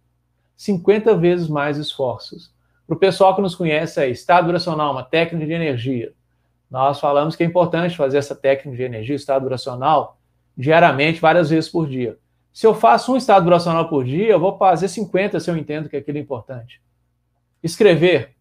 50 0.56 1.16
vezes 1.18 1.50
mais 1.50 1.78
esforços. 1.78 2.52
Para 2.86 2.96
o 2.96 3.00
pessoal 3.00 3.36
que 3.36 3.42
nos 3.42 3.54
conhece 3.54 4.00
aí, 4.00 4.12
estado 4.12 4.46
vibracional, 4.46 4.94
uma 4.94 5.04
técnica 5.04 5.46
de 5.46 5.52
energia. 5.52 6.14
Nós 6.72 7.00
falamos 7.02 7.36
que 7.36 7.44
é 7.44 7.46
importante 7.46 7.98
fazer 7.98 8.18
essa 8.18 8.36
técnica 8.36 8.78
de 8.78 8.84
energia, 8.84 9.16
estado 9.16 9.44
vibracional, 9.44 10.18
diariamente, 10.58 11.20
várias 11.20 11.50
vezes 11.50 11.70
por 11.70 11.88
dia. 11.88 12.18
Se 12.54 12.66
eu 12.66 12.74
faço 12.74 13.14
um 13.14 13.18
estado 13.18 13.44
vibracional 13.44 13.90
por 13.90 14.06
dia, 14.06 14.30
eu 14.30 14.40
vou 14.40 14.58
fazer 14.58 14.88
50 14.88 15.40
se 15.40 15.52
eu 15.52 15.58
entendo 15.58 15.90
que 15.90 15.98
aquilo 15.98 16.18
é 16.18 16.22
importante. 16.22 16.82
Escrever. 17.62 18.37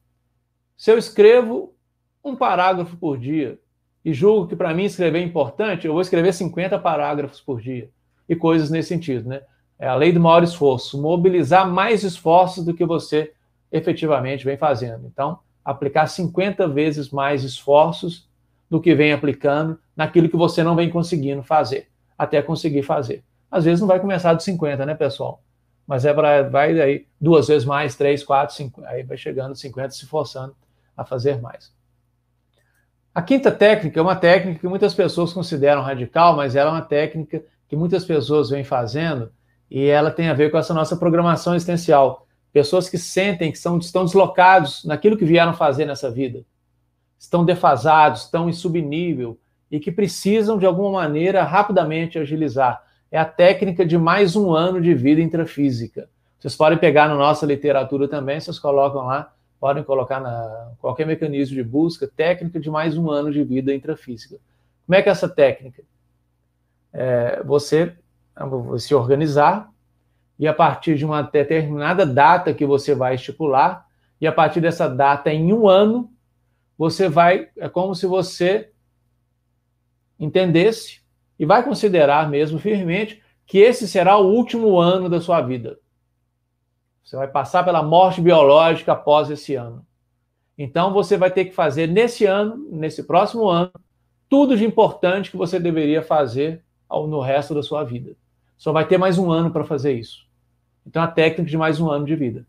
Se 0.76 0.90
eu 0.90 0.98
escrevo 0.98 1.74
um 2.22 2.36
parágrafo 2.36 2.96
por 2.96 3.16
dia 3.16 3.58
e 4.04 4.12
julgo 4.12 4.46
que 4.46 4.54
para 4.54 4.74
mim 4.74 4.84
escrever 4.84 5.20
é 5.20 5.22
importante, 5.22 5.86
eu 5.86 5.92
vou 5.92 6.02
escrever 6.02 6.32
50 6.32 6.78
parágrafos 6.78 7.40
por 7.40 7.60
dia. 7.60 7.88
E 8.28 8.36
coisas 8.36 8.70
nesse 8.70 8.88
sentido, 8.88 9.28
né? 9.28 9.42
É 9.78 9.86
a 9.86 9.94
lei 9.94 10.12
do 10.12 10.20
maior 10.20 10.42
esforço, 10.42 11.00
mobilizar 11.00 11.68
mais 11.68 12.02
esforços 12.02 12.64
do 12.64 12.74
que 12.74 12.84
você 12.84 13.32
efetivamente 13.70 14.44
vem 14.44 14.56
fazendo. 14.56 15.06
Então, 15.06 15.38
aplicar 15.64 16.06
50 16.06 16.68
vezes 16.68 17.10
mais 17.10 17.42
esforços 17.42 18.28
do 18.68 18.80
que 18.80 18.94
vem 18.94 19.12
aplicando 19.12 19.78
naquilo 19.94 20.28
que 20.28 20.36
você 20.36 20.62
não 20.62 20.76
vem 20.76 20.90
conseguindo 20.90 21.42
fazer, 21.42 21.88
até 22.18 22.42
conseguir 22.42 22.82
fazer. 22.82 23.22
Às 23.50 23.64
vezes 23.64 23.80
não 23.80 23.88
vai 23.88 24.00
começar 24.00 24.34
de 24.34 24.42
50, 24.42 24.84
né, 24.84 24.94
pessoal? 24.94 25.42
Mas 25.86 26.04
é 26.04 26.12
para 26.12 26.48
vai 26.48 26.78
aí 26.80 27.06
duas 27.20 27.48
vezes 27.48 27.64
mais, 27.64 27.96
três, 27.96 28.24
quatro, 28.24 28.54
cinco, 28.54 28.82
aí 28.84 29.02
vai 29.04 29.16
chegando 29.16 29.54
50, 29.54 29.90
se 29.90 30.06
forçando 30.06 30.54
a 30.96 31.04
fazer 31.04 31.40
mais. 31.40 31.74
A 33.14 33.22
quinta 33.22 33.50
técnica 33.50 33.98
é 33.98 34.02
uma 34.02 34.16
técnica 34.16 34.60
que 34.60 34.68
muitas 34.68 34.94
pessoas 34.94 35.32
consideram 35.32 35.82
radical, 35.82 36.36
mas 36.36 36.54
ela 36.54 36.70
é 36.70 36.72
uma 36.74 36.82
técnica 36.82 37.42
que 37.68 37.76
muitas 37.76 38.04
pessoas 38.04 38.50
vêm 38.50 38.62
fazendo 38.62 39.32
e 39.70 39.86
ela 39.86 40.10
tem 40.10 40.28
a 40.28 40.34
ver 40.34 40.50
com 40.50 40.58
essa 40.58 40.74
nossa 40.74 40.96
programação 40.96 41.54
existencial 41.54 42.26
pessoas 42.56 42.88
que 42.88 42.96
sentem 42.96 43.52
que 43.52 43.58
são, 43.58 43.76
estão 43.76 44.06
deslocados 44.06 44.82
naquilo 44.86 45.14
que 45.14 45.26
vieram 45.26 45.52
fazer 45.52 45.84
nessa 45.84 46.10
vida, 46.10 46.42
estão 47.18 47.44
defasados, 47.44 48.22
estão 48.22 48.48
em 48.48 48.52
subnível 48.54 49.38
e 49.70 49.78
que 49.78 49.92
precisam, 49.92 50.56
de 50.56 50.64
alguma 50.64 50.90
maneira, 50.92 51.42
rapidamente 51.42 52.18
agilizar. 52.18 52.82
É 53.12 53.18
a 53.18 53.26
técnica 53.26 53.84
de 53.84 53.98
mais 53.98 54.36
um 54.36 54.54
ano 54.54 54.80
de 54.80 54.94
vida 54.94 55.20
intrafísica. 55.20 56.08
Vocês 56.38 56.56
podem 56.56 56.78
pegar 56.78 57.08
na 57.08 57.14
nossa 57.14 57.44
literatura 57.44 58.08
também, 58.08 58.40
vocês 58.40 58.58
colocam 58.58 59.04
lá, 59.04 59.34
podem 59.66 59.82
colocar 59.82 60.20
na 60.20 60.70
qualquer 60.78 61.04
mecanismo 61.04 61.56
de 61.56 61.62
busca, 61.64 62.06
técnica 62.06 62.60
de 62.60 62.70
mais 62.70 62.96
um 62.96 63.10
ano 63.10 63.32
de 63.32 63.42
vida 63.42 63.74
intrafísica. 63.74 64.36
Como 64.86 64.94
é 64.94 65.02
que 65.02 65.08
é 65.08 65.12
essa 65.12 65.28
técnica? 65.28 65.82
É 66.92 67.42
você 67.42 67.92
se 68.78 68.94
organizar, 68.94 69.68
e 70.38 70.46
a 70.46 70.54
partir 70.54 70.94
de 70.94 71.04
uma 71.04 71.20
determinada 71.20 72.06
data 72.06 72.54
que 72.54 72.64
você 72.64 72.94
vai 72.94 73.16
estipular, 73.16 73.84
e 74.20 74.26
a 74.28 74.30
partir 74.30 74.60
dessa 74.60 74.88
data, 74.88 75.32
em 75.32 75.52
um 75.52 75.68
ano, 75.68 76.12
você 76.78 77.08
vai. 77.08 77.48
É 77.58 77.68
como 77.68 77.92
se 77.92 78.06
você 78.06 78.70
entendesse 80.16 81.00
e 81.40 81.44
vai 81.44 81.64
considerar 81.64 82.30
mesmo 82.30 82.60
firmemente 82.60 83.20
que 83.44 83.58
esse 83.58 83.88
será 83.88 84.16
o 84.16 84.30
último 84.30 84.78
ano 84.78 85.08
da 85.08 85.20
sua 85.20 85.40
vida. 85.40 85.76
Você 87.06 87.14
vai 87.14 87.28
passar 87.28 87.64
pela 87.64 87.84
morte 87.84 88.20
biológica 88.20 88.90
após 88.90 89.30
esse 89.30 89.54
ano. 89.54 89.86
Então 90.58 90.92
você 90.92 91.16
vai 91.16 91.30
ter 91.30 91.44
que 91.44 91.52
fazer 91.52 91.86
nesse 91.86 92.24
ano, 92.24 92.56
nesse 92.68 93.04
próximo 93.04 93.48
ano, 93.48 93.70
tudo 94.28 94.56
de 94.56 94.64
importante 94.64 95.30
que 95.30 95.36
você 95.36 95.60
deveria 95.60 96.02
fazer 96.02 96.64
no 96.90 97.20
resto 97.20 97.54
da 97.54 97.62
sua 97.62 97.84
vida. 97.84 98.16
Só 98.58 98.72
vai 98.72 98.84
ter 98.88 98.98
mais 98.98 99.18
um 99.18 99.30
ano 99.30 99.52
para 99.52 99.62
fazer 99.62 99.92
isso. 99.92 100.26
Então, 100.84 101.00
a 101.00 101.06
técnica 101.06 101.48
de 101.48 101.56
mais 101.56 101.78
um 101.78 101.88
ano 101.88 102.04
de 102.04 102.16
vida. 102.16 102.44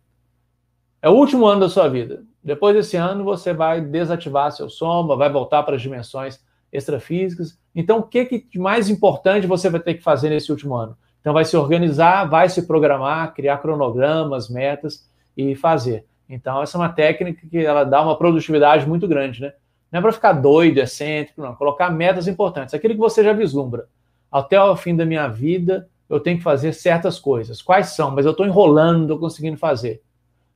É 1.02 1.10
o 1.10 1.14
último 1.14 1.46
ano 1.46 1.62
da 1.62 1.70
sua 1.70 1.88
vida. 1.88 2.24
Depois 2.44 2.76
desse 2.76 2.98
ano, 2.98 3.24
você 3.24 3.54
vai 3.54 3.80
desativar 3.80 4.52
seu 4.52 4.70
soma, 4.70 5.16
vai 5.16 5.30
voltar 5.30 5.62
para 5.64 5.76
as 5.76 5.82
dimensões 5.82 6.44
extrafísicas. 6.72 7.60
Então, 7.76 8.00
o 8.00 8.04
que, 8.04 8.26
que 8.26 8.58
mais 8.58 8.90
importante 8.90 9.46
você 9.46 9.70
vai 9.70 9.80
ter 9.80 9.96
que 9.96 10.04
fazer 10.04 10.30
nesse 10.30 10.52
último 10.52 10.76
ano? 10.76 10.98
Então, 11.28 11.34
vai 11.34 11.44
se 11.44 11.58
organizar, 11.58 12.24
vai 12.24 12.48
se 12.48 12.66
programar, 12.66 13.34
criar 13.34 13.58
cronogramas, 13.58 14.48
metas 14.48 15.06
e 15.36 15.58
fazer. 15.58 16.06
Então, 16.30 16.62
essa 16.62 16.78
é 16.78 16.80
uma 16.80 16.88
técnica 16.88 17.46
que 17.46 17.58
ela 17.58 17.84
dá 17.84 18.02
uma 18.02 18.18
produtividade 18.18 18.88
muito 18.88 19.10
grande, 19.10 19.42
né? 19.42 19.52
Não 19.92 20.00
é 20.00 20.02
para 20.02 20.14
ficar 20.14 20.32
doido, 20.32 20.78
excêntrico, 20.78 21.42
não. 21.42 21.54
Colocar 21.54 21.90
metas 21.90 22.30
importantes. 22.30 22.74
Aquilo 22.74 22.94
que 22.94 23.00
você 23.02 23.26
já 23.26 23.34
vislumbra. 23.34 23.90
Até 24.32 24.58
o 24.64 24.74
fim 24.78 24.96
da 24.96 25.06
minha 25.06 25.28
vida, 25.28 25.90
eu 26.10 26.22
tenho 26.22 26.38
que 26.38 26.44
fazer 26.46 26.72
certas 26.72 27.20
coisas. 27.20 27.62
Quais 27.62 27.88
são? 27.88 28.10
Mas 28.10 28.26
eu 28.26 28.32
estou 28.32 28.46
enrolando, 28.46 29.02
estou 29.02 29.20
conseguindo 29.20 29.58
fazer. 29.58 30.02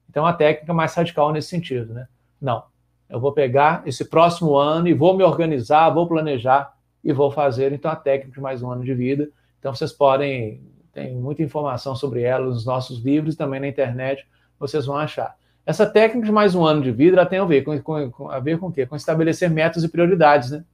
Então, 0.10 0.26
a 0.26 0.32
técnica 0.32 0.74
mais 0.74 0.96
radical 0.96 1.34
nesse 1.34 1.50
sentido, 1.50 1.94
né? 1.94 2.08
Não. 2.42 2.64
Eu 3.10 3.20
vou 3.20 3.34
pegar 3.34 3.84
esse 3.86 4.06
próximo 4.06 4.56
ano 4.56 4.88
e 4.88 4.94
vou 4.94 5.18
me 5.18 5.24
organizar, 5.26 5.90
vou 5.90 6.08
planejar 6.08 6.72
e 7.04 7.12
vou 7.12 7.30
fazer. 7.30 7.74
Então, 7.74 7.92
a 7.92 7.96
técnica 7.98 8.36
de 8.36 8.40
mais 8.40 8.64
um 8.64 8.72
ano 8.72 8.86
de 8.86 8.94
vida. 8.94 9.28
Então, 9.62 9.76
vocês 9.76 9.94
podem, 9.94 10.60
tem 10.92 11.16
muita 11.16 11.44
informação 11.44 11.96
sobre 11.96 12.24
ela 12.24 12.48
nos 12.48 12.66
nossos 12.66 12.98
livros, 12.98 13.36
também 13.36 13.60
na 13.60 13.68
internet, 13.68 14.28
vocês 14.60 14.88
vão 14.88 14.98
achar. 14.98 15.38
Essa 15.64 15.86
técnica 15.86 16.26
de 16.26 16.32
mais 16.32 16.56
um 16.56 16.66
ano 16.66 16.82
de 16.82 16.92
vida 16.92 17.16
ela 17.16 17.28
tem 17.28 17.38
a 17.38 17.46
ver 17.46 17.64
com, 17.64 17.80
com, 18.12 18.32
a 18.32 18.40
ver 18.40 18.58
com 18.58 18.70
o 18.70 18.72
quê? 18.72 18.88
Com 18.88 18.96
estabelecer 18.96 19.52
metas 19.52 19.84
e 19.84 19.88
prioridades, 19.88 20.50
né? 20.50 20.66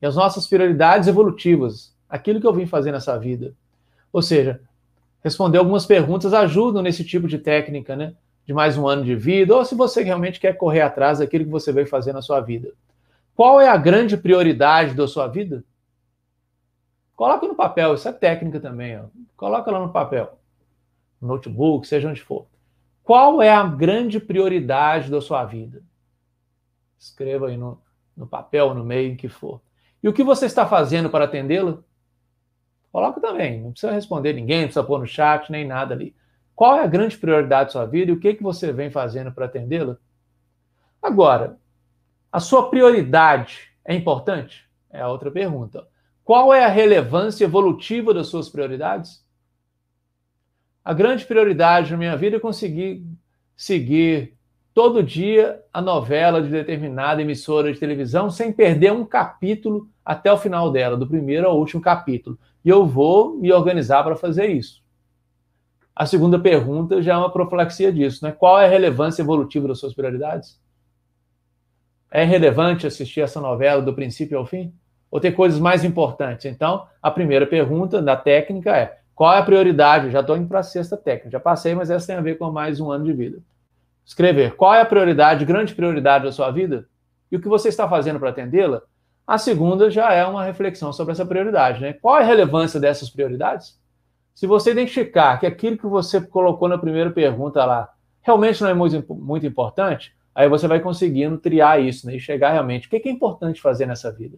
E 0.00 0.06
as 0.06 0.16
nossas 0.16 0.46
prioridades 0.46 1.06
evolutivas, 1.06 1.94
aquilo 2.08 2.40
que 2.40 2.46
eu 2.46 2.54
vim 2.54 2.64
fazer 2.64 2.92
nessa 2.92 3.18
vida. 3.18 3.52
Ou 4.10 4.22
seja, 4.22 4.62
responder 5.22 5.58
algumas 5.58 5.84
perguntas 5.84 6.32
ajudam 6.32 6.80
nesse 6.80 7.04
tipo 7.04 7.28
de 7.28 7.38
técnica, 7.38 7.94
né? 7.94 8.14
De 8.46 8.54
mais 8.54 8.78
um 8.78 8.88
ano 8.88 9.04
de 9.04 9.14
vida, 9.14 9.54
ou 9.54 9.66
se 9.66 9.74
você 9.74 10.02
realmente 10.02 10.40
quer 10.40 10.54
correr 10.54 10.80
atrás 10.80 11.18
daquilo 11.18 11.44
que 11.44 11.50
você 11.50 11.70
veio 11.72 11.86
fazer 11.86 12.14
na 12.14 12.22
sua 12.22 12.40
vida. 12.40 12.72
Qual 13.34 13.60
é 13.60 13.68
a 13.68 13.76
grande 13.76 14.16
prioridade 14.16 14.94
da 14.94 15.06
sua 15.06 15.26
vida? 15.26 15.62
Coloca 17.16 17.48
no 17.48 17.54
papel, 17.54 17.94
isso 17.94 18.06
é 18.06 18.12
técnica 18.12 18.60
também, 18.60 19.00
ó. 19.00 19.04
Coloca 19.36 19.70
lá 19.70 19.80
no 19.80 19.90
papel. 19.90 20.38
No 21.20 21.28
notebook, 21.28 21.88
seja 21.88 22.10
onde 22.10 22.22
for. 22.22 22.46
Qual 23.02 23.40
é 23.40 23.50
a 23.50 23.64
grande 23.64 24.20
prioridade 24.20 25.10
da 25.10 25.20
sua 25.20 25.42
vida? 25.44 25.82
Escreva 26.98 27.48
aí 27.48 27.56
no, 27.56 27.80
no 28.14 28.26
papel, 28.26 28.74
no 28.74 28.84
meio, 28.84 29.12
em 29.12 29.16
que 29.16 29.28
for. 29.28 29.62
E 30.02 30.08
o 30.08 30.12
que 30.12 30.22
você 30.22 30.44
está 30.44 30.66
fazendo 30.66 31.08
para 31.08 31.24
atendê-la? 31.24 31.78
Coloca 32.92 33.20
também, 33.20 33.62
não 33.62 33.72
precisa 33.72 33.92
responder 33.92 34.32
ninguém, 34.34 34.58
não 34.58 34.66
precisa 34.66 34.84
pôr 34.84 34.98
no 34.98 35.06
chat, 35.06 35.50
nem 35.50 35.66
nada 35.66 35.94
ali. 35.94 36.14
Qual 36.54 36.76
é 36.76 36.84
a 36.84 36.86
grande 36.86 37.16
prioridade 37.16 37.68
da 37.68 37.72
sua 37.72 37.86
vida 37.86 38.10
e 38.10 38.14
o 38.14 38.20
que, 38.20 38.34
que 38.34 38.42
você 38.42 38.72
vem 38.72 38.90
fazendo 38.90 39.32
para 39.32 39.46
atendê-la? 39.46 39.96
Agora, 41.02 41.58
a 42.30 42.40
sua 42.40 42.68
prioridade 42.68 43.70
é 43.84 43.94
importante? 43.94 44.68
É 44.90 45.00
a 45.00 45.08
outra 45.08 45.30
pergunta. 45.30 45.86
Qual 46.26 46.52
é 46.52 46.64
a 46.64 46.68
relevância 46.68 47.44
evolutiva 47.44 48.12
das 48.12 48.26
suas 48.26 48.48
prioridades? 48.48 49.24
A 50.84 50.92
grande 50.92 51.24
prioridade 51.24 51.92
na 51.92 51.96
minha 51.96 52.16
vida 52.16 52.36
é 52.36 52.40
conseguir 52.40 53.06
seguir 53.54 54.36
todo 54.74 55.04
dia 55.04 55.62
a 55.72 55.80
novela 55.80 56.42
de 56.42 56.48
determinada 56.48 57.22
emissora 57.22 57.72
de 57.72 57.78
televisão 57.78 58.28
sem 58.28 58.52
perder 58.52 58.92
um 58.92 59.04
capítulo 59.04 59.88
até 60.04 60.32
o 60.32 60.36
final 60.36 60.72
dela, 60.72 60.96
do 60.96 61.06
primeiro 61.06 61.46
ao 61.46 61.56
último 61.56 61.80
capítulo. 61.80 62.36
E 62.64 62.68
eu 62.68 62.84
vou 62.84 63.36
me 63.36 63.52
organizar 63.52 64.02
para 64.02 64.16
fazer 64.16 64.48
isso. 64.48 64.82
A 65.94 66.06
segunda 66.06 66.40
pergunta 66.40 67.00
já 67.00 67.14
é 67.14 67.16
uma 67.16 67.32
profilaxia 67.32 67.92
disso, 67.92 68.24
né? 68.24 68.32
Qual 68.32 68.58
é 68.58 68.66
a 68.66 68.68
relevância 68.68 69.22
evolutiva 69.22 69.68
das 69.68 69.78
suas 69.78 69.94
prioridades? 69.94 70.60
É 72.10 72.24
relevante 72.24 72.84
assistir 72.84 73.20
essa 73.20 73.40
novela 73.40 73.80
do 73.80 73.94
princípio 73.94 74.36
ao 74.36 74.44
fim? 74.44 74.74
Ou 75.16 75.20
ter 75.20 75.32
coisas 75.32 75.58
mais 75.58 75.82
importantes? 75.82 76.44
Então, 76.44 76.86
a 77.02 77.10
primeira 77.10 77.46
pergunta 77.46 78.02
da 78.02 78.14
técnica 78.14 78.76
é: 78.76 78.98
qual 79.14 79.32
é 79.32 79.38
a 79.38 79.42
prioridade? 79.42 80.10
Já 80.10 80.20
estou 80.20 80.36
indo 80.36 80.46
para 80.46 80.58
a 80.58 80.62
sexta 80.62 80.94
técnica, 80.94 81.30
já 81.30 81.40
passei, 81.40 81.74
mas 81.74 81.88
essa 81.88 82.08
tem 82.08 82.16
a 82.16 82.20
ver 82.20 82.36
com 82.36 82.52
mais 82.52 82.80
um 82.80 82.90
ano 82.90 83.06
de 83.06 83.14
vida. 83.14 83.38
Escrever 84.04 84.56
qual 84.56 84.74
é 84.74 84.82
a 84.82 84.84
prioridade, 84.84 85.46
grande 85.46 85.74
prioridade 85.74 86.24
da 86.24 86.32
sua 86.32 86.50
vida 86.50 86.86
e 87.32 87.36
o 87.36 87.40
que 87.40 87.48
você 87.48 87.70
está 87.70 87.88
fazendo 87.88 88.20
para 88.20 88.28
atendê-la. 88.28 88.82
A 89.26 89.38
segunda 89.38 89.90
já 89.90 90.12
é 90.12 90.22
uma 90.26 90.44
reflexão 90.44 90.92
sobre 90.92 91.12
essa 91.12 91.24
prioridade, 91.24 91.80
né? 91.80 91.94
Qual 91.94 92.18
é 92.18 92.20
a 92.20 92.26
relevância 92.26 92.78
dessas 92.78 93.08
prioridades? 93.08 93.80
Se 94.34 94.46
você 94.46 94.72
identificar 94.72 95.40
que 95.40 95.46
aquilo 95.46 95.78
que 95.78 95.86
você 95.86 96.20
colocou 96.20 96.68
na 96.68 96.76
primeira 96.76 97.10
pergunta 97.10 97.64
lá 97.64 97.88
realmente 98.20 98.60
não 98.60 98.68
é 98.68 98.74
muito, 98.74 99.14
muito 99.14 99.46
importante, 99.46 100.14
aí 100.34 100.46
você 100.46 100.68
vai 100.68 100.78
conseguindo 100.78 101.38
triar 101.38 101.82
isso 101.82 102.06
né, 102.06 102.16
e 102.16 102.20
chegar 102.20 102.52
realmente 102.52 102.86
o 102.86 102.90
que 102.90 103.08
é 103.08 103.10
importante 103.10 103.62
fazer 103.62 103.86
nessa 103.86 104.12
vida. 104.12 104.36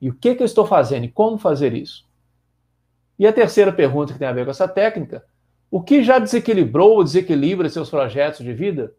E 0.00 0.08
o 0.08 0.14
que, 0.14 0.34
que 0.34 0.42
eu 0.42 0.46
estou 0.46 0.66
fazendo 0.66 1.04
e 1.04 1.10
como 1.10 1.38
fazer 1.38 1.74
isso. 1.74 2.08
E 3.18 3.26
a 3.26 3.32
terceira 3.32 3.72
pergunta 3.72 4.12
que 4.12 4.18
tem 4.18 4.28
a 4.28 4.32
ver 4.32 4.44
com 4.44 4.50
essa 4.50 4.66
técnica: 4.66 5.24
o 5.70 5.82
que 5.82 6.02
já 6.02 6.18
desequilibrou 6.18 6.92
ou 6.92 7.04
desequilibra 7.04 7.68
seus 7.68 7.90
projetos 7.90 8.44
de 8.44 8.52
vida? 8.52 8.94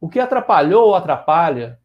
O 0.00 0.08
que 0.08 0.20
atrapalhou 0.20 0.88
ou 0.88 0.94
atrapalha 0.94 1.78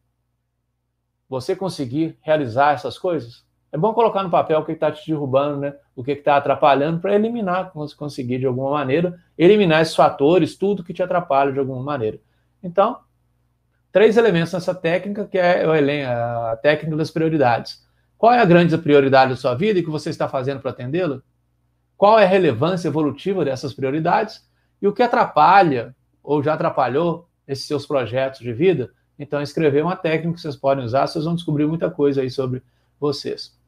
você 1.28 1.56
conseguir 1.56 2.18
realizar 2.20 2.74
essas 2.74 2.98
coisas? 2.98 3.44
É 3.72 3.78
bom 3.78 3.94
colocar 3.94 4.22
no 4.22 4.28
papel 4.28 4.60
o 4.60 4.64
que 4.66 4.72
está 4.72 4.92
te 4.92 5.10
derrubando, 5.10 5.60
né? 5.60 5.74
o 5.96 6.04
que 6.04 6.12
está 6.12 6.36
atrapalhando, 6.36 7.00
para 7.00 7.14
eliminar, 7.14 7.72
conseguir 7.96 8.38
de 8.38 8.46
alguma 8.46 8.70
maneira, 8.70 9.18
eliminar 9.36 9.80
esses 9.80 9.96
fatores, 9.96 10.56
tudo 10.56 10.84
que 10.84 10.92
te 10.92 11.02
atrapalha 11.02 11.52
de 11.52 11.58
alguma 11.58 11.82
maneira. 11.82 12.18
Então, 12.62 12.98
três 13.90 14.18
elementos 14.18 14.52
nessa 14.52 14.74
técnica, 14.74 15.26
que 15.26 15.38
é 15.38 15.64
a 16.04 16.58
técnica 16.62 16.96
das 16.96 17.10
prioridades. 17.10 17.82
Qual 18.22 18.32
é 18.32 18.38
a 18.38 18.44
grande 18.44 18.78
prioridade 18.78 19.32
da 19.32 19.36
sua 19.36 19.52
vida 19.52 19.80
e 19.80 19.82
o 19.82 19.84
que 19.84 19.90
você 19.90 20.08
está 20.08 20.28
fazendo 20.28 20.60
para 20.60 20.70
atendê-la? 20.70 21.20
Qual 21.96 22.16
é 22.20 22.22
a 22.22 22.28
relevância 22.28 22.86
evolutiva 22.86 23.44
dessas 23.44 23.74
prioridades? 23.74 24.48
E 24.80 24.86
o 24.86 24.92
que 24.92 25.02
atrapalha 25.02 25.92
ou 26.22 26.40
já 26.40 26.54
atrapalhou 26.54 27.26
esses 27.48 27.66
seus 27.66 27.84
projetos 27.84 28.38
de 28.38 28.52
vida? 28.52 28.92
Então, 29.18 29.42
escrever 29.42 29.82
uma 29.82 29.96
técnica 29.96 30.34
que 30.34 30.40
vocês 30.40 30.54
podem 30.54 30.84
usar, 30.84 31.08
vocês 31.08 31.24
vão 31.24 31.34
descobrir 31.34 31.66
muita 31.66 31.90
coisa 31.90 32.20
aí 32.22 32.30
sobre 32.30 32.62
vocês. 33.00 33.58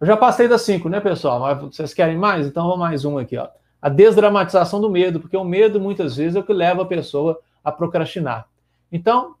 Eu 0.00 0.08
já 0.08 0.16
passei 0.16 0.48
das 0.48 0.62
cinco, 0.62 0.88
né, 0.88 0.98
pessoal? 0.98 1.38
Mas 1.38 1.60
vocês 1.60 1.94
querem 1.94 2.18
mais? 2.18 2.48
Então 2.48 2.66
vou 2.66 2.76
mais 2.76 3.04
um 3.04 3.16
aqui, 3.16 3.36
ó. 3.36 3.46
A 3.80 3.88
desdramatização 3.88 4.80
do 4.80 4.90
medo, 4.90 5.20
porque 5.20 5.36
o 5.36 5.44
medo 5.44 5.78
muitas 5.78 6.16
vezes 6.16 6.34
é 6.34 6.40
o 6.40 6.42
que 6.42 6.52
leva 6.52 6.82
a 6.82 6.86
pessoa 6.86 7.38
a 7.62 7.70
procrastinar. 7.70 8.48
Então, 8.90 9.36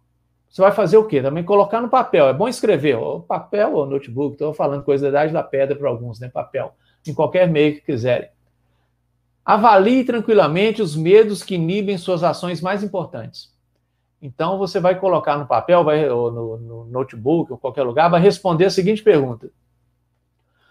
você 0.54 0.62
vai 0.62 0.70
fazer 0.70 0.96
o 0.96 1.04
quê? 1.04 1.20
Também 1.20 1.42
colocar 1.42 1.80
no 1.80 1.88
papel. 1.88 2.28
É 2.28 2.32
bom 2.32 2.46
escrever, 2.46 2.94
ou 2.96 3.20
papel 3.20 3.74
ou 3.74 3.86
notebook. 3.86 4.34
Estou 4.34 4.54
falando 4.54 4.84
coisa 4.84 5.02
da 5.02 5.08
idade 5.08 5.32
da 5.32 5.42
pedra 5.42 5.74
para 5.74 5.88
alguns, 5.88 6.20
né? 6.20 6.28
Papel. 6.28 6.72
Em 7.04 7.12
qualquer 7.12 7.50
meio 7.50 7.74
que 7.74 7.80
quiserem. 7.80 8.28
Avalie 9.44 10.04
tranquilamente 10.04 10.80
os 10.80 10.94
medos 10.94 11.42
que 11.42 11.56
inibem 11.56 11.98
suas 11.98 12.22
ações 12.22 12.60
mais 12.60 12.84
importantes. 12.84 13.52
Então, 14.22 14.56
você 14.56 14.78
vai 14.78 14.96
colocar 14.96 15.36
no 15.36 15.44
papel, 15.44 15.82
vai, 15.82 16.08
ou 16.08 16.30
no, 16.30 16.56
no 16.56 16.84
notebook, 16.84 17.50
ou 17.50 17.58
qualquer 17.58 17.82
lugar, 17.82 18.08
vai 18.08 18.20
responder 18.20 18.66
a 18.66 18.70
seguinte 18.70 19.02
pergunta: 19.02 19.50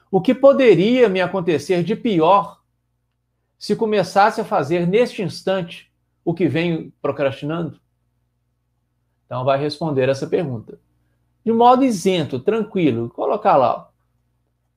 o 0.09 0.21
que 0.21 0.33
poderia 0.33 1.09
me 1.09 1.19
acontecer 1.19 1.83
de 1.83 1.93
pior 1.93 2.61
se 3.59 3.75
começasse 3.75 4.39
a 4.39 4.45
fazer 4.45 4.87
neste 4.87 5.21
instante 5.21 5.91
o 6.23 6.33
que 6.33 6.47
venho 6.47 6.89
procrastinando? 7.01 7.82
Então 9.25 9.43
vai 9.43 9.59
responder 9.59 10.09
essa 10.09 10.27
pergunta. 10.27 10.77
De 11.45 11.51
modo 11.51 11.83
isento, 11.83 12.39
tranquilo, 12.39 13.09
colocar 13.09 13.57
lá. 13.57 13.89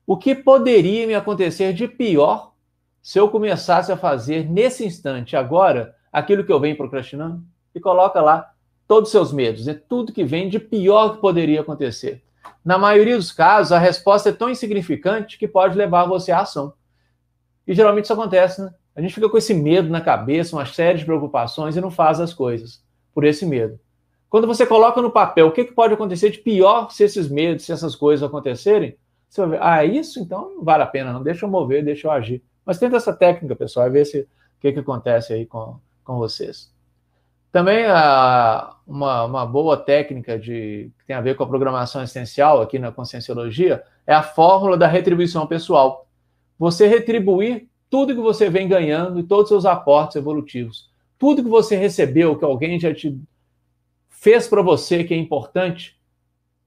O 0.05 0.17
que 0.17 0.35
poderia 0.35 1.07
me 1.07 1.15
acontecer 1.15 1.73
de 1.73 1.87
pior 1.87 2.53
se 3.01 3.19
eu 3.19 3.29
começasse 3.29 3.91
a 3.91 3.97
fazer 3.97 4.49
nesse 4.49 4.85
instante, 4.85 5.35
agora, 5.35 5.95
aquilo 6.11 6.43
que 6.43 6.51
eu 6.51 6.59
venho 6.59 6.75
procrastinando? 6.75 7.43
E 7.73 7.79
coloca 7.79 8.21
lá 8.21 8.51
todos 8.87 9.09
os 9.09 9.11
seus 9.11 9.31
medos, 9.31 9.65
né? 9.65 9.73
tudo 9.73 10.13
que 10.13 10.23
vem 10.23 10.49
de 10.49 10.59
pior 10.59 11.15
que 11.15 11.21
poderia 11.21 11.61
acontecer. 11.61 12.23
Na 12.63 12.77
maioria 12.77 13.17
dos 13.17 13.31
casos, 13.31 13.71
a 13.71 13.79
resposta 13.79 14.29
é 14.29 14.33
tão 14.33 14.49
insignificante 14.49 15.37
que 15.37 15.47
pode 15.47 15.77
levar 15.77 16.05
você 16.05 16.31
à 16.31 16.41
ação. 16.41 16.73
E 17.65 17.73
geralmente 17.73 18.05
isso 18.05 18.13
acontece, 18.13 18.61
né? 18.61 18.73
A 18.95 19.01
gente 19.01 19.13
fica 19.13 19.29
com 19.29 19.37
esse 19.37 19.53
medo 19.53 19.89
na 19.89 20.01
cabeça, 20.01 20.55
uma 20.55 20.65
série 20.65 20.97
de 20.97 21.05
preocupações 21.05 21.75
e 21.75 21.81
não 21.81 21.91
faz 21.91 22.19
as 22.19 22.33
coisas 22.33 22.83
por 23.13 23.23
esse 23.23 23.45
medo. 23.45 23.79
Quando 24.29 24.47
você 24.47 24.65
coloca 24.65 25.01
no 25.01 25.11
papel 25.11 25.47
o 25.47 25.51
que, 25.51 25.63
pode 25.65 25.93
acontecer 25.93 26.29
de 26.29 26.39
pior 26.39 26.91
se 26.91 27.03
esses 27.03 27.29
medos, 27.29 27.65
se 27.65 27.71
essas 27.71 27.95
coisas 27.95 28.27
acontecerem, 28.27 28.97
você 29.29 29.41
vai 29.41 29.49
ver, 29.49 29.59
ah, 29.61 29.85
isso 29.85 30.19
então 30.19 30.55
não 30.55 30.63
vale 30.63 30.83
a 30.83 30.87
pena, 30.87 31.13
não. 31.13 31.23
Deixa 31.23 31.45
eu 31.45 31.49
mover, 31.49 31.83
deixa 31.83 32.07
eu 32.07 32.11
agir. 32.11 32.43
Mas 32.65 32.77
tenta 32.77 32.97
essa 32.97 33.13
técnica, 33.13 33.55
pessoal, 33.55 33.87
e 33.87 33.89
ver 33.89 34.05
se, 34.05 34.21
o 34.21 34.27
que, 34.59 34.71
que 34.73 34.79
acontece 34.79 35.33
aí 35.33 35.45
com, 35.45 35.77
com 36.03 36.17
vocês. 36.17 36.73
Também 37.51 37.85
a, 37.85 38.75
uma, 38.85 39.23
uma 39.23 39.45
boa 39.45 39.77
técnica 39.77 40.37
de, 40.37 40.91
que 40.99 41.05
tem 41.05 41.15
a 41.15 41.21
ver 41.21 41.35
com 41.35 41.43
a 41.43 41.47
programação 41.47 42.03
essencial 42.03 42.61
aqui 42.61 42.77
na 42.77 42.91
Conscienciologia 42.91 43.83
é 44.05 44.13
a 44.13 44.21
fórmula 44.21 44.77
da 44.77 44.87
retribuição 44.87 45.47
pessoal. 45.47 46.07
Você 46.59 46.87
retribuir 46.87 47.69
tudo 47.89 48.13
que 48.13 48.21
você 48.21 48.49
vem 48.49 48.67
ganhando 48.67 49.19
e 49.19 49.23
todos 49.23 49.45
os 49.45 49.49
seus 49.49 49.65
aportes 49.65 50.17
evolutivos. 50.17 50.89
Tudo 51.17 51.43
que 51.43 51.49
você 51.49 51.75
recebeu, 51.75 52.37
que 52.37 52.45
alguém 52.45 52.79
já 52.79 52.93
te 52.93 53.17
fez 54.19 54.47
para 54.47 54.61
você 54.61 55.03
que 55.03 55.13
é 55.13 55.17
importante, 55.17 55.97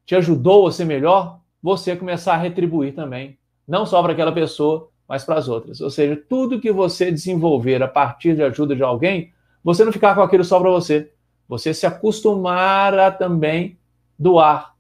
te 0.07 0.15
ajudou 0.15 0.67
a 0.67 0.73
ser 0.73 0.85
melhor, 0.85 1.41
você 1.63 1.95
começar 1.97 2.35
a 2.35 2.39
retribuir 2.39 2.95
também. 2.95 3.39
Não 3.67 3.85
só 3.85 4.03
para 4.03 4.13
aquela 4.13 4.33
pessoa, 4.33 4.89
mas 5.07 5.25
para 5.25 5.37
as 5.37 5.49
outras. 5.49 5.81
Ou 5.81 5.91
seja, 5.91 6.21
tudo 6.29 6.61
que 6.61 6.73
você 6.73 7.11
desenvolver 7.11 7.83
a 7.83 7.89
partir 7.89 8.35
de 8.35 8.43
ajuda 8.43 8.75
de 8.75 8.83
alguém, 8.83 9.33
você 9.63 9.85
não 9.85 9.93
ficar 9.93 10.15
com 10.15 10.23
aquilo 10.23 10.45
só 10.45 10.59
para 10.59 10.71
você. 10.71 11.13
Você 11.49 11.75
se 11.75 11.87
acostumar 11.87 12.97
a 12.97 13.11
também 13.11 13.77
doar, 14.19 14.75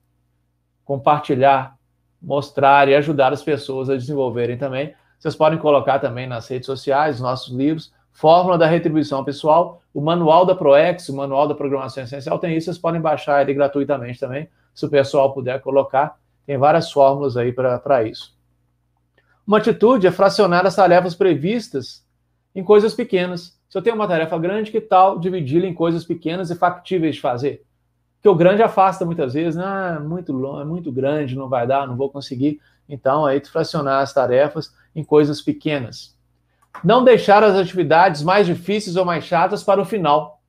compartilhar, 0.84 1.76
mostrar 2.22 2.88
e 2.88 2.94
ajudar 2.94 3.32
as 3.32 3.42
pessoas 3.42 3.90
a 3.90 3.96
desenvolverem 3.96 4.56
também. 4.56 4.94
Vocês 5.18 5.34
podem 5.34 5.58
colocar 5.58 5.98
também 5.98 6.26
nas 6.26 6.46
redes 6.48 6.66
sociais, 6.66 7.20
nossos 7.20 7.54
livros, 7.54 7.92
Fórmula 8.12 8.58
da 8.58 8.66
Retribuição 8.66 9.24
Pessoal, 9.24 9.82
o 9.94 10.00
Manual 10.00 10.44
da 10.44 10.54
ProEx, 10.54 11.08
o 11.08 11.16
Manual 11.16 11.48
da 11.48 11.54
Programação 11.54 12.04
Essencial, 12.04 12.38
tem 12.38 12.56
isso, 12.56 12.66
vocês 12.66 12.78
podem 12.78 13.00
baixar 13.00 13.42
ele 13.42 13.54
gratuitamente 13.54 14.20
também, 14.20 14.48
se 14.74 14.84
o 14.84 14.88
pessoal 14.88 15.32
puder 15.32 15.60
colocar. 15.60 16.18
Tem 16.46 16.58
várias 16.58 16.90
fórmulas 16.90 17.36
aí 17.36 17.52
para 17.52 18.04
isso. 18.04 18.36
Uma 19.46 19.58
atitude 19.58 20.06
é 20.06 20.10
fracionar 20.10 20.66
as 20.66 20.76
tarefas 20.76 21.14
previstas 21.14 22.04
em 22.54 22.62
coisas 22.62 22.94
pequenas. 22.94 23.58
Se 23.68 23.78
eu 23.78 23.82
tenho 23.82 23.96
uma 23.96 24.08
tarefa 24.08 24.36
grande, 24.38 24.70
que 24.70 24.80
tal 24.80 25.18
dividi-la 25.18 25.66
em 25.66 25.74
coisas 25.74 26.04
pequenas 26.04 26.50
e 26.50 26.56
factíveis 26.56 27.16
de 27.16 27.20
fazer? 27.20 27.64
Porque 28.16 28.28
o 28.28 28.34
grande 28.34 28.62
afasta 28.62 29.06
muitas 29.06 29.32
vezes, 29.32 29.58
ah, 29.58 29.96
é 29.96 30.02
muito 30.02 30.32
longe, 30.32 30.62
é 30.62 30.64
muito 30.64 30.92
grande, 30.92 31.36
não 31.36 31.48
vai 31.48 31.66
dar, 31.66 31.86
não 31.86 31.96
vou 31.96 32.10
conseguir. 32.10 32.60
Então, 32.88 33.24
aí 33.24 33.40
fracionar 33.44 34.02
as 34.02 34.12
tarefas 34.12 34.74
em 34.94 35.02
coisas 35.02 35.40
pequenas. 35.40 36.18
Não 36.82 37.04
deixar 37.04 37.42
as 37.42 37.54
atividades 37.54 38.22
mais 38.22 38.46
difíceis 38.46 38.96
ou 38.96 39.04
mais 39.04 39.24
chatas 39.24 39.62
para 39.62 39.80
o 39.80 39.84
final. 39.84 40.40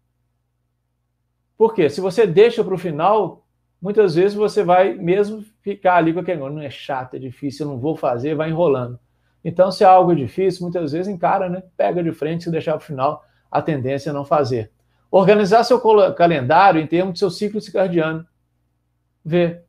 Por 1.57 1.74
quê? 1.74 1.89
Se 1.89 2.01
você 2.01 2.26
deixa 2.26 2.63
para 2.63 2.74
o 2.74 2.78
final, 2.78 3.45
muitas 3.82 4.15
vezes 4.15 4.34
você 4.36 4.63
vai 4.63 4.93
mesmo 4.93 5.43
ficar 5.61 5.95
ali 5.95 6.13
com 6.13 6.19
aquele, 6.19 6.39
não 6.39 6.61
é 6.61 6.69
chato, 6.69 7.15
é 7.15 7.19
difícil, 7.19 7.65
eu 7.65 7.72
não 7.72 7.80
vou 7.80 7.95
fazer, 7.95 8.36
vai 8.36 8.49
enrolando. 8.49 8.99
Então, 9.43 9.72
se 9.72 9.84
é 9.84 9.88
algo 9.88 10.15
difícil, 10.15 10.63
muitas 10.63 10.91
vezes 10.91 11.07
encara, 11.07 11.49
né? 11.49 11.63
Pega 11.76 12.03
de 12.03 12.11
frente, 12.11 12.43
se 12.43 12.51
deixar 12.51 12.74
para 12.74 12.84
o 12.84 12.86
final, 12.86 13.24
a 13.49 13.61
tendência 13.61 14.11
é 14.11 14.13
não 14.13 14.24
fazer. 14.24 14.72
Organizar 15.09 15.63
seu 15.63 15.82
calendário 16.13 16.80
em 16.80 16.88
termos 16.88 17.13
de 17.13 17.19
seu 17.19 17.30
ciclo 17.30 17.59
circadiano. 17.59 18.26
Ver 19.26 19.65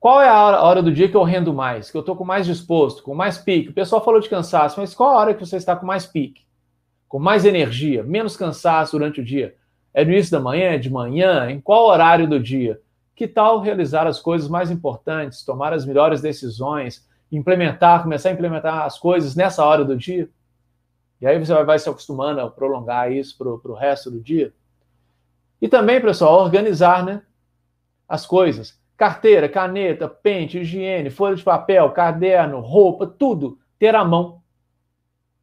qual 0.00 0.22
é 0.22 0.28
a 0.28 0.44
hora, 0.44 0.56
a 0.58 0.62
hora, 0.62 0.82
do 0.82 0.92
dia 0.92 1.08
que 1.08 1.16
eu 1.16 1.24
rendo 1.24 1.52
mais, 1.52 1.90
que 1.90 1.96
eu 1.96 2.00
estou 2.00 2.14
com 2.14 2.24
mais 2.24 2.46
disposto, 2.46 3.02
com 3.02 3.14
mais 3.14 3.36
pique. 3.36 3.70
O 3.70 3.74
pessoal 3.74 4.04
falou 4.04 4.20
de 4.20 4.28
cansaço, 4.28 4.78
mas 4.78 4.94
qual 4.94 5.10
a 5.10 5.18
hora 5.18 5.34
que 5.34 5.44
você 5.44 5.56
está 5.56 5.74
com 5.74 5.86
mais 5.86 6.06
pique? 6.06 6.46
Com 7.08 7.18
mais 7.18 7.44
energia, 7.44 8.04
menos 8.04 8.36
cansaço 8.36 8.96
durante 8.96 9.20
o 9.20 9.24
dia? 9.24 9.56
É 9.92 10.04
no 10.04 10.12
início 10.12 10.30
da 10.30 10.38
manhã, 10.38 10.70
é 10.70 10.78
de 10.78 10.88
manhã? 10.88 11.50
Em 11.50 11.60
qual 11.60 11.86
horário 11.86 12.28
do 12.28 12.38
dia? 12.38 12.80
Que 13.16 13.26
tal 13.26 13.60
realizar 13.60 14.06
as 14.06 14.20
coisas 14.20 14.48
mais 14.48 14.70
importantes, 14.70 15.44
tomar 15.44 15.72
as 15.72 15.84
melhores 15.84 16.20
decisões, 16.20 17.08
implementar, 17.32 18.02
começar 18.02 18.28
a 18.28 18.32
implementar 18.32 18.84
as 18.84 18.98
coisas 18.98 19.34
nessa 19.34 19.64
hora 19.64 19.84
do 19.84 19.96
dia. 19.96 20.28
E 21.20 21.26
aí 21.26 21.36
você 21.38 21.52
vai 21.64 21.78
se 21.78 21.88
acostumando 21.88 22.40
a 22.40 22.48
prolongar 22.48 23.10
isso 23.10 23.36
para 23.36 23.48
o 23.48 23.74
resto 23.74 24.12
do 24.12 24.20
dia. 24.20 24.52
E 25.60 25.68
também, 25.68 26.00
pessoal, 26.00 26.40
organizar 26.40 27.04
né, 27.04 27.22
as 28.08 28.24
coisas. 28.24 28.77
Carteira, 28.98 29.48
caneta, 29.48 30.08
pente, 30.08 30.58
higiene, 30.58 31.08
folha 31.08 31.36
de 31.36 31.42
papel, 31.42 31.90
caderno, 31.92 32.60
roupa, 32.60 33.06
tudo 33.06 33.58
ter 33.78 33.94
à 33.94 34.04
mão. 34.04 34.42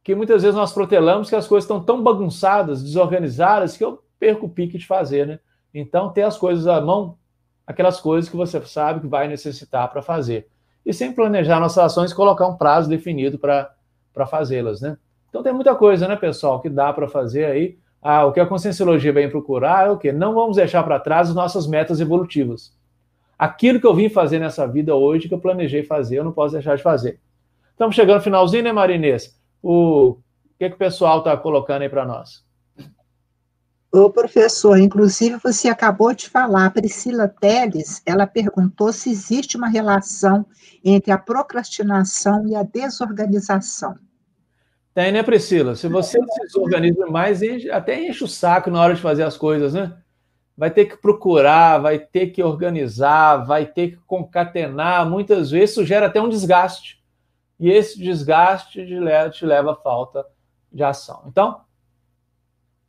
que 0.04 0.14
muitas 0.14 0.42
vezes 0.42 0.54
nós 0.54 0.72
protelamos 0.72 1.28
que 1.28 1.34
as 1.34 1.48
coisas 1.48 1.64
estão 1.64 1.82
tão 1.82 2.00
bagunçadas, 2.00 2.80
desorganizadas, 2.80 3.76
que 3.76 3.84
eu 3.84 4.04
perco 4.20 4.46
o 4.46 4.48
pique 4.48 4.78
de 4.78 4.86
fazer, 4.86 5.26
né? 5.26 5.40
Então, 5.74 6.12
ter 6.12 6.22
as 6.22 6.38
coisas 6.38 6.68
à 6.68 6.80
mão, 6.80 7.18
aquelas 7.66 7.98
coisas 7.98 8.30
que 8.30 8.36
você 8.36 8.60
sabe 8.66 9.00
que 9.00 9.08
vai 9.08 9.26
necessitar 9.26 9.90
para 9.90 10.00
fazer. 10.00 10.46
E 10.84 10.92
sempre 10.92 11.16
planejar 11.16 11.58
nossas 11.58 11.78
ações 11.78 12.12
colocar 12.12 12.46
um 12.46 12.56
prazo 12.56 12.88
definido 12.88 13.36
para 13.36 14.26
fazê-las, 14.28 14.80
né? 14.80 14.96
Então, 15.28 15.42
tem 15.42 15.52
muita 15.52 15.74
coisa, 15.74 16.06
né, 16.06 16.14
pessoal, 16.14 16.60
que 16.60 16.68
dá 16.68 16.92
para 16.92 17.08
fazer 17.08 17.46
aí. 17.46 17.76
Ah, 18.00 18.26
o 18.26 18.32
que 18.32 18.38
a 18.38 18.46
conscienciologia 18.46 19.12
vem 19.12 19.28
procurar 19.28 19.88
é 19.88 19.90
o 19.90 19.98
quê? 19.98 20.12
Não 20.12 20.34
vamos 20.34 20.56
deixar 20.56 20.84
para 20.84 21.00
trás 21.00 21.30
as 21.30 21.34
nossas 21.34 21.66
metas 21.66 22.00
evolutivas. 22.00 22.75
Aquilo 23.38 23.80
que 23.80 23.86
eu 23.86 23.94
vim 23.94 24.08
fazer 24.08 24.38
nessa 24.38 24.66
vida 24.66 24.94
hoje, 24.94 25.28
que 25.28 25.34
eu 25.34 25.40
planejei 25.40 25.82
fazer, 25.82 26.18
eu 26.18 26.24
não 26.24 26.32
posso 26.32 26.54
deixar 26.54 26.76
de 26.76 26.82
fazer. 26.82 27.20
Estamos 27.70 27.94
chegando 27.94 28.16
no 28.16 28.22
finalzinho, 28.22 28.64
né, 28.64 28.72
Marinês? 28.72 29.38
O 29.62 30.16
que, 30.58 30.68
que 30.70 30.74
o 30.74 30.78
pessoal 30.78 31.18
está 31.18 31.36
colocando 31.36 31.82
aí 31.82 31.88
para 31.88 32.06
nós? 32.06 32.46
Ô, 33.92 34.10
professor, 34.10 34.78
inclusive 34.78 35.38
você 35.42 35.68
acabou 35.68 36.14
de 36.14 36.28
falar, 36.28 36.70
Priscila 36.70 37.28
Teles, 37.28 38.02
ela 38.04 38.26
perguntou 38.26 38.92
se 38.92 39.10
existe 39.10 39.56
uma 39.56 39.68
relação 39.68 40.44
entre 40.84 41.12
a 41.12 41.18
procrastinação 41.18 42.46
e 42.46 42.54
a 42.54 42.62
desorganização. 42.62 43.96
Tem, 44.94 45.12
né, 45.12 45.22
Priscila? 45.22 45.76
Se 45.76 45.88
você 45.88 46.18
se 46.18 46.40
desorganiza 46.42 47.06
mais, 47.06 47.40
até 47.70 48.08
enche 48.08 48.24
o 48.24 48.28
saco 48.28 48.70
na 48.70 48.80
hora 48.80 48.94
de 48.94 49.00
fazer 49.00 49.22
as 49.22 49.36
coisas, 49.36 49.74
né? 49.74 49.94
Vai 50.56 50.70
ter 50.70 50.86
que 50.86 50.96
procurar, 50.96 51.78
vai 51.78 51.98
ter 51.98 52.28
que 52.28 52.42
organizar, 52.42 53.44
vai 53.44 53.66
ter 53.66 53.90
que 53.90 53.96
concatenar. 54.06 55.08
Muitas 55.08 55.50
vezes 55.50 55.72
isso 55.72 55.84
gera 55.84 56.06
até 56.06 56.20
um 56.20 56.28
desgaste. 56.28 57.04
E 57.60 57.70
esse 57.70 57.98
desgaste 57.98 58.86
te 59.32 59.44
leva 59.46 59.72
à 59.72 59.76
falta 59.76 60.26
de 60.72 60.82
ação. 60.82 61.24
Então, 61.26 61.60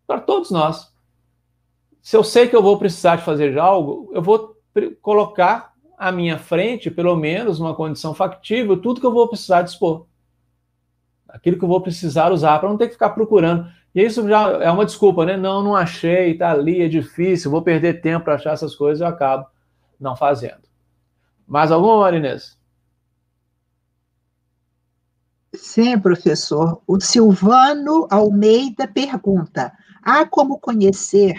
para 0.06 0.22
todos 0.22 0.52
nós, 0.52 0.94
se 2.02 2.16
eu 2.16 2.24
sei 2.24 2.48
que 2.48 2.56
eu 2.56 2.64
vou 2.64 2.78
precisar 2.78 3.18
de 3.18 3.24
fazer 3.24 3.60
algo, 3.60 4.10
eu 4.14 4.22
vou 4.22 4.56
colocar 5.02 5.74
à 5.98 6.12
minha 6.12 6.38
frente, 6.38 6.92
pelo 6.92 7.16
menos, 7.16 7.60
uma 7.60 7.76
condição 7.76 8.14
factível, 8.14 8.80
tudo 8.80 9.02
que 9.02 9.06
eu 9.06 9.12
vou 9.12 9.28
precisar 9.28 9.64
dispor. 9.64 10.06
Aquilo 11.28 11.58
que 11.58 11.64
eu 11.66 11.70
vou 11.70 11.82
precisar 11.82 12.32
usar, 12.32 12.60
para 12.60 12.70
não 12.70 12.78
ter 12.78 12.88
que 12.88 12.94
ficar 12.94 13.10
procurando. 13.10 13.70
E 13.98 14.06
isso 14.06 14.30
já 14.30 14.64
é 14.64 14.70
uma 14.70 14.86
desculpa, 14.86 15.26
né? 15.26 15.36
Não, 15.36 15.64
não 15.64 15.76
achei, 15.76 16.34
está 16.34 16.52
ali, 16.52 16.84
é 16.84 16.88
difícil, 16.88 17.50
vou 17.50 17.64
perder 17.64 18.00
tempo 18.00 18.26
para 18.26 18.36
achar 18.36 18.54
essas 18.54 18.76
coisas, 18.76 19.02
eu 19.02 19.08
acabo 19.08 19.48
não 20.00 20.16
fazendo. 20.16 20.62
Mais 21.48 21.72
alguma, 21.72 22.02
Marinês? 22.02 22.60
Sim, 25.56 26.00
professor. 26.00 26.80
O 26.86 27.00
Silvano 27.00 28.08
Almeida 28.12 28.88
pergunta: 28.88 29.74
há 30.04 30.28
como 30.28 30.60
conhecer, 30.60 31.34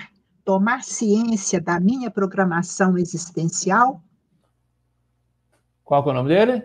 tomar 0.44 0.82
ciência 0.82 1.61
da 1.61 1.78
minha 1.78 2.11
programação 2.11 2.98
existencial? 2.98 4.02
Qual 5.84 6.02
é 6.04 6.11
o 6.11 6.12
nome 6.12 6.28
dele? 6.30 6.64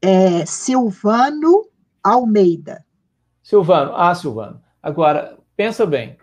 É 0.00 0.46
Silvano 0.46 1.68
Almeida. 2.02 2.82
Silvano, 3.42 3.92
ah, 3.94 4.14
Silvano. 4.14 4.69
Agora, 4.82 5.38
pensa 5.56 5.84
bem. 5.84 6.16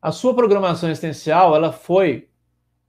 A 0.00 0.12
sua 0.12 0.34
programação 0.34 0.90
existencial, 0.90 1.56
ela 1.56 1.72
foi 1.72 2.28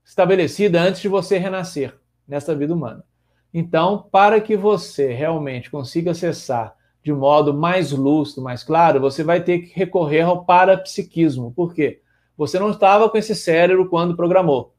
estabelecida 0.04 0.80
antes 0.80 1.00
de 1.00 1.08
você 1.08 1.38
renascer 1.38 1.98
nesta 2.28 2.54
vida 2.54 2.74
humana. 2.74 3.04
Então, 3.52 4.06
para 4.12 4.40
que 4.40 4.56
você 4.56 5.12
realmente 5.12 5.70
consiga 5.70 6.10
acessar 6.10 6.76
de 7.02 7.12
modo 7.12 7.54
mais 7.54 7.92
lúcido, 7.92 8.42
mais 8.42 8.62
claro, 8.64 9.00
você 9.00 9.22
vai 9.22 9.40
ter 9.40 9.60
que 9.60 9.78
recorrer 9.78 10.22
ao 10.22 10.44
parapsiquismo. 10.44 11.52
Por 11.52 11.72
quê? 11.72 12.02
Você 12.36 12.58
não 12.58 12.70
estava 12.70 13.08
com 13.08 13.16
esse 13.16 13.34
cérebro 13.34 13.88
quando 13.88 14.16
programou. 14.16 14.74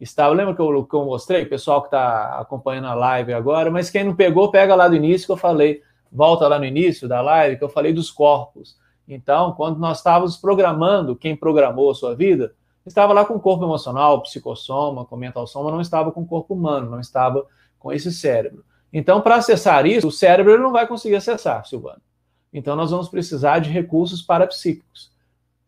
Estava, 0.00 0.34
lembra 0.34 0.54
que 0.54 0.60
eu, 0.62 0.84
que 0.84 0.94
eu 0.94 1.04
mostrei? 1.04 1.44
Pessoal 1.44 1.82
que 1.82 1.88
está 1.88 2.40
acompanhando 2.40 2.86
a 2.86 2.94
live 2.94 3.34
agora, 3.34 3.70
mas 3.70 3.90
quem 3.90 4.02
não 4.02 4.16
pegou, 4.16 4.50
pega 4.50 4.74
lá 4.74 4.88
do 4.88 4.96
início 4.96 5.26
que 5.26 5.32
eu 5.32 5.36
falei. 5.36 5.82
Volta 6.10 6.48
lá 6.48 6.58
no 6.58 6.64
início 6.64 7.06
da 7.06 7.20
live 7.20 7.58
que 7.58 7.64
eu 7.64 7.68
falei 7.68 7.92
dos 7.92 8.10
corpos. 8.10 8.76
Então, 9.12 9.52
quando 9.52 9.78
nós 9.80 9.98
estávamos 9.98 10.36
programando, 10.36 11.16
quem 11.16 11.34
programou 11.34 11.90
a 11.90 11.94
sua 11.94 12.14
vida, 12.14 12.54
estava 12.86 13.12
lá 13.12 13.24
com 13.24 13.34
o 13.34 13.40
corpo 13.40 13.64
emocional, 13.64 14.22
psicossoma, 14.22 15.04
com 15.04 15.16
mental 15.16 15.48
soma, 15.48 15.70
não 15.70 15.80
estava 15.80 16.12
com 16.12 16.22
o 16.22 16.26
corpo 16.26 16.54
humano, 16.54 16.88
não 16.88 17.00
estava 17.00 17.44
com 17.76 17.92
esse 17.92 18.12
cérebro. 18.12 18.64
Então, 18.92 19.20
para 19.20 19.34
acessar 19.34 19.84
isso, 19.84 20.06
o 20.06 20.12
cérebro 20.12 20.56
não 20.62 20.70
vai 20.70 20.86
conseguir 20.86 21.16
acessar, 21.16 21.66
Silvano. 21.66 22.00
Então, 22.52 22.76
nós 22.76 22.92
vamos 22.92 23.08
precisar 23.08 23.58
de 23.58 23.68
recursos 23.68 24.22
parapsíquicos. 24.22 25.10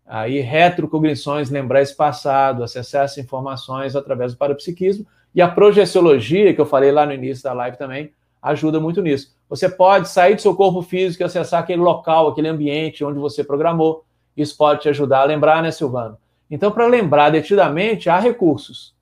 Aí, 0.06 0.38
retrocognições, 0.40 1.50
lembrar 1.50 1.82
esse 1.82 1.96
passado, 1.96 2.62
acessar 2.62 3.04
essas 3.04 3.18
informações 3.18 3.96
através 3.96 4.32
do 4.32 4.38
parapsiquismo. 4.38 5.04
E 5.34 5.42
a 5.42 5.48
projeciologia, 5.48 6.54
que 6.54 6.60
eu 6.60 6.66
falei 6.66 6.92
lá 6.92 7.04
no 7.06 7.12
início 7.12 7.42
da 7.42 7.52
live 7.52 7.76
também, 7.76 8.12
ajuda 8.42 8.80
muito 8.80 9.00
nisso. 9.00 9.34
Você 9.48 9.68
pode 9.68 10.08
sair 10.08 10.34
do 10.34 10.42
seu 10.42 10.54
corpo 10.54 10.82
físico 10.82 11.22
e 11.22 11.24
acessar 11.24 11.60
aquele 11.60 11.80
local, 11.80 12.28
aquele 12.28 12.48
ambiente 12.48 13.04
onde 13.04 13.18
você 13.18 13.44
programou. 13.44 14.04
Isso 14.36 14.56
pode 14.56 14.80
te 14.80 14.88
ajudar 14.88 15.20
a 15.20 15.24
lembrar, 15.24 15.62
né, 15.62 15.70
Silvano? 15.70 16.18
Então, 16.50 16.70
para 16.70 16.86
lembrar 16.86 17.30
detidamente, 17.30 18.10
há 18.10 18.18
recursos. 18.18 18.94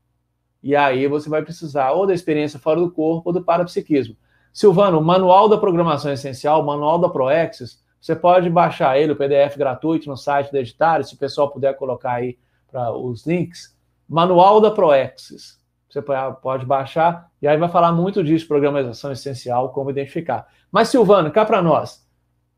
E 0.62 0.76
aí 0.76 1.06
você 1.06 1.28
vai 1.28 1.42
precisar 1.42 1.92
ou 1.92 2.06
da 2.06 2.12
experiência 2.12 2.58
fora 2.58 2.78
do 2.78 2.90
corpo 2.90 3.30
ou 3.30 3.32
do 3.32 3.42
parapsiquismo. 3.42 4.14
Silvano, 4.52 4.98
o 4.98 5.04
Manual 5.04 5.48
da 5.48 5.56
Programação 5.56 6.12
Essencial, 6.12 6.60
o 6.60 6.66
Manual 6.66 6.98
da 6.98 7.08
ProExis, 7.08 7.80
você 8.00 8.16
pode 8.16 8.48
baixar 8.48 8.98
ele, 8.98 9.12
o 9.12 9.16
PDF 9.16 9.56
gratuito, 9.56 10.08
no 10.08 10.16
site 10.16 10.50
da 10.50 10.60
Editário, 10.60 11.04
se 11.04 11.14
o 11.14 11.18
pessoal 11.18 11.50
puder 11.50 11.76
colocar 11.76 12.12
aí 12.12 12.38
para 12.70 12.92
os 12.92 13.26
links. 13.26 13.76
Manual 14.08 14.60
da 14.60 14.70
ProExis. 14.70 15.59
Você 15.90 16.00
pode 16.00 16.64
baixar, 16.64 17.28
e 17.42 17.48
aí 17.48 17.56
vai 17.56 17.68
falar 17.68 17.90
muito 17.90 18.22
disso, 18.22 18.46
programação 18.46 19.10
essencial, 19.10 19.72
como 19.72 19.90
identificar. 19.90 20.46
Mas, 20.70 20.88
Silvano, 20.88 21.32
cá 21.32 21.44
para 21.44 21.60
nós. 21.60 22.06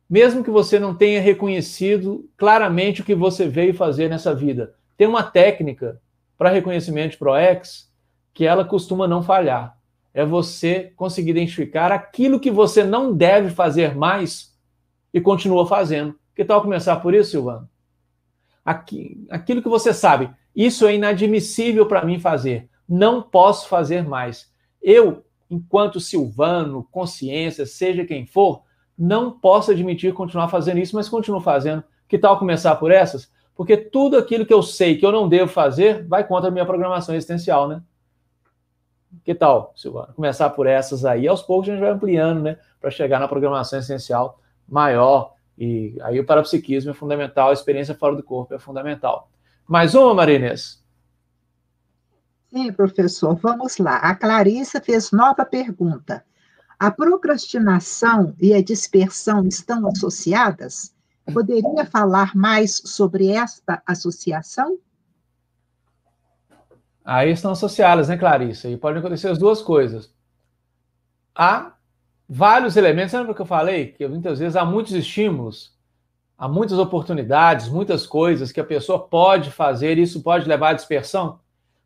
Mesmo 0.09 0.45
que 0.45 0.51
você 0.51 0.79
não 0.79 0.95
tenha 0.95 1.21
reconhecido 1.21 2.29
claramente 2.37 3.01
o 3.01 3.05
que 3.05 3.15
você 3.15 3.49
veio 3.49 3.73
fazer 3.73 4.11
nessa 4.11 4.35
vida, 4.35 4.75
tem 4.99 5.07
uma 5.07 5.23
técnica 5.23 5.99
para 6.37 6.51
reconhecimento 6.51 7.13
de 7.13 7.17
ProEx 7.17 7.91
que 8.35 8.45
ela 8.45 8.65
costuma 8.65 9.09
não 9.09 9.23
falhar. 9.23 9.79
É 10.13 10.27
você 10.27 10.93
conseguir 10.95 11.31
identificar 11.31 11.91
aquilo 11.91 12.39
que 12.39 12.51
você 12.51 12.85
não 12.85 13.15
deve 13.15 13.49
fazer 13.49 13.97
mais 13.97 14.55
e 15.15 15.23
continua 15.23 15.67
fazendo. 15.67 16.15
Que 16.35 16.45
tal 16.45 16.61
começar 16.61 16.97
por 16.97 17.15
isso, 17.15 17.31
Silvano? 17.31 17.67
Aqui, 18.63 19.27
aquilo 19.31 19.63
que 19.63 19.69
você 19.69 19.95
sabe, 19.95 20.31
isso 20.55 20.87
é 20.87 20.95
inadmissível 20.95 21.87
para 21.87 22.05
mim 22.05 22.19
fazer. 22.19 22.69
Não 22.89 23.23
posso 23.23 23.69
fazer 23.69 24.07
mais. 24.07 24.51
Eu, 24.83 25.25
enquanto 25.51 26.01
Silvano, 26.01 26.87
consciência, 26.91 27.65
seja 27.67 28.05
quem 28.05 28.27
for, 28.27 28.63
não 28.99 29.31
posso 29.31 29.71
admitir 29.71 30.13
continuar 30.13 30.49
fazendo 30.49 30.79
isso, 30.79 30.95
mas 30.95 31.09
continuo 31.09 31.41
fazendo. 31.41 31.83
Que 32.09 32.19
tal 32.19 32.39
começar 32.39 32.77
por 32.77 32.91
essas? 32.91 33.31
Porque 33.55 33.77
tudo 33.77 34.17
aquilo 34.17 34.47
que 34.47 34.53
eu 34.53 34.63
sei 34.63 34.97
que 34.97 35.05
eu 35.05 35.13
não 35.13 35.29
devo 35.29 35.51
fazer 35.51 36.07
vai 36.07 36.27
contra 36.27 36.49
a 36.49 36.53
minha 36.53 36.67
programação 36.67 37.15
existencial, 37.15 37.69
né? 37.69 37.83
Que 39.25 39.35
tal, 39.35 39.73
Silvana? 39.77 40.13
Começar 40.15 40.51
por 40.51 40.67
essas 40.67 41.05
aí, 41.05 41.29
aos 41.29 41.43
poucos 41.43 41.69
a 41.69 41.73
gente 41.73 41.81
vai 41.81 41.91
ampliando, 41.91 42.41
né? 42.43 42.59
Para 42.81 42.91
chegar 42.91 43.21
na 43.21 43.29
programação 43.29 43.79
essencial 43.79 44.41
maior. 44.69 45.35
E 45.57 45.97
aí 46.03 46.19
o 46.19 46.25
parapsiquismo 46.25 46.91
é 46.91 46.95
fundamental, 46.95 47.51
a 47.51 47.53
experiência 47.53 47.95
fora 47.95 48.17
do 48.17 48.23
corpo 48.23 48.55
é 48.55 48.59
fundamental. 48.59 49.31
Mais 49.69 49.95
uma, 49.95 50.15
Marinês? 50.15 50.82
Sim, 52.53 52.71
professor, 52.71 53.35
vamos 53.37 53.79
lá. 53.79 53.97
A 53.97 54.15
Clarissa 54.15 54.79
fez 54.79 55.11
nova 55.11 55.43
pergunta. 55.43 56.23
A 56.79 56.91
procrastinação 56.91 58.35
e 58.39 58.53
a 58.53 58.63
dispersão 58.63 59.47
estão 59.47 59.89
associadas? 59.89 60.95
Poderia 61.33 61.87
falar 61.87 62.37
mais 62.37 62.83
sobre 62.85 63.29
esta 63.29 63.83
associação? 63.87 64.77
Aí 67.03 67.31
estão 67.31 67.53
associadas, 67.53 68.09
né, 68.09 68.19
Clarissa? 68.19 68.69
E 68.69 68.77
podem 68.77 68.99
acontecer 68.99 69.29
as 69.29 69.39
duas 69.39 69.63
coisas. 69.63 70.13
Há 71.35 71.73
vários 72.29 72.77
elementos, 72.77 73.15
lembra 73.15 73.35
que 73.35 73.41
eu 73.41 73.47
falei? 73.47 73.93
Que 73.93 74.07
muitas 74.07 74.41
vezes 74.41 74.57
há 74.57 74.65
muitos 74.65 74.93
estímulos, 74.93 75.75
há 76.37 76.47
muitas 76.47 76.79
oportunidades, 76.79 77.71
muitas 77.71 78.07
coisas 78.07 78.53
que 78.53 78.61
a 78.61 78.65
pessoa 78.65 79.09
pode 79.09 79.51
fazer, 79.51 79.97
e 79.97 80.03
isso 80.03 80.23
pode 80.23 80.47
levar 80.47 80.71
à 80.71 80.75
dispersão. 80.75 81.41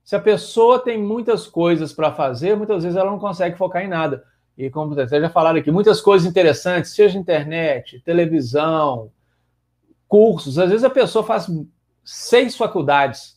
Se 0.07 0.15
a 0.15 0.21
pessoa 0.21 0.79
tem 0.79 1.03
muitas 1.03 1.49
coisas 1.49 1.93
para 1.93 2.13
fazer, 2.13 2.57
muitas 2.57 2.85
vezes 2.85 2.97
ela 2.97 3.11
não 3.11 3.19
consegue 3.19 3.59
focar 3.59 3.83
em 3.83 3.89
nada. 3.89 4.25
E 4.57 4.71
como 4.71 4.95
vocês 4.95 5.11
já 5.11 5.29
falaram 5.29 5.59
aqui, 5.59 5.69
muitas 5.73 6.01
coisas 6.01 6.29
interessantes, 6.31 6.93
seja 6.93 7.19
internet, 7.19 8.01
televisão, 8.05 9.11
cursos. 10.07 10.61
Às 10.61 10.71
vezes 10.71 10.85
a 10.85 10.91
pessoa 10.91 11.25
faz 11.25 11.51
seis 12.05 12.57
faculdades 12.57 13.37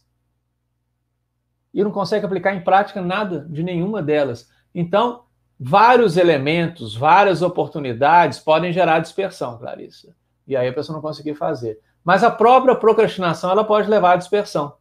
e 1.74 1.84
não 1.84 1.89
consegue 1.89 2.28
aplicar 2.28 2.53
em 2.53 2.63
prática 2.63 3.01
nada 3.01 3.47
de 3.49 3.63
nenhuma 3.63 4.03
delas. 4.03 4.47
Então, 4.74 5.24
vários 5.59 6.17
elementos, 6.17 6.95
várias 6.95 7.41
oportunidades 7.41 8.38
podem 8.38 8.72
gerar 8.72 8.99
dispersão, 8.99 9.57
Clarissa. 9.57 10.15
e 10.45 10.55
aí 10.55 10.67
a 10.67 10.74
pessoa 10.74 10.95
não 10.95 11.01
conseguir 11.01 11.34
fazer. 11.34 11.80
Mas 12.03 12.24
a 12.24 12.30
própria 12.30 12.76
procrastinação 12.76 13.49
ela 13.49 13.63
pode 13.63 13.89
levar 13.89 14.13
à 14.13 14.17
dispersão. 14.17 14.78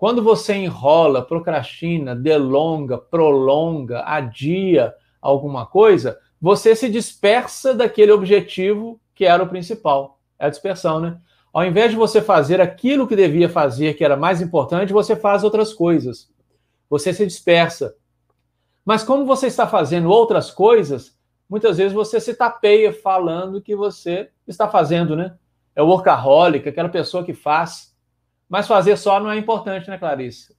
Quando 0.00 0.22
você 0.22 0.54
enrola, 0.54 1.20
procrastina, 1.20 2.16
delonga, 2.16 2.96
prolonga, 2.96 4.00
adia 4.00 4.94
alguma 5.20 5.66
coisa, 5.66 6.18
você 6.40 6.74
se 6.74 6.88
dispersa 6.88 7.74
daquele 7.74 8.10
objetivo 8.10 8.98
que 9.14 9.26
era 9.26 9.42
o 9.42 9.46
principal. 9.46 10.18
É 10.38 10.46
a 10.46 10.48
dispersão, 10.48 11.00
né? 11.00 11.20
Ao 11.52 11.66
invés 11.66 11.90
de 11.90 11.98
você 11.98 12.22
fazer 12.22 12.62
aquilo 12.62 13.06
que 13.06 13.14
devia 13.14 13.46
fazer, 13.46 13.92
que 13.92 14.02
era 14.02 14.16
mais 14.16 14.40
importante, 14.40 14.90
você 14.90 15.14
faz 15.14 15.44
outras 15.44 15.74
coisas. 15.74 16.32
Você 16.88 17.12
se 17.12 17.26
dispersa. 17.26 17.94
Mas 18.82 19.02
como 19.02 19.26
você 19.26 19.48
está 19.48 19.66
fazendo 19.66 20.08
outras 20.08 20.50
coisas, 20.50 21.14
muitas 21.46 21.76
vezes 21.76 21.92
você 21.92 22.18
se 22.18 22.32
tapeia 22.32 22.90
falando 22.90 23.60
que 23.60 23.76
você 23.76 24.30
está 24.48 24.66
fazendo, 24.66 25.14
né? 25.14 25.36
É 25.76 25.82
o 25.82 25.88
workaholic, 25.88 26.66
aquela 26.66 26.88
pessoa 26.88 27.22
que 27.22 27.34
faz. 27.34 27.89
Mas 28.50 28.66
fazer 28.66 28.96
só 28.96 29.20
não 29.20 29.30
é 29.30 29.38
importante, 29.38 29.88
né, 29.88 29.96
Clarice? 29.96 30.52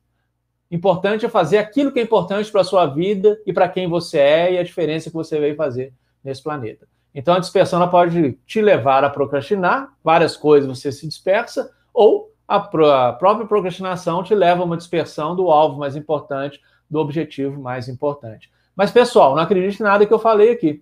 Importante 0.71 1.25
é 1.25 1.29
fazer 1.29 1.57
aquilo 1.57 1.91
que 1.91 1.99
é 1.99 2.03
importante 2.03 2.49
para 2.49 2.61
a 2.61 2.63
sua 2.63 2.85
vida 2.85 3.37
e 3.45 3.51
para 3.51 3.67
quem 3.67 3.89
você 3.89 4.17
é 4.17 4.53
e 4.53 4.57
a 4.57 4.63
diferença 4.63 5.09
que 5.09 5.15
você 5.15 5.37
veio 5.37 5.57
fazer 5.57 5.93
nesse 6.23 6.41
planeta. 6.41 6.87
Então, 7.13 7.33
a 7.33 7.39
dispersão 7.39 7.85
pode 7.89 8.39
te 8.45 8.61
levar 8.61 9.03
a 9.03 9.09
procrastinar, 9.09 9.91
várias 10.01 10.37
coisas 10.37 10.69
você 10.69 10.89
se 10.89 11.05
dispersa, 11.05 11.69
ou 11.93 12.31
a, 12.47 12.55
a 12.55 13.13
própria 13.13 13.45
procrastinação 13.45 14.23
te 14.23 14.33
leva 14.33 14.61
a 14.61 14.65
uma 14.65 14.77
dispersão 14.77 15.35
do 15.35 15.51
alvo 15.51 15.77
mais 15.77 15.97
importante, 15.97 16.61
do 16.89 16.99
objetivo 16.99 17.59
mais 17.59 17.89
importante. 17.89 18.49
Mas, 18.73 18.89
pessoal, 18.89 19.35
não 19.35 19.43
acredite 19.43 19.81
em 19.81 19.83
nada 19.83 20.05
que 20.05 20.13
eu 20.13 20.19
falei 20.19 20.51
aqui. 20.51 20.81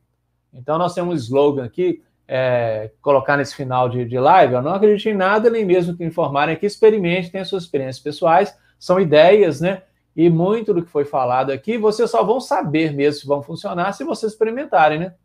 Então, 0.54 0.78
nós 0.78 0.94
temos 0.94 1.12
um 1.12 1.18
slogan 1.18 1.66
aqui 1.66 2.04
é, 2.32 2.92
colocar 3.02 3.36
nesse 3.38 3.56
final 3.56 3.90
de, 3.90 4.06
de 4.06 4.20
live, 4.20 4.54
eu 4.54 4.62
não 4.62 4.76
acredito 4.76 5.10
em 5.10 5.16
nada, 5.16 5.50
nem 5.50 5.66
mesmo 5.66 5.98
que 5.98 6.06
informarem 6.06 6.54
aqui, 6.54 6.68
experimente, 6.68 7.32
tenha 7.32 7.44
suas 7.44 7.64
experiências 7.64 8.04
pessoais, 8.04 8.56
são 8.78 9.00
ideias, 9.00 9.60
né? 9.60 9.82
E 10.16 10.30
muito 10.30 10.72
do 10.72 10.84
que 10.84 10.92
foi 10.92 11.06
falado 11.06 11.50
aqui, 11.52 11.76
vocês 11.76 12.08
só 12.12 12.24
vão 12.24 12.40
saber 12.40 12.94
mesmo 12.94 13.22
se 13.22 13.28
vão 13.28 13.42
funcionar 13.42 13.94
se 13.94 14.04
vocês 14.04 14.32
experimentarem, 14.32 15.00
né? 15.00 15.16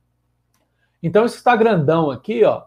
Então, 1.02 1.26
isso 1.26 1.36
está 1.36 1.55
grandão 1.55 2.11
aqui, 2.11 2.42
ó, 2.42 2.62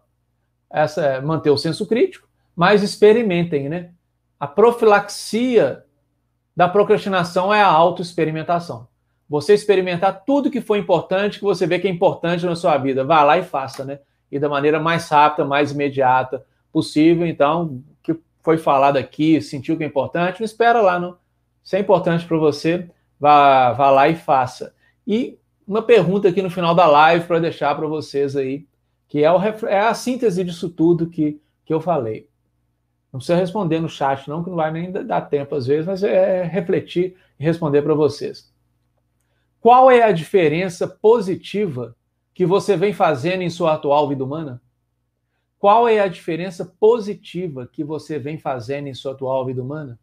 essa 0.69 1.03
é 1.03 1.21
manter 1.21 1.49
o 1.49 1.57
senso 1.57 1.87
crítico, 1.87 2.27
mas 2.55 2.83
experimentem, 2.83 3.67
né? 3.67 3.89
A 4.39 4.45
profilaxia 4.45 5.83
da 6.55 6.69
procrastinação 6.69 7.51
é 7.51 7.63
a 7.63 7.67
autoexperimentação. 7.67 8.87
Você 9.27 9.55
experimentar 9.55 10.23
tudo 10.25 10.51
que 10.51 10.61
foi 10.61 10.77
importante, 10.77 11.39
que 11.39 11.43
você 11.43 11.65
vê 11.65 11.79
que 11.79 11.87
é 11.87 11.91
importante 11.91 12.45
na 12.45 12.55
sua 12.55 12.77
vida. 12.77 13.03
Vá 13.03 13.23
lá 13.23 13.39
e 13.39 13.43
faça, 13.43 13.83
né? 13.83 13.99
E 14.31 14.39
da 14.39 14.49
maneira 14.49 14.79
mais 14.79 15.07
rápida, 15.09 15.45
mais 15.45 15.71
imediata 15.71 16.45
possível. 16.71 17.25
Então, 17.25 17.63
o 17.63 17.83
que 18.03 18.15
foi 18.43 18.57
falado 18.57 18.97
aqui, 18.97 19.41
sentiu 19.41 19.77
que 19.77 19.83
é 19.83 19.87
importante, 19.87 20.43
espera 20.43 20.81
lá, 20.81 20.99
não. 20.99 21.17
Se 21.63 21.75
é 21.75 21.79
importante 21.79 22.25
para 22.25 22.37
você, 22.37 22.89
vá, 23.19 23.73
vá 23.73 23.89
lá 23.89 24.07
e 24.07 24.15
faça. 24.15 24.73
E 25.05 25.37
uma 25.67 25.81
pergunta 25.81 26.29
aqui 26.29 26.41
no 26.41 26.49
final 26.49 26.73
da 26.73 26.87
live 26.87 27.25
para 27.25 27.39
deixar 27.39 27.75
para 27.75 27.87
vocês 27.87 28.35
aí, 28.35 28.65
que 29.07 29.23
é, 29.23 29.31
o, 29.31 29.37
é 29.67 29.79
a 29.79 29.93
síntese 29.93 30.43
disso 30.43 30.69
tudo 30.69 31.09
que, 31.09 31.41
que 31.65 31.73
eu 31.73 31.81
falei. 31.81 32.29
Não 33.11 33.19
precisa 33.19 33.37
responder 33.37 33.79
no 33.79 33.89
chat, 33.89 34.27
não, 34.29 34.43
que 34.43 34.49
não 34.49 34.57
vai 34.57 34.71
nem 34.71 34.91
dar 34.91 35.21
tempo 35.21 35.55
às 35.55 35.65
vezes, 35.65 35.85
mas 35.85 36.03
é 36.03 36.43
refletir 36.43 37.15
e 37.39 37.43
responder 37.43 37.81
para 37.81 37.93
vocês. 37.93 38.51
Qual 39.59 39.89
é 39.89 40.03
a 40.03 40.11
diferença 40.11 40.87
positiva 40.87 41.95
que 42.37 42.45
você 42.45 42.77
vem 42.77 42.93
fazendo 42.93 43.41
em 43.41 43.49
sua 43.49 43.73
atual 43.73 44.07
vida 44.07 44.23
humana? 44.23 44.61
Qual 45.57 45.87
é 45.87 45.99
a 45.99 46.07
diferença 46.07 46.63
positiva 46.79 47.65
que 47.65 47.83
você 47.83 48.19
vem 48.19 48.37
fazendo 48.37 48.85
em 48.85 48.93
sua 48.93 49.13
atual 49.13 49.43
vida 49.43 49.59
humana? 49.59 49.99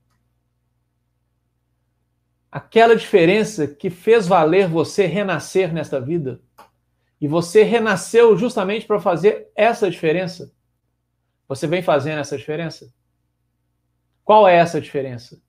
Aquela 2.51 2.97
diferença 2.97 3.69
que 3.69 3.89
fez 3.89 4.27
valer 4.27 4.67
você 4.67 5.07
renascer 5.07 5.73
nesta 5.73 6.01
vida. 6.01 6.41
E 7.21 7.29
você 7.29 7.63
renasceu 7.63 8.37
justamente 8.37 8.85
para 8.85 8.99
fazer 8.99 9.47
essa 9.55 9.89
diferença. 9.89 10.53
Você 11.47 11.69
vem 11.69 11.83
fazendo 11.83 12.19
essa 12.19 12.37
diferença? 12.37 12.93
Qual 14.25 14.49
é 14.49 14.57
essa 14.57 14.81
diferença? 14.81 15.41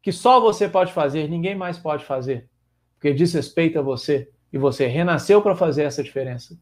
Que 0.00 0.10
só 0.10 0.40
você 0.40 0.70
pode 0.70 0.90
fazer, 0.90 1.28
ninguém 1.28 1.54
mais 1.54 1.78
pode 1.78 2.02
fazer, 2.06 2.48
porque 2.94 3.12
diz 3.12 3.34
respeito 3.34 3.78
a 3.78 3.82
você 3.82 4.32
e 4.52 4.58
você 4.58 4.86
renasceu 4.86 5.40
para 5.40 5.54
fazer 5.54 5.84
essa 5.84 6.02
diferença. 6.02 6.58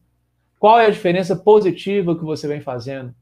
Qual 0.59 0.79
é 0.79 0.85
a 0.85 0.91
diferença 0.91 1.35
positiva 1.35 2.15
que 2.15 2.23
você 2.23 2.47
vem 2.47 2.61
fazendo 2.61 3.13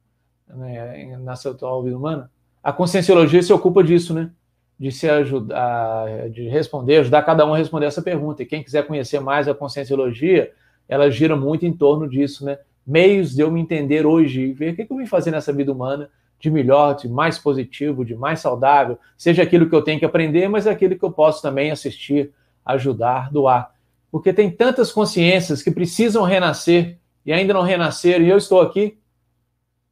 né, 0.47 1.18
na 1.18 1.36
sua 1.36 1.51
atual 1.51 1.84
vida 1.84 1.97
humana? 1.97 2.32
A 2.63 2.74
conscienciologia 2.74 3.41
se 3.41 3.53
ocupa 3.53 3.84
disso, 3.84 4.13
né? 4.13 4.32
De 4.80 4.91
se 4.91 5.09
ajudar, 5.09 6.30
de 6.30 6.47
responder, 6.47 6.97
ajudar 6.97 7.24
cada 7.24 7.45
um 7.45 7.53
a 7.53 7.57
responder 7.57 7.86
essa 7.86 8.01
pergunta. 8.01 8.43
E 8.43 8.45
quem 8.45 8.63
quiser 8.63 8.86
conhecer 8.86 9.20
mais 9.20 9.47
a 9.47 9.53
conscienciologia, 9.53 10.51
ela 10.89 11.09
gira 11.09 11.36
muito 11.36 11.65
em 11.65 11.74
torno 11.74 12.09
disso, 12.09 12.43
né? 12.43 12.59
Meios 12.86 13.36
de 13.36 13.41
eu 13.41 13.51
me 13.51 13.61
entender 13.61 14.05
hoje 14.05 14.41
e 14.41 14.53
ver 14.53 14.74
o 14.74 14.76
que 14.76 14.88
eu 14.89 14.97
vim 14.97 15.05
fazer 15.05 15.32
nessa 15.32 15.53
vida 15.53 15.72
humana 15.72 16.09
de 16.39 16.49
melhor, 16.51 16.95
de 16.95 17.09
mais 17.09 17.39
positivo, 17.39 18.05
de 18.05 18.15
mais 18.15 18.39
saudável, 18.39 18.99
seja 19.18 19.41
aquilo 19.41 19.68
que 19.68 19.76
eu 19.76 19.82
tenho 19.82 19.99
que 19.99 20.05
aprender, 20.05 20.47
mas 20.47 20.68
aquilo 20.68 20.95
que 20.95 21.03
eu 21.03 21.11
posso 21.11 21.41
também 21.41 21.72
assistir, 21.72 22.32
ajudar, 22.63 23.32
doar 23.32 23.72
porque 24.18 24.34
tem 24.34 24.49
tantas 24.49 24.91
consciências 24.91 25.61
que 25.61 25.70
precisam 25.70 26.24
renascer 26.24 26.97
e 27.24 27.32
ainda 27.32 27.53
não 27.53 27.61
renasceram, 27.61 28.26
e 28.26 28.30
eu 28.30 28.38
estou 28.38 28.59
aqui. 28.61 28.97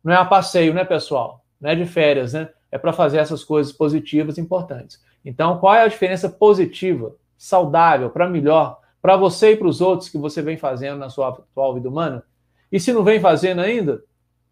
Não 0.04 0.12
é 0.12 0.16
a 0.16 0.26
passeio, 0.26 0.74
né, 0.74 0.84
pessoal? 0.84 1.46
Não 1.62 1.70
é 1.70 1.76
de 1.76 1.86
férias, 1.86 2.34
né? 2.34 2.50
É 2.72 2.78
para 2.80 2.92
fazer 2.92 3.20
essas 3.20 3.44
coisas 3.44 3.72
positivas 3.72 4.40
importantes. 4.40 5.00
Então, 5.24 5.60
qual 5.60 5.76
é 5.76 5.82
a 5.82 5.88
diferença 5.88 6.28
positiva, 6.28 7.16
saudável, 7.38 8.10
para 8.10 8.28
melhor, 8.28 8.80
para 9.00 9.16
você 9.16 9.52
e 9.52 9.58
para 9.58 9.68
os 9.68 9.80
outros 9.80 10.10
que 10.10 10.18
você 10.18 10.42
vem 10.42 10.58
fazendo 10.58 10.98
na 10.98 11.08
sua 11.08 11.30
atual 11.30 11.76
vida 11.76 11.88
humana? 11.88 12.24
E 12.72 12.80
se 12.80 12.92
não 12.92 13.04
vem 13.04 13.20
fazendo 13.20 13.62
ainda, 13.62 13.98
o 13.98 14.02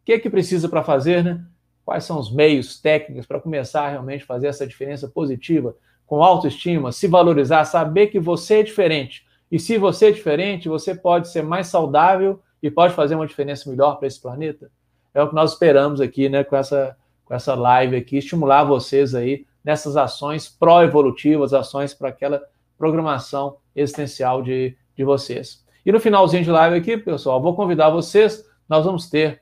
que 0.05 0.13
é 0.13 0.19
que 0.19 0.29
precisa 0.29 0.69
para 0.69 0.83
fazer, 0.83 1.23
né? 1.23 1.43
Quais 1.83 2.03
são 2.03 2.19
os 2.19 2.31
meios 2.31 2.79
técnicos 2.79 3.25
para 3.25 3.41
começar 3.41 3.85
a 3.85 3.89
realmente 3.89 4.23
fazer 4.23 4.45
essa 4.45 4.67
diferença 4.67 5.07
positiva, 5.07 5.75
com 6.05 6.23
autoestima, 6.23 6.91
se 6.91 7.07
valorizar, 7.07 7.65
saber 7.65 8.07
que 8.07 8.19
você 8.19 8.59
é 8.59 8.63
diferente, 8.63 9.22
e 9.53 9.59
se 9.59 9.77
você 9.77 10.07
é 10.07 10.11
diferente, 10.11 10.67
você 10.67 10.95
pode 10.95 11.27
ser 11.27 11.43
mais 11.43 11.67
saudável 11.67 12.41
e 12.59 12.71
pode 12.71 12.95
fazer 12.95 13.13
uma 13.13 13.27
diferença 13.27 13.69
melhor 13.69 13.99
para 13.99 14.07
esse 14.07 14.19
planeta. 14.19 14.71
É 15.13 15.21
o 15.21 15.29
que 15.29 15.35
nós 15.35 15.51
esperamos 15.51 16.01
aqui, 16.01 16.27
né, 16.27 16.43
com 16.43 16.55
essa, 16.55 16.97
com 17.23 17.35
essa 17.35 17.53
live 17.53 17.95
aqui, 17.95 18.17
estimular 18.17 18.63
vocês 18.63 19.13
aí 19.13 19.45
nessas 19.63 19.95
ações 19.95 20.49
pró-evolutivas, 20.49 21.53
ações 21.53 21.93
para 21.93 22.09
aquela 22.09 22.41
programação 22.79 23.57
existencial 23.75 24.41
de, 24.41 24.75
de 24.97 25.03
vocês. 25.03 25.63
E 25.85 25.91
no 25.91 25.99
finalzinho 25.99 26.43
de 26.43 26.49
live 26.49 26.75
aqui, 26.75 26.97
pessoal, 26.97 27.39
vou 27.39 27.55
convidar 27.55 27.91
vocês, 27.91 28.43
nós 28.67 28.83
vamos 28.83 29.07
ter 29.07 29.39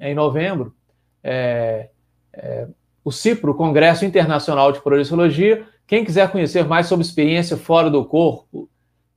em 0.00 0.14
novembro 0.14 0.72
é, 1.24 1.90
é, 2.32 2.68
o 3.04 3.10
CIPRO, 3.10 3.56
Congresso 3.56 4.04
Internacional 4.04 4.70
de 4.70 4.80
Projeciologia. 4.80 5.66
Quem 5.88 6.04
quiser 6.04 6.30
conhecer 6.30 6.64
mais 6.64 6.86
sobre 6.86 7.04
experiência 7.04 7.56
fora 7.56 7.90
do 7.90 8.04
corpo, 8.04 8.70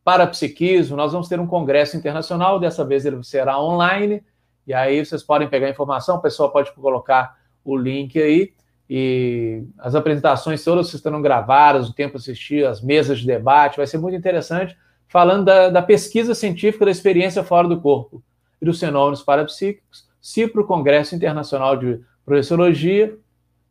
parapsiquismo, 0.08 0.96
nós 0.96 1.12
vamos 1.12 1.28
ter 1.28 1.38
um 1.38 1.46
congresso 1.46 1.98
internacional, 1.98 2.62
dessa 2.62 2.86
vez 2.86 3.06
ele 3.06 3.22
será 3.26 3.62
online, 3.62 4.24
e 4.66 4.74
aí 4.74 5.06
vocês 5.06 5.22
podem 5.22 5.50
pegar 5.50 5.68
a 5.68 5.70
informação, 5.70 6.16
o 6.16 6.22
pessoal 6.22 6.50
pode 6.50 6.72
colocar 6.72 7.36
o 7.62 7.76
link 7.76 8.18
aí, 8.18 8.54
e 8.90 9.66
as 9.78 9.96
apresentações 9.96 10.64
todas 10.64 10.94
estarão 10.94 11.22
gravadas, 11.22 11.90
o 11.90 11.94
tempo 11.94 12.16
assistir, 12.16 12.66
as 12.66 12.82
mesas 12.82 13.20
de 13.20 13.28
debate, 13.28 13.76
vai 13.76 13.86
ser 13.86 13.98
muito 13.98 14.16
interessante, 14.16 14.78
falando 15.10 15.44
da, 15.44 15.70
da 15.70 15.82
pesquisa 15.82 16.34
científica 16.34 16.86
da 16.86 16.92
experiência 16.92 17.44
fora 17.44 17.68
do 17.68 17.82
corpo 17.82 18.24
e 18.62 18.66
dos 18.66 18.80
fenômenos 18.80 19.22
parapsíquicos, 19.22 20.08
CIPRO, 20.22 20.66
Congresso 20.66 21.16
Internacional 21.16 21.76
de 21.76 22.00
Projeciologia, 22.24 23.14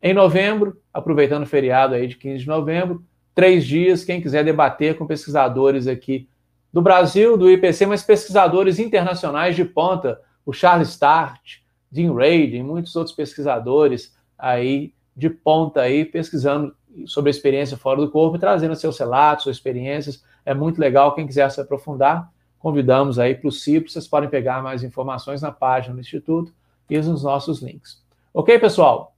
em 0.03 0.13
novembro, 0.13 0.79
aproveitando 0.93 1.45
o 1.45 1.47
feriado 1.47 1.95
aí 1.95 2.07
de 2.07 2.17
15 2.17 2.41
de 2.41 2.47
novembro, 2.47 3.03
três 3.37 3.67
dias, 3.67 4.03
quem 4.03 4.19
quiser 4.19 4.43
debater 4.43 4.97
com 4.97 5.07
pesquisadores 5.07 5.87
aqui 5.87 6.27
do 6.73 6.81
Brasil, 6.81 7.37
do 7.37 7.51
IPC, 7.51 7.85
mas 7.85 8.03
pesquisadores 8.03 8.79
internacionais 8.79 9.55
de 9.55 9.63
ponta, 9.63 10.19
o 10.45 10.55
Charles 10.55 10.89
Start, 10.89 11.59
Dean 11.93 12.15
Reid 12.15 12.57
e 12.57 12.63
muitos 12.63 12.97
outros 12.97 13.15
pesquisadores 13.15 14.17
aí 14.39 14.95
de 15.15 15.29
ponta 15.29 15.83
aí, 15.83 16.07
pesquisando 16.07 16.75
sobre 17.05 17.29
a 17.29 17.31
experiência 17.31 17.77
fora 17.77 18.01
do 18.01 18.11
corpo, 18.11 18.39
trazendo 18.39 18.75
seus 18.75 18.99
relatos, 18.99 19.45
suas 19.45 19.57
experiências. 19.57 20.25
É 20.45 20.55
muito 20.55 20.81
legal, 20.81 21.15
quem 21.15 21.27
quiser 21.27 21.51
se 21.51 21.61
aprofundar, 21.61 22.33
convidamos 22.59 23.19
aí 23.19 23.35
para 23.35 23.49
o 23.49 23.53
CIPRO, 23.53 23.91
vocês 23.91 24.09
podem 24.09 24.31
pegar 24.31 24.63
mais 24.63 24.83
informações 24.83 25.43
na 25.43 25.53
página 25.53 25.95
do 25.95 26.01
Instituto 26.01 26.55
e 26.89 26.97
nos 26.97 27.23
nossos 27.23 27.61
links. 27.61 28.03
Ok, 28.33 28.59
pessoal? 28.59 29.15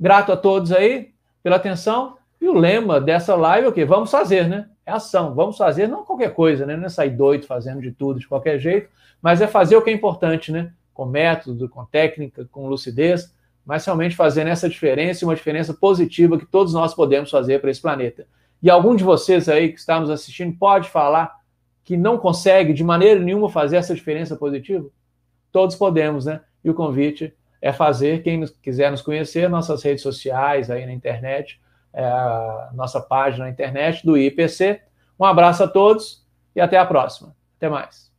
Grato 0.00 0.32
a 0.32 0.36
todos 0.36 0.72
aí 0.72 1.12
pela 1.44 1.56
atenção. 1.56 2.16
E 2.42 2.48
o 2.48 2.52
lema 2.52 3.00
dessa 3.00 3.34
live 3.34 3.66
é 3.66 3.70
o 3.70 3.72
quê? 3.72 3.84
Vamos 3.84 4.10
fazer, 4.10 4.48
né? 4.48 4.68
É 4.84 4.90
ação. 4.90 5.34
Vamos 5.34 5.56
fazer, 5.56 5.86
não 5.86 6.04
qualquer 6.04 6.34
coisa, 6.34 6.66
né? 6.66 6.76
Não 6.76 6.86
é 6.86 6.88
sair 6.88 7.10
doido 7.10 7.46
fazendo 7.46 7.80
de 7.80 7.92
tudo, 7.92 8.18
de 8.18 8.26
qualquer 8.26 8.58
jeito, 8.58 8.90
mas 9.22 9.40
é 9.40 9.46
fazer 9.46 9.76
o 9.76 9.82
que 9.82 9.90
é 9.90 9.92
importante, 9.92 10.50
né? 10.50 10.72
com 10.92 11.06
método, 11.06 11.68
com 11.68 11.84
técnica, 11.84 12.46
com 12.50 12.66
lucidez, 12.66 13.34
mas 13.64 13.84
realmente 13.84 14.16
fazendo 14.16 14.48
essa 14.48 14.68
diferença 14.68 15.24
uma 15.24 15.34
diferença 15.34 15.72
positiva 15.72 16.38
que 16.38 16.44
todos 16.44 16.74
nós 16.74 16.94
podemos 16.94 17.30
fazer 17.30 17.60
para 17.60 17.70
esse 17.70 17.80
planeta. 17.80 18.26
E 18.62 18.70
algum 18.70 18.94
de 18.94 19.04
vocês 19.04 19.48
aí 19.48 19.72
que 19.72 19.78
está 19.78 19.98
nos 19.98 20.10
assistindo 20.10 20.56
pode 20.56 20.88
falar 20.88 21.34
que 21.84 21.96
não 21.96 22.18
consegue 22.18 22.72
de 22.72 22.84
maneira 22.84 23.20
nenhuma 23.20 23.48
fazer 23.48 23.76
essa 23.76 23.94
diferença 23.94 24.36
positiva? 24.36 24.88
Todos 25.50 25.76
podemos, 25.76 26.26
né? 26.26 26.40
E 26.64 26.70
o 26.70 26.74
convite 26.74 27.34
é 27.60 27.72
fazer. 27.72 28.22
Quem 28.22 28.44
quiser 28.62 28.90
nos 28.90 29.02
conhecer, 29.02 29.48
nossas 29.48 29.82
redes 29.82 30.02
sociais 30.02 30.70
aí 30.70 30.86
na 30.86 30.92
internet, 30.92 31.60
é 31.94 32.74
nossa 32.74 33.00
página 33.00 33.44
na 33.44 33.50
internet 33.50 34.04
do 34.04 34.16
IPC. 34.16 34.80
Um 35.18 35.24
abraço 35.24 35.62
a 35.64 35.68
todos 35.68 36.26
e 36.54 36.60
até 36.60 36.78
a 36.78 36.86
próxima. 36.86 37.34
Até 37.56 37.68
mais. 37.68 38.11